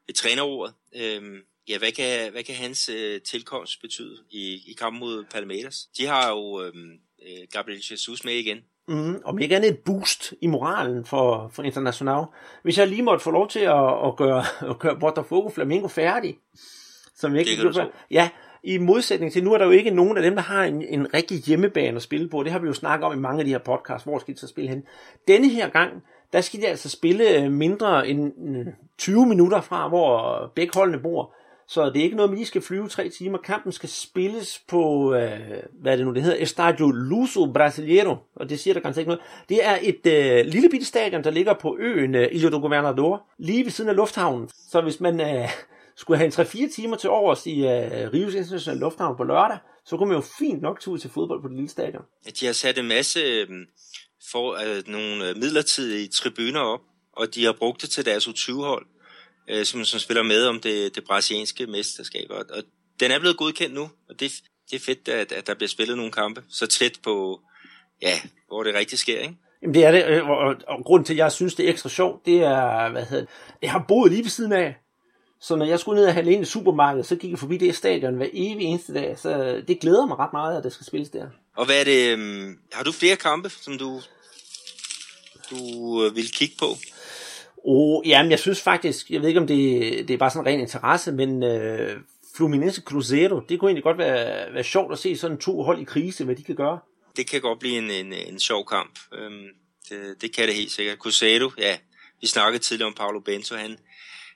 ved 0.06 0.14
trænerordet. 0.14 0.74
Øhm, 0.96 1.36
ja, 1.68 1.78
hvad 1.78 1.92
kan, 1.92 2.32
hvad 2.32 2.44
kan 2.44 2.54
hans 2.54 2.88
øh, 2.88 3.20
tilkomst 3.20 3.80
betyde 3.80 4.24
i, 4.30 4.62
i 4.66 4.72
kampen 4.78 5.00
mod 5.00 5.24
Palmeiras? 5.24 5.88
De 5.98 6.06
har 6.06 6.30
jo 6.30 6.62
øhm, 6.62 6.92
øh, 7.22 7.46
Gabriel 7.52 7.84
Jesus 7.90 8.24
med 8.24 8.34
igen. 8.34 8.58
Mm, 8.88 9.22
om 9.24 9.38
ikke 9.38 9.56
andet 9.56 9.70
et 9.70 9.78
boost 9.78 10.34
i 10.40 10.46
moralen 10.46 11.04
for, 11.04 11.50
for 11.52 11.62
International. 11.62 12.24
Hvis 12.62 12.78
jeg 12.78 12.88
lige 12.88 13.02
måtte 13.02 13.24
få 13.24 13.30
lov 13.30 13.48
til 13.48 13.60
at, 13.60 14.06
at 14.06 14.16
gøre, 14.16 14.44
at 14.70 14.78
gøre 14.78 14.96
Botafogo 15.00 15.48
Flamengo 15.48 15.88
færdig, 15.88 16.38
som 17.14 17.34
jeg 17.34 17.48
ikke 17.48 17.62
Det. 17.68 17.90
Ja, 18.10 18.28
i 18.64 18.78
modsætning 18.78 19.32
til, 19.32 19.44
nu 19.44 19.52
er 19.52 19.58
der 19.58 19.64
jo 19.64 19.70
ikke 19.70 19.90
nogen 19.90 20.16
af 20.16 20.22
dem, 20.22 20.34
der 20.34 20.42
har 20.42 20.64
en, 20.64 20.82
en 20.82 21.14
rigtig 21.14 21.38
hjemmebane 21.38 21.96
at 21.96 22.02
spille 22.02 22.28
på. 22.28 22.42
Det 22.42 22.52
har 22.52 22.58
vi 22.58 22.66
jo 22.66 22.72
snakket 22.72 23.06
om 23.06 23.12
i 23.12 23.20
mange 23.20 23.38
af 23.38 23.44
de 23.44 23.50
her 23.50 23.58
podcasts. 23.58 24.04
Hvor 24.04 24.18
skal 24.18 24.34
de 24.34 24.40
så 24.40 24.46
spille 24.46 24.70
hen? 24.70 24.82
Denne 25.28 25.48
her 25.48 25.68
gang, 25.68 25.92
der 26.32 26.40
skal 26.40 26.60
de 26.60 26.66
altså 26.66 26.90
spille 26.90 27.38
øh, 27.38 27.52
mindre 27.52 28.08
end 28.08 28.32
øh, 28.56 28.66
20 28.98 29.26
minutter 29.26 29.60
fra, 29.60 29.88
hvor 29.88 30.52
begge 30.54 30.72
holdene 30.74 31.02
bor. 31.02 31.34
Så 31.68 31.90
det 31.90 31.96
er 31.96 32.02
ikke 32.02 32.16
noget, 32.16 32.30
man 32.30 32.36
lige 32.36 32.46
skal 32.46 32.62
flyve 32.62 32.88
tre 32.88 33.08
timer. 33.08 33.38
Kampen 33.38 33.72
skal 33.72 33.88
spilles 33.88 34.62
på, 34.68 35.14
øh, 35.14 35.40
hvad 35.80 35.92
er 35.92 35.96
det 35.96 36.06
nu, 36.06 36.14
det 36.14 36.22
hedder, 36.22 36.42
Estadio 36.42 36.90
Luso 36.90 37.52
Brasileiro, 37.52 38.16
og 38.36 38.48
det 38.48 38.60
siger 38.60 38.74
der 38.74 38.80
ganske 38.80 39.00
ikke 39.00 39.08
noget. 39.08 39.22
Det 39.48 39.64
er 39.64 39.78
et 39.82 40.06
øh, 40.06 40.46
lille 40.46 40.68
bitte 40.68 40.86
stadion, 40.86 41.24
der 41.24 41.30
ligger 41.30 41.54
på 41.54 41.76
øen 41.80 42.14
øh, 42.14 42.28
Ilha 42.32 42.50
do 42.50 42.58
Governador, 42.58 43.22
lige 43.38 43.64
ved 43.64 43.70
siden 43.70 43.90
af 43.90 43.96
lufthavnen. 43.96 44.48
Så 44.70 44.80
hvis 44.80 45.00
man 45.00 45.20
øh, 45.20 45.48
skulle 45.96 46.18
have 46.18 46.26
en 46.26 46.32
3-4 46.32 46.74
timer 46.74 46.96
til 46.96 47.10
overs 47.10 47.46
i 47.46 47.58
øh, 47.58 48.12
Rios 48.12 48.34
Internationale 48.34 48.80
Lufthavn 48.80 49.16
på 49.16 49.24
lørdag, 49.24 49.58
så 49.86 49.96
kunne 49.96 50.08
man 50.08 50.16
jo 50.16 50.24
fint 50.38 50.62
nok 50.62 50.80
tage 50.80 50.92
ud 50.92 50.98
til 50.98 51.10
fodbold 51.10 51.42
på 51.42 51.48
det 51.48 51.56
lille 51.56 51.70
stadion. 51.70 52.02
De 52.40 52.46
har 52.46 52.52
sat 52.52 52.78
en 52.78 52.88
masse 52.88 53.20
øh, 53.20 53.48
for 54.32 54.52
øh, 54.52 54.82
nogle 54.86 55.28
øh, 55.28 55.36
midlertidige 55.36 56.08
tribuner 56.08 56.60
op, 56.60 56.80
og 57.12 57.34
de 57.34 57.44
har 57.44 57.52
brugt 57.52 57.82
det 57.82 57.90
til 57.90 58.04
deres 58.04 58.28
U20-hold, 58.28 58.86
øh, 59.50 59.64
som, 59.64 59.84
som 59.84 60.00
spiller 60.00 60.22
med 60.22 60.46
om 60.46 60.60
det, 60.60 60.94
det 60.94 61.04
brasilianske 61.04 61.66
mesterskab. 61.66 62.26
Og, 62.30 62.44
og 62.50 62.62
den 63.00 63.10
er 63.10 63.18
blevet 63.18 63.36
godkendt 63.36 63.74
nu, 63.74 63.90
og 64.08 64.20
det, 64.20 64.32
det 64.70 64.76
er 64.76 64.80
fedt, 64.80 65.08
at, 65.08 65.32
at 65.32 65.46
der 65.46 65.54
bliver 65.54 65.68
spillet 65.68 65.96
nogle 65.96 66.12
kampe 66.12 66.42
så 66.50 66.66
tæt 66.66 66.98
på, 67.02 67.40
ja, 68.02 68.20
hvor 68.48 68.62
det 68.62 68.74
rigtig 68.74 68.98
sker, 68.98 69.20
ikke? 69.20 69.34
Jamen 69.62 69.74
det 69.74 69.84
er 69.84 69.92
det, 69.92 70.04
øh, 70.06 70.28
og, 70.28 70.38
og, 70.38 70.54
og 70.68 70.84
grunden 70.84 71.06
til, 71.06 71.14
at 71.14 71.18
jeg 71.18 71.32
synes, 71.32 71.54
det 71.54 71.66
er 71.66 71.70
ekstra 71.70 71.88
sjovt, 71.88 72.26
det 72.26 72.38
er, 72.38 72.90
hvad 72.90 73.04
hedder 73.04 73.26
jeg 73.62 73.72
har 73.72 73.84
boet 73.88 74.12
lige 74.12 74.22
ved 74.22 74.30
siden 74.30 74.52
af, 74.52 74.74
så 75.40 75.56
når 75.56 75.66
jeg 75.66 75.80
skulle 75.80 76.00
ned 76.00 76.06
og 76.08 76.14
handle 76.14 76.32
ind 76.32 76.42
i 76.42 76.44
supermarkedet, 76.44 77.06
så 77.06 77.16
gik 77.16 77.30
jeg 77.30 77.38
forbi 77.38 77.56
det 77.56 77.76
stadion 77.76 78.14
hver 78.14 78.28
evig 78.32 78.64
eneste 78.64 78.94
dag, 78.94 79.18
så 79.18 79.62
det 79.68 79.80
glæder 79.80 80.06
mig 80.06 80.18
ret 80.18 80.32
meget, 80.32 80.58
at 80.58 80.64
det 80.64 80.72
skal 80.72 80.86
spilles 80.86 81.10
der. 81.10 81.26
Og 81.56 81.66
hvad 81.66 81.80
er 81.80 81.84
det, 81.84 82.18
øh, 82.18 82.48
har 82.72 82.84
du 82.84 82.92
flere 82.92 83.16
kampe, 83.16 83.48
som 83.50 83.78
du, 83.78 84.00
du 85.50 85.56
øh, 86.04 86.16
vil 86.16 86.32
kigge 86.32 86.54
på? 86.58 86.66
Oh, 87.66 88.08
jamen, 88.08 88.30
jeg 88.30 88.38
synes 88.38 88.62
faktisk, 88.62 89.10
jeg 89.10 89.20
ved 89.20 89.28
ikke 89.28 89.40
om 89.40 89.46
det, 89.46 89.58
det 90.08 90.14
er 90.14 90.18
bare 90.18 90.30
sådan 90.30 90.46
ren 90.46 90.60
interesse, 90.60 91.12
men 91.12 91.42
øh, 91.42 92.00
Fluminense 92.36 92.82
Cruzeiro, 92.82 93.40
det 93.48 93.60
kunne 93.60 93.68
egentlig 93.68 93.82
godt 93.82 93.98
være, 93.98 94.54
være 94.54 94.64
sjovt 94.64 94.92
at 94.92 94.98
se 94.98 95.16
sådan 95.16 95.38
to 95.38 95.62
hold 95.62 95.80
i 95.80 95.84
krise, 95.84 96.24
hvad 96.24 96.36
de 96.36 96.42
kan 96.44 96.54
gøre. 96.54 96.78
Det 97.16 97.26
kan 97.26 97.40
godt 97.40 97.58
blive 97.58 97.78
en, 97.78 97.90
en, 97.90 98.12
en 98.12 98.40
sjov 98.40 98.66
kamp. 98.66 98.98
Øhm, 99.12 99.46
det, 99.88 100.22
det 100.22 100.32
kan 100.34 100.48
det 100.48 100.54
helt 100.54 100.70
sikkert. 100.70 100.98
Cruzeiro, 100.98 101.50
ja, 101.58 101.78
vi 102.20 102.26
snakkede 102.26 102.62
tidligere 102.62 102.86
om 102.86 102.94
Paulo 102.94 103.20
Bento, 103.20 103.54
han, 103.54 103.78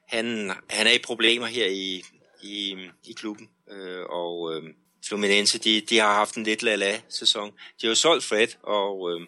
han, 0.09 0.53
han 0.68 0.87
er 0.87 0.93
i 0.93 1.03
problemer 1.05 1.47
her 1.47 1.66
i, 1.66 2.03
i, 2.43 2.76
i 3.05 3.12
klubben, 3.12 3.49
øh, 3.70 4.05
og 4.11 4.55
øh, 4.55 4.62
Fluminense, 5.09 5.59
de, 5.59 5.81
de 5.81 5.99
har 5.99 6.14
haft 6.14 6.35
en 6.35 6.45
lidt 6.45 6.62
la-la-sæson. 6.62 7.51
De 7.51 7.87
har 7.87 7.89
jo 7.89 7.95
solgt 7.95 8.24
Fred, 8.24 8.49
og, 8.62 9.11
øh, 9.12 9.26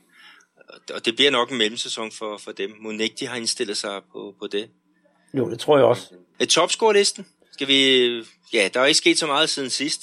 og 0.94 1.04
det 1.04 1.16
bliver 1.16 1.30
nok 1.30 1.50
en 1.50 1.58
mellemsæson 1.58 2.12
for, 2.12 2.38
for 2.38 2.52
dem. 2.52 2.70
Monique, 2.80 3.16
de 3.20 3.26
har 3.26 3.36
indstillet 3.36 3.76
sig 3.76 4.00
på, 4.12 4.34
på 4.40 4.46
det. 4.46 4.68
Jo, 5.34 5.50
det 5.50 5.58
tror 5.60 5.76
jeg 5.76 5.86
også. 5.86 6.14
Øh, 6.40 6.46
Topscore-listen, 6.46 7.26
skal 7.52 7.68
vi... 7.68 8.08
Ja, 8.52 8.68
der 8.74 8.80
er 8.80 8.86
ikke 8.86 8.98
sket 8.98 9.18
så 9.18 9.26
meget 9.26 9.50
siden 9.50 9.70
sidst. 9.70 10.02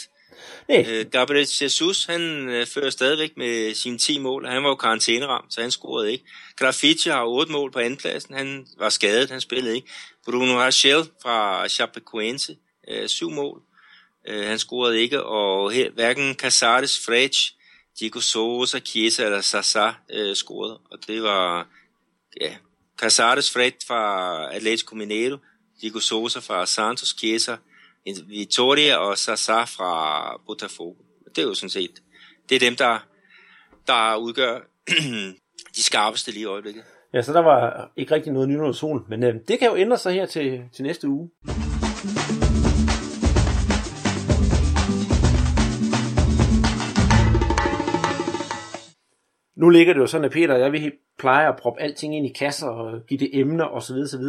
Nej, 0.67 0.85
Øh, 0.89 1.05
Gabriel 1.11 1.47
Jesus, 1.61 2.05
han 2.05 2.49
øh, 2.49 2.67
fører 2.67 2.89
stadigvæk 2.89 3.37
med 3.37 3.73
sine 3.73 3.97
10 3.97 4.19
mål. 4.19 4.45
Han 4.47 4.63
var 4.63 4.69
jo 4.69 4.75
karantæneramt, 4.75 5.53
så 5.53 5.61
han 5.61 5.71
scorede 5.71 6.11
ikke. 6.11 6.25
Graffiti 6.55 7.09
har 7.09 7.25
8 7.25 7.51
mål 7.51 7.71
på 7.71 7.79
andenpladsen. 7.79 8.35
Han 8.35 8.67
var 8.77 8.89
skadet, 8.89 9.31
han 9.31 9.41
spillede 9.41 9.75
ikke. 9.75 9.89
Bruno 10.25 10.53
Rachel 10.53 11.03
fra 11.21 11.67
Chapecoense, 11.67 12.55
øh, 12.89 13.07
7 13.07 13.29
mål. 13.29 13.61
Øh, 14.27 14.45
han 14.47 14.59
scorede 14.59 15.01
ikke, 15.01 15.23
og 15.23 15.71
her, 15.71 15.91
hverken 15.91 16.35
Casares, 16.35 16.99
Frech, 17.05 17.53
Diego 17.99 18.19
Souza, 18.19 18.79
Chiesa 18.79 19.25
eller 19.25 19.41
Sasa 19.41 19.91
øh, 20.09 20.35
scorede. 20.35 20.79
Og 20.91 20.97
det 21.07 21.23
var 21.23 21.67
ja, 22.41 22.55
Casares, 22.97 23.53
Fred 23.53 23.71
fra 23.87 24.53
Atletico 24.55 24.95
Mineiro, 24.95 25.37
Diego 25.81 25.99
Souza 25.99 26.39
fra 26.39 26.65
Santos, 26.65 27.15
Chiesa, 27.19 27.55
Vitoria 28.27 28.97
og 28.97 29.17
Sasa 29.17 29.63
fra 29.63 30.41
Botafogo. 30.45 31.03
Det 31.35 31.37
er 31.37 31.47
jo 31.47 31.53
sådan 31.53 31.69
set, 31.69 31.91
det 32.49 32.55
er 32.55 32.59
dem, 32.59 32.75
der, 32.75 32.99
der 33.87 34.15
udgør 34.15 34.59
de 35.75 35.83
skarpeste 35.83 36.31
lige 36.31 36.41
i 36.41 36.45
øjeblikket. 36.45 36.83
ja, 37.13 37.21
så 37.21 37.33
der 37.33 37.41
var 37.41 37.91
ikke 37.97 38.15
rigtig 38.15 38.33
noget 38.33 38.49
nyt 38.49 38.59
under 38.59 38.71
solen, 38.71 39.03
men 39.09 39.23
øh, 39.23 39.35
det 39.47 39.59
kan 39.59 39.69
jo 39.69 39.75
ændre 39.75 39.97
sig 39.97 40.13
her 40.13 40.25
til, 40.25 40.63
til 40.73 40.83
næste 40.83 41.07
uge. 41.07 41.29
Nu 49.57 49.69
ligger 49.69 49.93
det 49.93 50.01
jo 50.01 50.07
sådan, 50.07 50.25
at 50.25 50.31
Peter 50.31 50.53
og 50.53 50.59
jeg 50.59 50.71
vi 50.71 50.91
plejer 51.19 51.49
at 51.49 51.59
proppe 51.61 51.81
alting 51.81 52.17
ind 52.17 52.25
i 52.25 52.33
kasser 52.39 52.67
og 52.67 53.05
give 53.07 53.19
det 53.19 53.29
emner 53.33 53.65
osv. 53.65 53.95
osv. 53.95 54.23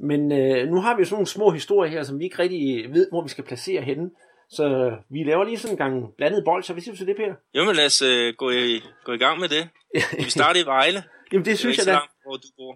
Men 0.00 0.32
øh, 0.32 0.68
nu 0.68 0.80
har 0.80 0.96
vi 0.96 1.00
jo 1.00 1.04
sådan 1.04 1.14
nogle 1.14 1.26
små 1.26 1.50
historier 1.50 1.90
her, 1.90 2.02
som 2.02 2.18
vi 2.18 2.24
ikke 2.24 2.38
rigtig 2.38 2.86
ved, 2.94 3.06
hvor 3.10 3.22
vi 3.22 3.28
skal 3.28 3.44
placere 3.44 3.82
henne. 3.82 4.10
Så 4.50 4.92
vi 5.10 5.24
laver 5.24 5.44
lige 5.44 5.58
sådan 5.58 5.74
en 5.74 5.78
gang 5.78 6.16
blandet 6.16 6.44
bold, 6.44 6.62
så 6.62 6.72
hvad 6.72 6.82
siger 6.82 6.92
du 6.92 6.98
til 6.98 7.06
det, 7.06 7.16
Peter? 7.16 7.34
Jo, 7.54 7.64
men 7.64 7.76
lad 7.76 7.86
os 7.86 8.02
øh, 8.02 8.34
gå, 8.36 8.50
i, 8.50 8.80
gå 9.04 9.12
i 9.12 9.18
gang 9.18 9.40
med 9.40 9.48
det. 9.48 9.68
Vi 10.24 10.30
starter 10.30 10.60
i 10.62 10.66
Vejle. 10.66 11.02
Jamen 11.32 11.44
det 11.44 11.50
Det 11.50 11.58
synes 11.58 11.78
jeg 11.78 11.86
da. 11.86 11.92
langt, 11.92 12.12
hvor 12.26 12.36
du 12.36 12.48
bor. 12.56 12.72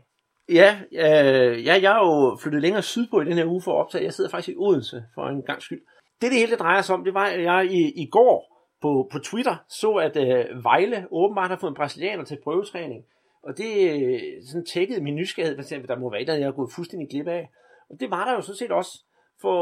Ja, 0.60 0.70
øh, 0.92 1.64
ja, 1.66 1.74
jeg 1.82 1.92
er 1.98 2.02
jo 2.08 2.38
flyttet 2.42 2.62
længere 2.62 2.82
sydpå 2.82 3.20
i 3.20 3.24
den 3.24 3.32
her 3.32 3.46
uge 3.46 3.62
for 3.62 3.72
at 3.72 3.84
optage. 3.84 4.04
Jeg 4.04 4.12
sidder 4.12 4.30
faktisk 4.30 4.48
i 4.48 4.58
Odense 4.58 5.02
for 5.14 5.22
en 5.28 5.42
gang 5.42 5.62
skyld. 5.62 5.80
Det, 6.20 6.30
det 6.30 6.38
hele 6.38 6.50
det 6.50 6.58
drejer 6.58 6.82
sig 6.82 6.94
om, 6.94 7.04
det 7.04 7.14
var, 7.14 7.24
at 7.24 7.42
jeg 7.42 7.68
i, 7.70 8.02
i 8.02 8.06
går 8.10 8.51
på, 8.82 9.08
på 9.12 9.18
Twitter 9.18 9.56
så, 9.68 9.90
at 9.92 10.16
øh, 10.16 10.64
Vejle 10.64 11.06
åbenbart 11.10 11.50
har 11.50 11.56
fået 11.56 11.70
en 11.70 11.76
brasilianer 11.76 12.24
til 12.24 12.38
prøvetræning. 12.44 13.04
Og 13.42 13.58
det 13.58 13.70
øh, 13.92 14.20
sådan 14.48 14.66
tækkede 14.66 15.00
min 15.00 15.14
nysgerrighed, 15.14 15.56
for 15.56 15.62
eksempel, 15.62 15.88
der 15.88 15.98
må 15.98 16.10
være 16.10 16.24
der 16.24 16.34
jeg 16.34 16.46
har 16.46 16.52
gået 16.52 16.72
fuldstændig 16.74 17.08
glip 17.08 17.28
af. 17.28 17.48
Og 17.90 18.00
det 18.00 18.10
var 18.10 18.24
der 18.24 18.32
jo 18.34 18.40
sådan 18.40 18.56
set 18.56 18.72
også. 18.72 19.04
For 19.40 19.56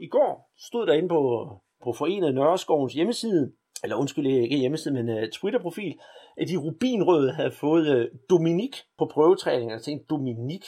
i 0.00 0.08
går 0.08 0.52
stod 0.58 0.86
der 0.86 0.92
inde 0.92 1.08
på, 1.08 1.48
på 1.84 1.92
Forenet 1.92 2.34
Nørreskovens 2.34 2.94
hjemmeside, 2.94 3.52
eller 3.82 3.96
undskyld, 3.96 4.26
øh, 4.26 4.32
ikke 4.32 4.56
hjemmeside, 4.56 4.94
men 4.94 5.08
uh, 5.08 5.28
Twitter-profil, 5.32 5.94
at 6.36 6.48
de 6.48 6.56
rubinrøde 6.56 7.32
havde 7.32 7.50
fået 7.50 7.96
øh, 7.96 8.00
uh, 8.00 8.18
Dominik 8.30 8.76
på 8.98 9.10
prøvetræning. 9.12 9.70
Jeg 9.70 9.82
tænkte, 9.82 10.06
Dominik? 10.10 10.64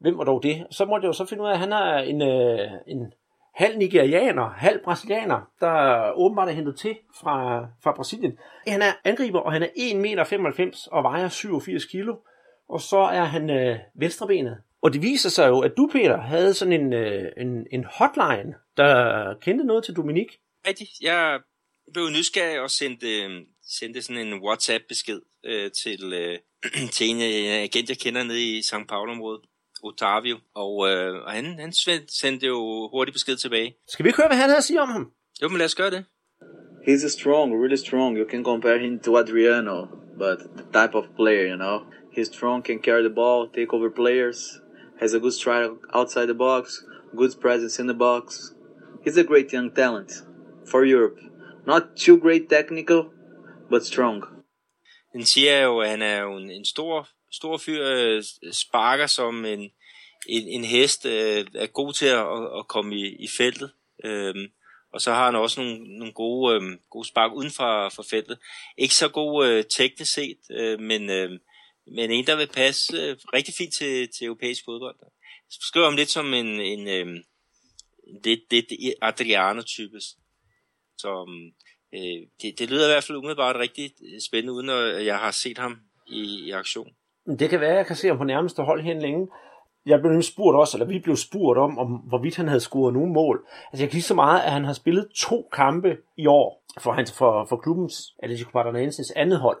Hvem 0.00 0.18
var 0.18 0.24
dog 0.24 0.42
det? 0.42 0.66
Så 0.70 0.84
måtte 0.84 1.04
jeg 1.04 1.08
jo 1.08 1.12
så 1.12 1.26
finde 1.26 1.42
ud 1.42 1.48
af, 1.48 1.52
at 1.52 1.58
han 1.58 1.72
er 1.72 1.98
en, 1.98 2.22
uh, 2.22 2.70
en 2.86 3.12
halv 3.54 3.78
nigerianer, 3.78 4.50
halv 4.50 4.80
brasilianer, 4.84 5.50
der 5.60 6.10
åbenbart 6.12 6.48
er 6.48 6.52
hentet 6.52 6.76
til 6.76 6.96
fra, 7.20 7.66
fra 7.82 7.92
Brasilien. 7.96 8.38
Han 8.66 8.82
er 8.82 8.92
angriber, 9.04 9.40
og 9.40 9.52
han 9.52 9.62
er 9.62 9.66
1,95 9.66 9.96
meter 9.96 10.88
og 10.92 11.02
vejer 11.02 11.28
87 11.28 11.84
kilo. 11.84 12.16
Og 12.68 12.80
så 12.80 12.98
er 12.98 13.24
han 13.24 13.50
øh, 13.50 13.78
venstrebenet. 13.94 14.58
Og 14.82 14.92
det 14.92 15.02
viser 15.02 15.30
sig 15.30 15.48
jo, 15.48 15.60
at 15.60 15.72
du, 15.76 15.88
Peter, 15.92 16.20
havde 16.20 16.54
sådan 16.54 16.72
en, 16.72 16.92
øh, 16.92 17.32
en, 17.36 17.66
en 17.72 17.84
hotline, 17.84 18.54
der 18.76 19.34
kendte 19.40 19.64
noget 19.64 19.84
til 19.84 19.96
Dominik. 19.96 20.38
Rigtigt. 20.66 20.90
Jeg 21.02 21.40
blev 21.92 22.10
nysgerrig 22.10 22.60
og 22.60 22.70
sendte, 22.70 23.22
øh, 23.22 23.30
sendte 23.78 24.02
sådan 24.02 24.26
en 24.26 24.42
WhatsApp-besked 24.42 25.20
øh, 25.44 25.70
til, 25.70 26.12
øh, 26.12 26.38
til 26.96 27.06
en 27.10 27.16
øh, 27.16 27.62
agent, 27.62 27.88
jeg 27.88 27.98
kender 27.98 28.24
nede 28.24 28.42
i 28.42 28.60
São 28.60 28.86
Paulo-området. 28.86 29.40
Otavio. 29.82 30.36
Og, 30.54 30.88
øh, 30.88 31.24
og 31.24 31.30
han, 31.32 31.58
han 31.58 31.72
sendte 32.08 32.46
jo 32.46 32.88
hurtigt 32.92 33.14
besked 33.14 33.36
tilbage. 33.36 33.76
Skal 33.88 34.04
vi 34.04 34.08
ikke 34.08 34.16
høre, 34.16 34.28
hvad 34.28 34.36
han 34.36 34.48
havde 34.48 34.58
at 34.58 34.64
sige 34.64 34.80
om 34.80 34.88
ham? 34.88 35.12
Jo, 35.42 35.48
men 35.48 35.58
lad 35.58 35.66
os 35.66 35.74
gøre 35.74 35.90
det. 35.90 36.04
He's 36.88 37.08
strong, 37.08 37.52
really 37.62 37.76
strong. 37.76 38.18
You 38.18 38.26
can 38.30 38.44
compare 38.44 38.78
him 38.78 38.98
to 39.00 39.18
Adriano, 39.18 39.86
but 40.18 40.38
the 40.56 40.66
type 40.78 40.94
of 40.94 41.04
player, 41.16 41.46
you 41.52 41.56
know. 41.56 41.76
He's 42.16 42.28
strong, 42.34 42.64
can 42.64 42.82
carry 42.82 43.02
the 43.02 43.14
ball, 43.14 43.48
take 43.54 43.72
over 43.72 43.90
players, 43.90 44.38
has 45.00 45.14
a 45.14 45.18
good 45.18 45.32
strike 45.32 45.70
outside 45.94 46.26
the 46.26 46.34
box, 46.34 46.64
good 47.16 47.40
presence 47.40 47.82
in 47.82 47.88
the 47.88 47.98
box. 47.98 48.24
He's 49.04 49.16
a 49.16 49.24
great 49.24 49.52
young 49.52 49.70
talent 49.74 50.10
for 50.70 50.84
Europe. 50.84 51.18
Not 51.66 51.82
too 51.96 52.16
great 52.18 52.48
technical, 52.48 53.04
but 53.70 53.86
strong. 53.86 54.24
Den 55.12 55.24
siger 55.24 55.62
jo, 55.62 55.78
at 55.78 55.88
han 55.90 56.02
er 56.02 56.22
jo 56.22 56.36
en, 56.36 56.50
en 56.50 56.64
stor, 56.64 57.08
stor 57.32 57.58
fyr, 57.58 57.84
øh, 57.86 58.22
sparker 58.52 59.06
som 59.06 59.44
en, 59.44 59.60
en, 60.28 60.48
en 60.48 60.64
hest, 60.64 61.06
øh, 61.06 61.46
er 61.54 61.66
god 61.66 61.92
til 61.92 62.06
at, 62.06 62.58
at 62.58 62.68
komme 62.68 62.96
i, 62.96 63.16
i 63.24 63.28
feltet. 63.28 63.72
Øhm, 64.04 64.52
og 64.92 65.00
så 65.00 65.12
har 65.12 65.24
han 65.24 65.34
også 65.34 65.60
nogle, 65.60 65.98
nogle 65.98 66.12
gode, 66.12 66.54
øh, 66.54 66.78
gode 66.90 67.08
spark 67.08 67.32
uden 67.32 67.50
for, 67.50 67.88
for 67.88 68.04
feltet. 68.10 68.38
Ikke 68.78 68.94
så 68.94 69.08
god 69.08 69.46
øh, 69.46 69.64
teknisk 69.64 70.12
set, 70.12 70.38
øh, 70.50 70.80
men, 70.80 71.10
øh, 71.10 71.30
men 71.86 72.10
en, 72.10 72.26
der 72.26 72.36
vil 72.36 72.46
passe 72.46 72.96
øh, 72.96 73.16
rigtig 73.34 73.54
fint 73.54 73.74
til, 73.74 74.08
til 74.08 74.24
europæisk 74.24 74.64
fodbold. 74.64 74.96
Jeg 75.00 75.10
skriver 75.60 75.86
om 75.86 75.96
lidt 75.96 76.10
som 76.10 76.34
en, 76.34 76.60
en 76.60 76.88
øh, 76.88 77.22
lidt, 78.24 78.40
lidt 78.50 78.96
Adriano-type, 79.02 80.00
som 80.98 81.52
øh, 81.94 82.26
det, 82.42 82.58
det 82.58 82.70
lyder 82.70 82.86
i 82.86 82.92
hvert 82.92 83.04
fald 83.04 83.18
umiddelbart 83.18 83.56
rigtig 83.56 83.92
øh, 84.02 84.20
spændende, 84.20 84.52
uden 84.52 84.68
at 84.68 85.06
jeg 85.06 85.18
har 85.18 85.30
set 85.30 85.58
ham 85.58 85.80
i, 86.06 86.44
i 86.46 86.50
aktion. 86.50 86.96
Det 87.26 87.50
kan 87.50 87.60
være, 87.60 87.70
at 87.70 87.76
jeg 87.76 87.86
kan 87.86 87.96
se 87.96 88.08
ham 88.08 88.18
på 88.18 88.24
nærmeste 88.24 88.62
hold 88.62 88.82
hen 88.82 89.02
længe. 89.02 89.28
Jeg 89.86 89.98
blev 90.00 90.10
nemlig 90.10 90.24
spurgt 90.24 90.56
også, 90.56 90.76
eller 90.76 90.86
vi 90.86 90.98
blev 90.98 91.16
spurgt 91.16 91.58
om, 91.58 91.78
om 91.78 91.86
hvorvidt 91.86 92.36
han 92.36 92.48
havde 92.48 92.60
scoret 92.60 92.94
nogle 92.94 93.12
mål. 93.12 93.46
Altså 93.72 93.82
jeg 93.82 93.90
kan 93.90 93.96
lige 93.96 94.02
så 94.02 94.14
meget, 94.14 94.40
at 94.40 94.52
han 94.52 94.64
har 94.64 94.72
spillet 94.72 95.08
to 95.16 95.48
kampe 95.52 95.96
i 96.16 96.26
år 96.26 96.62
for, 96.80 96.92
hans, 96.92 97.18
for, 97.18 97.46
for 97.48 97.56
klubbens 97.56 97.94
Atletico 98.22 98.50
Paranaenses 98.50 99.10
andet 99.16 99.40
hold. 99.40 99.58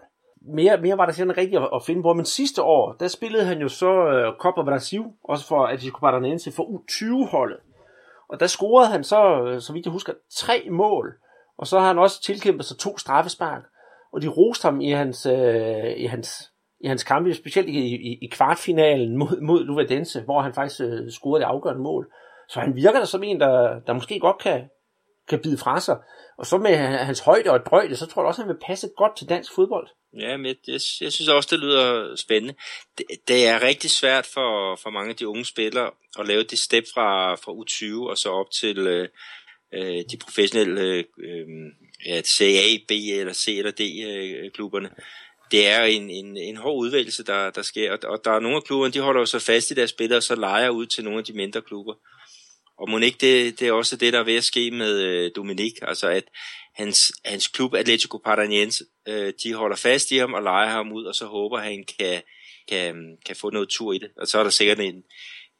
Mere, 0.54 0.80
mere 0.80 0.98
var 0.98 1.06
der 1.06 1.12
sådan 1.12 1.36
rigtigt 1.36 1.62
at, 1.62 1.68
at 1.74 1.82
finde 1.86 2.02
på, 2.02 2.12
men 2.12 2.24
sidste 2.24 2.62
år, 2.62 2.92
der 2.92 3.08
spillede 3.08 3.44
han 3.44 3.58
jo 3.58 3.68
så 3.68 3.90
uh, 3.90 4.38
Copa 4.40 4.62
Brasil, 4.62 5.04
også 5.24 5.46
for 5.46 5.66
Atletico 5.66 5.98
Paranaense, 5.98 6.52
for 6.52 6.62
U20-holdet. 6.62 7.58
Og 8.28 8.40
der 8.40 8.46
scorede 8.46 8.90
han 8.90 9.04
så, 9.04 9.42
øh, 9.46 9.60
så 9.60 9.72
vidt 9.72 9.86
jeg 9.86 9.92
husker, 9.92 10.12
tre 10.30 10.68
mål. 10.70 11.14
Og 11.58 11.66
så 11.66 11.78
har 11.78 11.86
han 11.86 11.98
også 11.98 12.22
tilkæmpet 12.22 12.64
sig 12.66 12.78
to 12.78 12.98
straffespark. 12.98 13.62
Og 14.12 14.22
de 14.22 14.28
roste 14.28 14.64
ham 14.64 14.80
i 14.80 14.90
hans, 14.90 15.26
øh, 15.26 15.92
i 15.96 16.06
hans, 16.06 16.51
i 16.82 16.88
hans 16.88 17.04
kampe, 17.04 17.34
specielt 17.34 17.68
i, 17.68 17.78
i, 17.78 18.18
i 18.22 18.28
kvartfinalen 18.32 19.18
mod, 19.18 19.40
mod 19.40 19.64
Luverdense, 19.64 20.20
hvor 20.20 20.40
han 20.40 20.54
faktisk 20.54 20.80
øh, 20.80 21.10
scorede 21.10 21.40
det 21.40 21.48
afgørende 21.48 21.82
mål. 21.82 22.12
Så 22.48 22.60
han 22.60 22.76
virker 22.76 22.98
da 22.98 23.04
som 23.06 23.22
en, 23.22 23.40
der, 23.40 23.80
der 23.86 23.92
måske 23.92 24.18
godt 24.18 24.38
kan, 24.38 24.62
kan 25.28 25.40
bide 25.42 25.58
fra 25.58 25.80
sig. 25.80 25.96
Og 26.38 26.46
så 26.46 26.58
med 26.58 26.76
hans 26.76 27.20
højde 27.20 27.50
og 27.50 27.60
drøjde, 27.66 27.96
så 27.96 28.06
tror 28.06 28.22
jeg 28.22 28.26
også, 28.26 28.42
at 28.42 28.46
han 28.46 28.54
vil 28.54 28.66
passe 28.66 28.88
godt 28.96 29.16
til 29.16 29.28
dansk 29.28 29.54
fodbold. 29.54 29.88
Ja, 30.20 30.36
men 30.36 30.46
jeg, 30.46 30.56
jeg, 30.66 30.80
jeg 31.00 31.12
synes 31.12 31.28
også, 31.28 31.48
det 31.52 31.58
lyder 31.58 32.16
spændende. 32.16 32.54
Det, 32.98 33.06
det 33.28 33.46
er 33.46 33.62
rigtig 33.62 33.90
svært 33.90 34.26
for, 34.26 34.76
for 34.82 34.90
mange 34.90 35.10
af 35.10 35.16
de 35.16 35.28
unge 35.28 35.44
spillere 35.44 35.90
at 36.18 36.26
lave 36.26 36.42
det 36.42 36.58
step 36.58 36.84
fra, 36.94 37.34
fra 37.34 37.52
U20 37.52 38.10
og 38.10 38.18
så 38.18 38.28
op 38.28 38.50
til 38.50 38.78
øh, 38.78 39.08
øh 39.74 40.04
de 40.10 40.16
professionelle 40.24 40.80
øh, 40.80 41.04
øh 41.18 41.46
ja, 42.06 42.22
CA, 42.22 42.78
B 42.88 42.90
eller 42.90 43.32
C 43.32 43.48
eller 43.48 43.70
D 43.70 43.80
øh, 44.06 44.50
klubberne. 44.50 44.90
Det 45.52 45.68
er 45.68 45.82
en, 45.82 46.10
en, 46.10 46.36
en 46.36 46.56
hård 46.56 46.84
udvælgelse, 46.84 47.24
der, 47.24 47.50
der 47.50 47.62
sker, 47.62 47.92
og, 47.92 47.98
og 48.04 48.20
der 48.24 48.30
er 48.30 48.40
nogle 48.40 48.56
af 48.56 48.64
klubberne, 48.64 48.92
de 48.92 49.00
holder 49.00 49.20
jo 49.20 49.26
så 49.26 49.38
fast 49.38 49.70
i 49.70 49.74
deres 49.74 49.90
spillere, 49.90 50.18
og 50.18 50.22
så 50.22 50.34
leger 50.34 50.70
ud 50.70 50.86
til 50.86 51.04
nogle 51.04 51.18
af 51.18 51.24
de 51.24 51.32
mindre 51.32 51.62
klubber. 51.62 51.94
Og 52.78 52.90
må 52.90 52.98
ikke 52.98 53.18
det, 53.20 53.60
det 53.60 53.68
er 53.68 53.72
også 53.72 53.96
det, 53.96 54.12
der 54.12 54.18
er 54.18 54.24
ved 54.24 54.36
at 54.36 54.44
ske 54.44 54.70
med 54.70 55.00
øh, 55.02 55.30
Dominik, 55.36 55.72
altså 55.82 56.08
at 56.08 56.24
hans, 56.74 57.12
hans 57.24 57.48
klub 57.48 57.74
Atletico 57.74 58.18
Paranaense, 58.18 58.84
øh, 59.08 59.32
de 59.44 59.54
holder 59.54 59.76
fast 59.76 60.10
i 60.10 60.16
ham 60.16 60.34
og 60.34 60.42
leger 60.42 60.68
ham 60.68 60.92
ud, 60.92 61.04
og 61.04 61.14
så 61.14 61.26
håber 61.26 61.58
han 61.58 61.84
kan, 61.98 62.22
kan, 62.68 62.96
øhm, 62.96 63.16
kan 63.26 63.36
få 63.36 63.50
noget 63.50 63.68
tur 63.68 63.92
i 63.92 63.98
det. 63.98 64.10
Og 64.16 64.26
så 64.26 64.38
er 64.38 64.42
der 64.42 64.50
sikkert 64.50 64.80
en, 64.80 65.02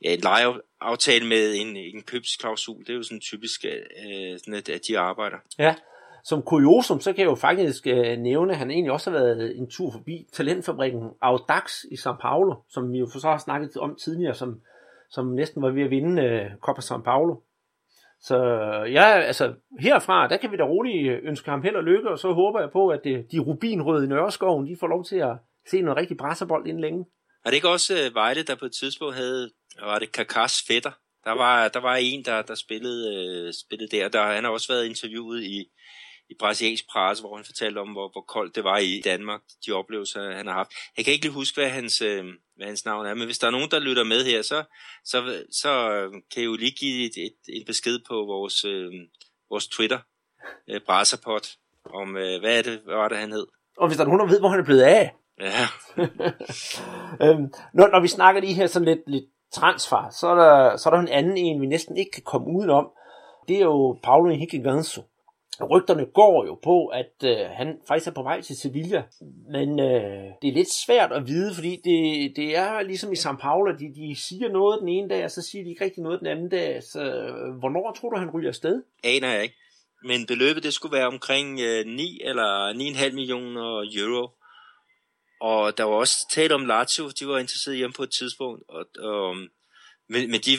ja, 0.05 0.15
en 0.15 0.21
lejeaftale 0.21 1.27
med 1.27 1.55
en, 1.55 1.77
en 1.77 2.03
købsklausul. 2.03 2.81
Det 2.81 2.91
er 2.91 2.95
jo 2.95 3.03
sådan 3.03 3.21
typisk, 3.21 3.65
øh, 3.65 4.39
sådan 4.39 4.55
at, 4.55 4.69
at 4.69 4.81
de 4.89 4.99
arbejder. 4.99 5.37
Ja, 5.59 5.75
som 6.25 6.43
kuriosum, 6.43 7.01
så 7.01 7.13
kan 7.13 7.21
jeg 7.21 7.31
jo 7.31 7.35
faktisk 7.35 7.87
øh, 7.87 8.19
nævne, 8.19 8.53
at 8.53 8.59
han 8.59 8.71
egentlig 8.71 8.93
også 8.93 9.11
har 9.11 9.19
været 9.19 9.59
en 9.59 9.71
tur 9.71 9.91
forbi 9.93 10.27
talentfabrikken 10.33 11.11
Audax 11.21 11.85
i 11.91 11.95
São 11.95 12.17
Paulo, 12.21 12.55
som 12.69 12.93
vi 12.93 12.99
jo 12.99 13.09
for 13.13 13.19
så 13.19 13.29
har 13.29 13.39
snakket 13.39 13.77
om 13.77 13.97
tidligere, 14.05 14.35
som, 14.35 14.61
som 15.11 15.27
næsten 15.27 15.63
var 15.63 15.71
ved 15.71 15.83
at 15.83 15.91
vinde 15.91 16.23
øh, 16.23 16.51
Copa 16.61 16.81
São 16.81 17.03
Paulo. 17.03 17.37
Så 18.21 18.37
øh, 18.37 18.93
ja, 18.93 19.05
altså 19.05 19.55
herfra, 19.81 20.29
der 20.29 20.37
kan 20.37 20.53
vi 20.53 20.57
da 20.57 20.63
roligt 20.63 21.13
øh, 21.13 21.19
ønske 21.23 21.51
ham 21.51 21.63
held 21.63 21.77
og 21.77 21.85
lykke, 21.85 22.11
og 22.11 22.19
så 22.19 22.33
håber 22.33 22.61
jeg 22.61 22.71
på, 22.73 22.89
at 22.89 23.01
det, 23.05 23.27
de 23.33 23.39
rubinrøde 23.39 24.05
i 24.05 24.09
Nørreskoven, 24.09 24.67
de 24.67 24.77
får 24.81 24.87
lov 24.87 25.05
til 25.05 25.17
at 25.17 25.37
se 25.71 25.81
noget 25.81 25.97
rigtig 25.97 26.17
brasserbold 26.17 26.67
inden 26.67 26.81
længe. 26.81 27.05
Er 27.45 27.51
det 27.51 27.57
ikke 27.57 27.69
også 27.69 27.95
uh, 27.95 28.15
Vejle, 28.15 28.43
der 28.43 28.55
på 28.57 28.65
et 28.65 28.73
tidspunkt 28.73 29.15
havde, 29.15 29.51
var 29.81 29.99
det 29.99 30.13
Kakas 30.13 30.63
fætter? 30.69 30.91
Der 31.25 31.33
var, 31.33 31.69
der 31.69 31.81
var 31.81 31.95
en, 31.95 32.25
der, 32.25 32.43
der 32.43 32.55
spillede, 32.55 33.53
spillede 33.65 33.97
der, 33.97 34.09
der. 34.09 34.23
Han 34.23 34.45
har 34.45 34.51
også 34.51 34.73
været 34.73 34.87
interviewet 34.87 35.43
i, 35.43 35.59
i 36.33 36.37
brasiliansk 36.39 36.85
presse, 36.93 37.23
hvor 37.23 37.37
han 37.37 37.45
fortalte 37.45 37.79
om, 37.79 37.89
hvor, 37.89 38.09
hvor 38.13 38.21
koldt 38.21 38.57
det 38.57 38.65
var 38.65 38.79
i 38.79 39.01
Danmark, 39.05 39.41
de 39.67 39.73
oplevelser, 39.73 40.37
han 40.37 40.47
har 40.47 40.55
haft. 40.55 40.71
Jeg 40.97 41.05
kan 41.05 41.13
ikke 41.13 41.25
lige 41.25 41.41
huske, 41.41 41.61
hvad 41.61 41.71
hans, 41.71 42.03
øh, 42.03 42.25
hvad 42.57 42.67
hans 42.67 42.85
navn 42.85 43.07
er, 43.07 43.15
men 43.15 43.25
hvis 43.25 43.39
der 43.39 43.47
er 43.47 43.51
nogen, 43.51 43.71
der 43.71 43.79
lytter 43.79 44.05
med 44.05 44.25
her, 44.25 44.43
så, 44.43 44.65
så, 45.05 45.45
så 45.63 45.73
øh, 45.93 46.13
kan 46.33 46.43
I 46.43 46.45
jo 46.45 46.57
lige 46.57 46.77
give 46.81 47.07
et, 47.07 47.17
et, 47.27 47.39
en 47.49 47.67
besked 47.67 47.99
på 48.09 48.15
vores, 48.15 48.65
øh, 48.65 48.93
vores 49.51 49.67
Twitter, 49.69 49.99
øh, 50.71 50.81
Brassapot, 50.87 51.47
om 51.95 52.17
øh, 52.17 52.41
hvad 52.41 52.59
er 52.59 52.63
det, 52.63 52.81
hvad 52.85 52.95
var 52.95 53.09
det, 53.09 53.19
han 53.19 53.33
hed? 53.33 53.47
Og 53.79 53.87
hvis 53.87 53.97
der 53.97 54.05
er 54.05 54.09
nogen, 54.09 54.21
der 54.21 54.27
ved, 54.27 54.41
hvor 54.41 54.49
han 54.49 54.61
er 54.61 54.65
blevet 54.65 54.83
af. 54.83 55.15
Ja. 55.41 55.67
øhm, 57.27 57.53
når, 57.75 57.89
når 57.89 58.01
vi 58.01 58.09
snakker 58.09 58.41
lige 58.41 58.55
her 58.55 58.67
sådan 58.67 58.89
lidt, 58.89 59.01
lidt 59.07 59.25
transfer, 59.53 60.11
så 60.11 60.27
er, 60.27 60.35
der, 60.35 60.77
så 60.77 60.89
er 60.89 60.95
der 60.95 61.01
en 61.01 61.09
anden 61.09 61.37
en, 61.37 61.61
vi 61.61 61.67
næsten 61.67 61.97
ikke 61.97 62.11
kan 62.11 62.23
komme 62.23 62.47
udenom. 62.47 62.87
Det 63.49 63.57
er 63.57 63.61
jo 63.61 63.99
Paulo 64.03 64.31
Henrique 64.31 64.63
Ganso 64.63 65.03
rygterne 65.61 66.07
går 66.07 66.47
jo 66.47 66.55
på, 66.55 66.87
at 66.87 67.13
øh, 67.25 67.37
han 67.51 67.79
faktisk 67.89 68.07
er 68.07 68.15
på 68.15 68.23
vej 68.23 68.41
til 68.41 68.57
Sevilla, 68.57 69.03
men 69.51 69.81
øh, 69.81 70.25
det 70.43 70.49
er 70.49 70.53
lidt 70.53 70.73
svært 70.87 71.13
at 71.13 71.27
vide, 71.27 71.55
fordi 71.55 71.71
det, 71.71 72.33
det 72.37 72.57
er 72.57 72.83
ligesom 72.83 73.13
i 73.13 73.17
São 73.17 73.37
Paulo, 73.37 73.73
de, 73.73 73.95
de 73.95 74.17
siger 74.29 74.49
noget 74.49 74.81
den 74.81 74.89
ene 74.89 75.09
dag, 75.09 75.25
og 75.25 75.31
så 75.31 75.43
siger 75.43 75.65
de 75.65 75.71
ikke 75.71 75.85
rigtig 75.85 76.03
noget 76.03 76.21
den 76.21 76.27
anden 76.27 76.49
dag. 76.49 76.83
Så 76.83 77.01
øh, 77.01 77.59
hvornår 77.59 77.93
tror 77.93 78.11
du, 78.11 78.17
han 78.17 78.31
ryger 78.31 78.49
afsted? 78.49 78.83
Aner 79.05 79.33
jeg 79.33 79.43
ikke. 79.43 79.57
Men 80.05 80.27
beløbet 80.27 80.63
det 80.63 80.75
skulle 80.75 80.97
være 80.97 81.07
omkring 81.07 81.61
øh, 81.61 81.87
9 81.87 82.21
eller 82.25 82.73
9,5 82.73 83.15
millioner 83.15 83.91
euro. 83.97 84.31
Og 85.41 85.79
der 85.79 85.85
var 85.85 85.95
også 85.95 86.17
tale 86.31 86.55
om 86.55 86.67
Lazio, 86.67 87.11
de 87.21 87.27
var 87.27 87.39
interesseret 87.39 87.77
hjemme 87.77 87.95
på 87.95 88.03
et 88.03 88.11
tidspunkt. 88.11 88.63
Og, 88.69 88.87
og, 88.99 89.37
men, 90.09 90.31
men 90.31 90.41
de, 90.41 90.51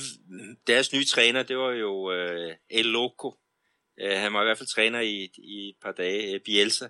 deres 0.68 0.94
nye 0.94 1.06
træner, 1.06 1.44
det 1.44 1.58
var 1.58 1.72
jo 1.72 2.12
øh, 2.12 2.56
El 2.70 2.86
Loco, 2.86 3.36
Øh, 4.02 4.18
han 4.18 4.34
var 4.34 4.42
i 4.42 4.46
hvert 4.46 4.58
fald 4.58 4.76
træner 4.76 5.00
i, 5.00 5.30
i 5.38 5.70
et 5.70 5.76
par 5.84 5.92
dage, 5.92 6.34
øh, 6.34 6.40
Bielsa. 6.46 6.88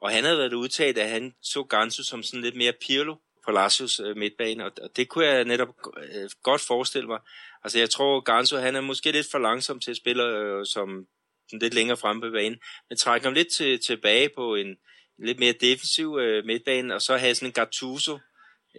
Og 0.00 0.10
han 0.10 0.24
havde 0.24 0.38
været 0.38 0.52
udtaget, 0.52 0.98
at 0.98 1.10
han 1.10 1.34
så 1.42 1.62
Gansu 1.62 2.02
som 2.02 2.22
sådan 2.22 2.42
lidt 2.42 2.56
mere 2.56 2.72
Pirlo 2.86 3.16
på 3.44 3.52
Lassios 3.52 4.00
øh, 4.00 4.16
midtbane, 4.16 4.64
og, 4.64 4.72
og 4.82 4.90
det 4.96 5.08
kunne 5.08 5.26
jeg 5.26 5.44
netop 5.44 5.68
øh, 5.96 6.30
godt 6.42 6.60
forestille 6.60 7.08
mig. 7.08 7.20
Altså 7.64 7.78
jeg 7.78 7.90
tror, 7.90 8.20
Gansu 8.20 8.56
han 8.56 8.76
er 8.76 8.80
måske 8.80 9.12
lidt 9.12 9.30
for 9.30 9.38
langsom 9.38 9.80
til 9.80 9.90
at 9.90 9.96
spille 9.96 10.24
øh, 10.24 10.66
som 10.66 11.06
sådan 11.48 11.58
lidt 11.62 11.74
længere 11.74 11.96
fremme 11.96 12.22
på 12.22 12.30
banen, 12.30 12.58
men 12.88 12.98
trækker 12.98 13.28
ham 13.28 13.34
lidt 13.34 13.48
til, 13.56 13.80
tilbage 13.80 14.28
på 14.28 14.54
en, 14.54 14.66
en 15.18 15.26
lidt 15.26 15.38
mere 15.38 15.52
defensiv 15.52 16.18
øh, 16.20 16.44
midtbane, 16.44 16.94
og 16.94 17.02
så 17.02 17.16
have 17.16 17.34
sådan 17.34 17.48
en 17.48 17.52
Gattuso, 17.52 18.18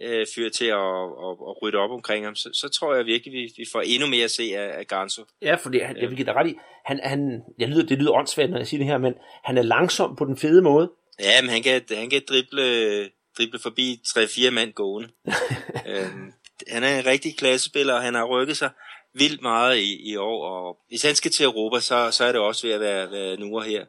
øh, 0.02 0.26
fyr 0.34 0.48
til 0.48 0.64
at, 0.64 1.02
at, 1.26 1.32
at 1.48 1.62
rydde 1.62 1.78
op 1.78 1.90
omkring 1.90 2.24
ham, 2.24 2.34
så, 2.34 2.50
så 2.52 2.68
tror 2.68 2.94
jeg 2.94 3.06
virkelig, 3.06 3.32
vi, 3.32 3.52
vi 3.56 3.64
får 3.72 3.80
endnu 3.80 4.08
mere 4.08 4.24
at 4.24 4.30
se 4.30 4.42
af, 4.42 4.78
af 4.78 4.86
Garnso. 4.86 5.24
Ja, 5.42 5.54
fordi 5.54 5.78
han, 5.78 5.96
jeg 5.96 6.08
vil 6.08 6.16
give 6.16 6.26
dig 6.26 6.34
ret 6.34 6.46
i, 6.46 6.54
han, 6.86 7.00
han, 7.02 7.42
jeg 7.58 7.68
lyder, 7.68 7.86
det 7.86 7.98
lyder 7.98 8.12
åndssvagt, 8.12 8.50
når 8.50 8.58
jeg 8.58 8.66
siger 8.66 8.78
det 8.78 8.86
her, 8.86 8.98
men 8.98 9.14
han 9.44 9.58
er 9.58 9.62
langsom 9.62 10.16
på 10.16 10.24
den 10.24 10.36
fede 10.36 10.62
måde. 10.62 10.90
Ja, 11.20 11.42
men 11.42 11.50
han 11.50 11.62
kan, 11.62 11.82
han 11.90 12.10
kan 12.10 12.22
drible, 12.28 13.10
drible 13.38 13.58
forbi 13.58 14.00
3-4 14.06 14.50
mand 14.50 14.72
gående. 14.72 15.08
øhm, 15.90 16.32
han 16.68 16.82
er 16.82 16.98
en 16.98 17.06
rigtig 17.06 17.36
klassespiller, 17.36 17.94
og 17.94 18.02
han 18.02 18.14
har 18.14 18.24
rykket 18.24 18.56
sig 18.56 18.70
vildt 19.14 19.42
meget 19.42 19.78
i, 19.78 20.10
i 20.10 20.16
år, 20.16 20.46
og 20.46 20.78
hvis 20.88 21.02
han 21.02 21.14
skal 21.14 21.30
til 21.30 21.44
Europa, 21.44 21.80
så, 21.80 22.10
så 22.10 22.24
er 22.24 22.32
det 22.32 22.40
også 22.40 22.66
ved 22.66 22.74
at 22.74 22.80
være, 22.80 23.10
være 23.10 23.36
nuer 23.36 23.62
her. 23.62 23.84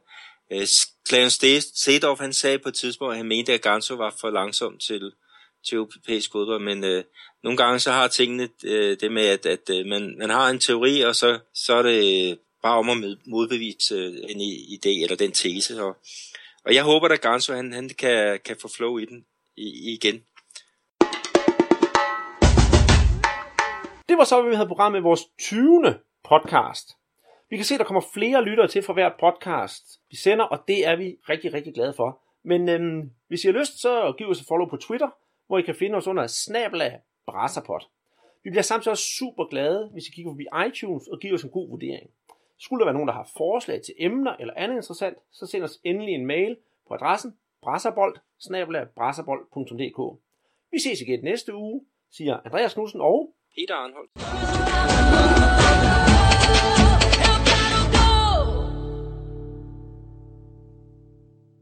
Øh, 0.51 0.67
Klaus 1.09 1.33
Sedorf, 1.75 2.19
han 2.19 2.33
sagde 2.33 2.59
på 2.59 2.69
et 2.69 2.75
tidspunkt, 2.75 3.11
at 3.11 3.17
han 3.17 3.27
mente, 3.27 3.53
at 3.53 3.61
Ganso 3.61 3.95
var 3.95 4.15
for 4.21 4.29
langsom 4.29 4.77
til, 4.77 5.11
til 5.67 5.75
europæisk 5.75 6.31
fodbold, 6.31 6.63
men 6.63 6.83
øh, 6.83 7.03
nogle 7.43 7.57
gange 7.57 7.79
så 7.79 7.91
har 7.91 8.07
tingene 8.07 8.49
øh, 8.65 8.97
det 8.99 9.11
med, 9.11 9.25
at, 9.25 9.45
at 9.45 9.69
øh, 9.69 9.85
man, 9.85 10.15
man 10.17 10.29
har 10.29 10.49
en 10.49 10.59
teori, 10.59 11.01
og 11.01 11.15
så, 11.15 11.39
så 11.53 11.75
er 11.75 11.81
det 11.81 12.39
bare 12.63 12.77
om 12.77 12.89
at 12.89 13.17
modbevise 13.25 13.95
øh, 13.95 14.07
en 14.07 14.41
idé 14.75 15.03
eller 15.03 15.15
den 15.15 15.31
tese. 15.31 15.83
Og, 15.83 15.97
og 16.65 16.73
jeg 16.73 16.83
håber, 16.83 17.07
at 17.07 17.21
Ganso 17.21 17.53
han, 17.53 17.73
han 17.73 17.89
kan, 17.89 18.39
kan 18.45 18.55
få 18.61 18.67
flow 18.77 18.97
i 18.97 19.05
den 19.05 19.25
i, 19.57 19.93
igen. 19.93 20.23
Det 24.09 24.17
var 24.17 24.23
så, 24.23 24.41
hvad 24.41 24.49
vi 24.49 24.55
havde 24.55 24.67
program 24.67 24.91
med 24.91 25.01
vores 25.01 25.21
20. 25.39 25.95
podcast. 26.29 26.89
Vi 27.49 27.55
kan 27.55 27.65
se, 27.65 27.73
at 27.73 27.79
der 27.79 27.85
kommer 27.85 28.01
flere 28.13 28.43
lyttere 28.43 28.67
til 28.67 28.83
for 28.83 28.93
hvert 28.93 29.13
podcast, 29.19 29.83
vi 30.09 30.15
sender, 30.15 30.45
og 30.45 30.63
det 30.67 30.87
er 30.87 30.95
vi 30.95 31.15
rigtig, 31.29 31.53
rigtig 31.53 31.73
glade 31.73 31.93
for. 31.93 32.21
Men 32.43 32.69
øhm, 32.69 33.11
hvis 33.27 33.43
I 33.43 33.47
har 33.47 33.59
lyst, 33.59 33.81
så 33.81 34.13
giv 34.17 34.27
os 34.29 34.41
et 34.41 34.47
follow 34.47 34.67
på 34.69 34.77
Twitter, 34.77 35.09
hvor 35.47 35.57
I 35.57 35.61
kan 35.61 35.75
finde 35.75 35.95
os 35.95 36.07
under 36.07 36.27
snabla 36.27 36.99
Brasserpot. 37.25 37.87
Vi 38.43 38.49
bliver 38.49 38.63
samtidig 38.63 38.91
også 38.91 39.03
super 39.19 39.45
glade, 39.45 39.89
hvis 39.93 40.07
I 40.07 40.11
kigger 40.11 40.31
forbi 40.31 40.45
iTunes 40.67 41.07
og 41.07 41.19
giver 41.19 41.33
os 41.33 41.43
en 41.43 41.49
god 41.49 41.69
vurdering. 41.69 42.09
Skulle 42.59 42.79
der 42.79 42.85
være 42.85 42.93
nogen, 42.93 43.07
der 43.07 43.13
har 43.13 43.29
forslag 43.37 43.81
til 43.81 43.93
emner 43.97 44.35
eller 44.39 44.53
andet 44.57 44.75
interessant, 44.75 45.17
så 45.31 45.45
send 45.45 45.63
os 45.63 45.79
endelig 45.83 46.13
en 46.13 46.25
mail 46.25 46.57
på 46.87 46.93
adressen 46.93 47.37
brasserbold 47.61 48.17
Vi 50.71 50.79
ses 50.79 51.01
igen 51.01 51.23
næste 51.23 51.55
uge, 51.55 51.85
siger 52.11 52.37
Andreas 52.45 52.73
Knudsen 52.73 53.01
og 53.01 53.33
Peter 53.55 53.75
Arnholdt. 53.75 54.66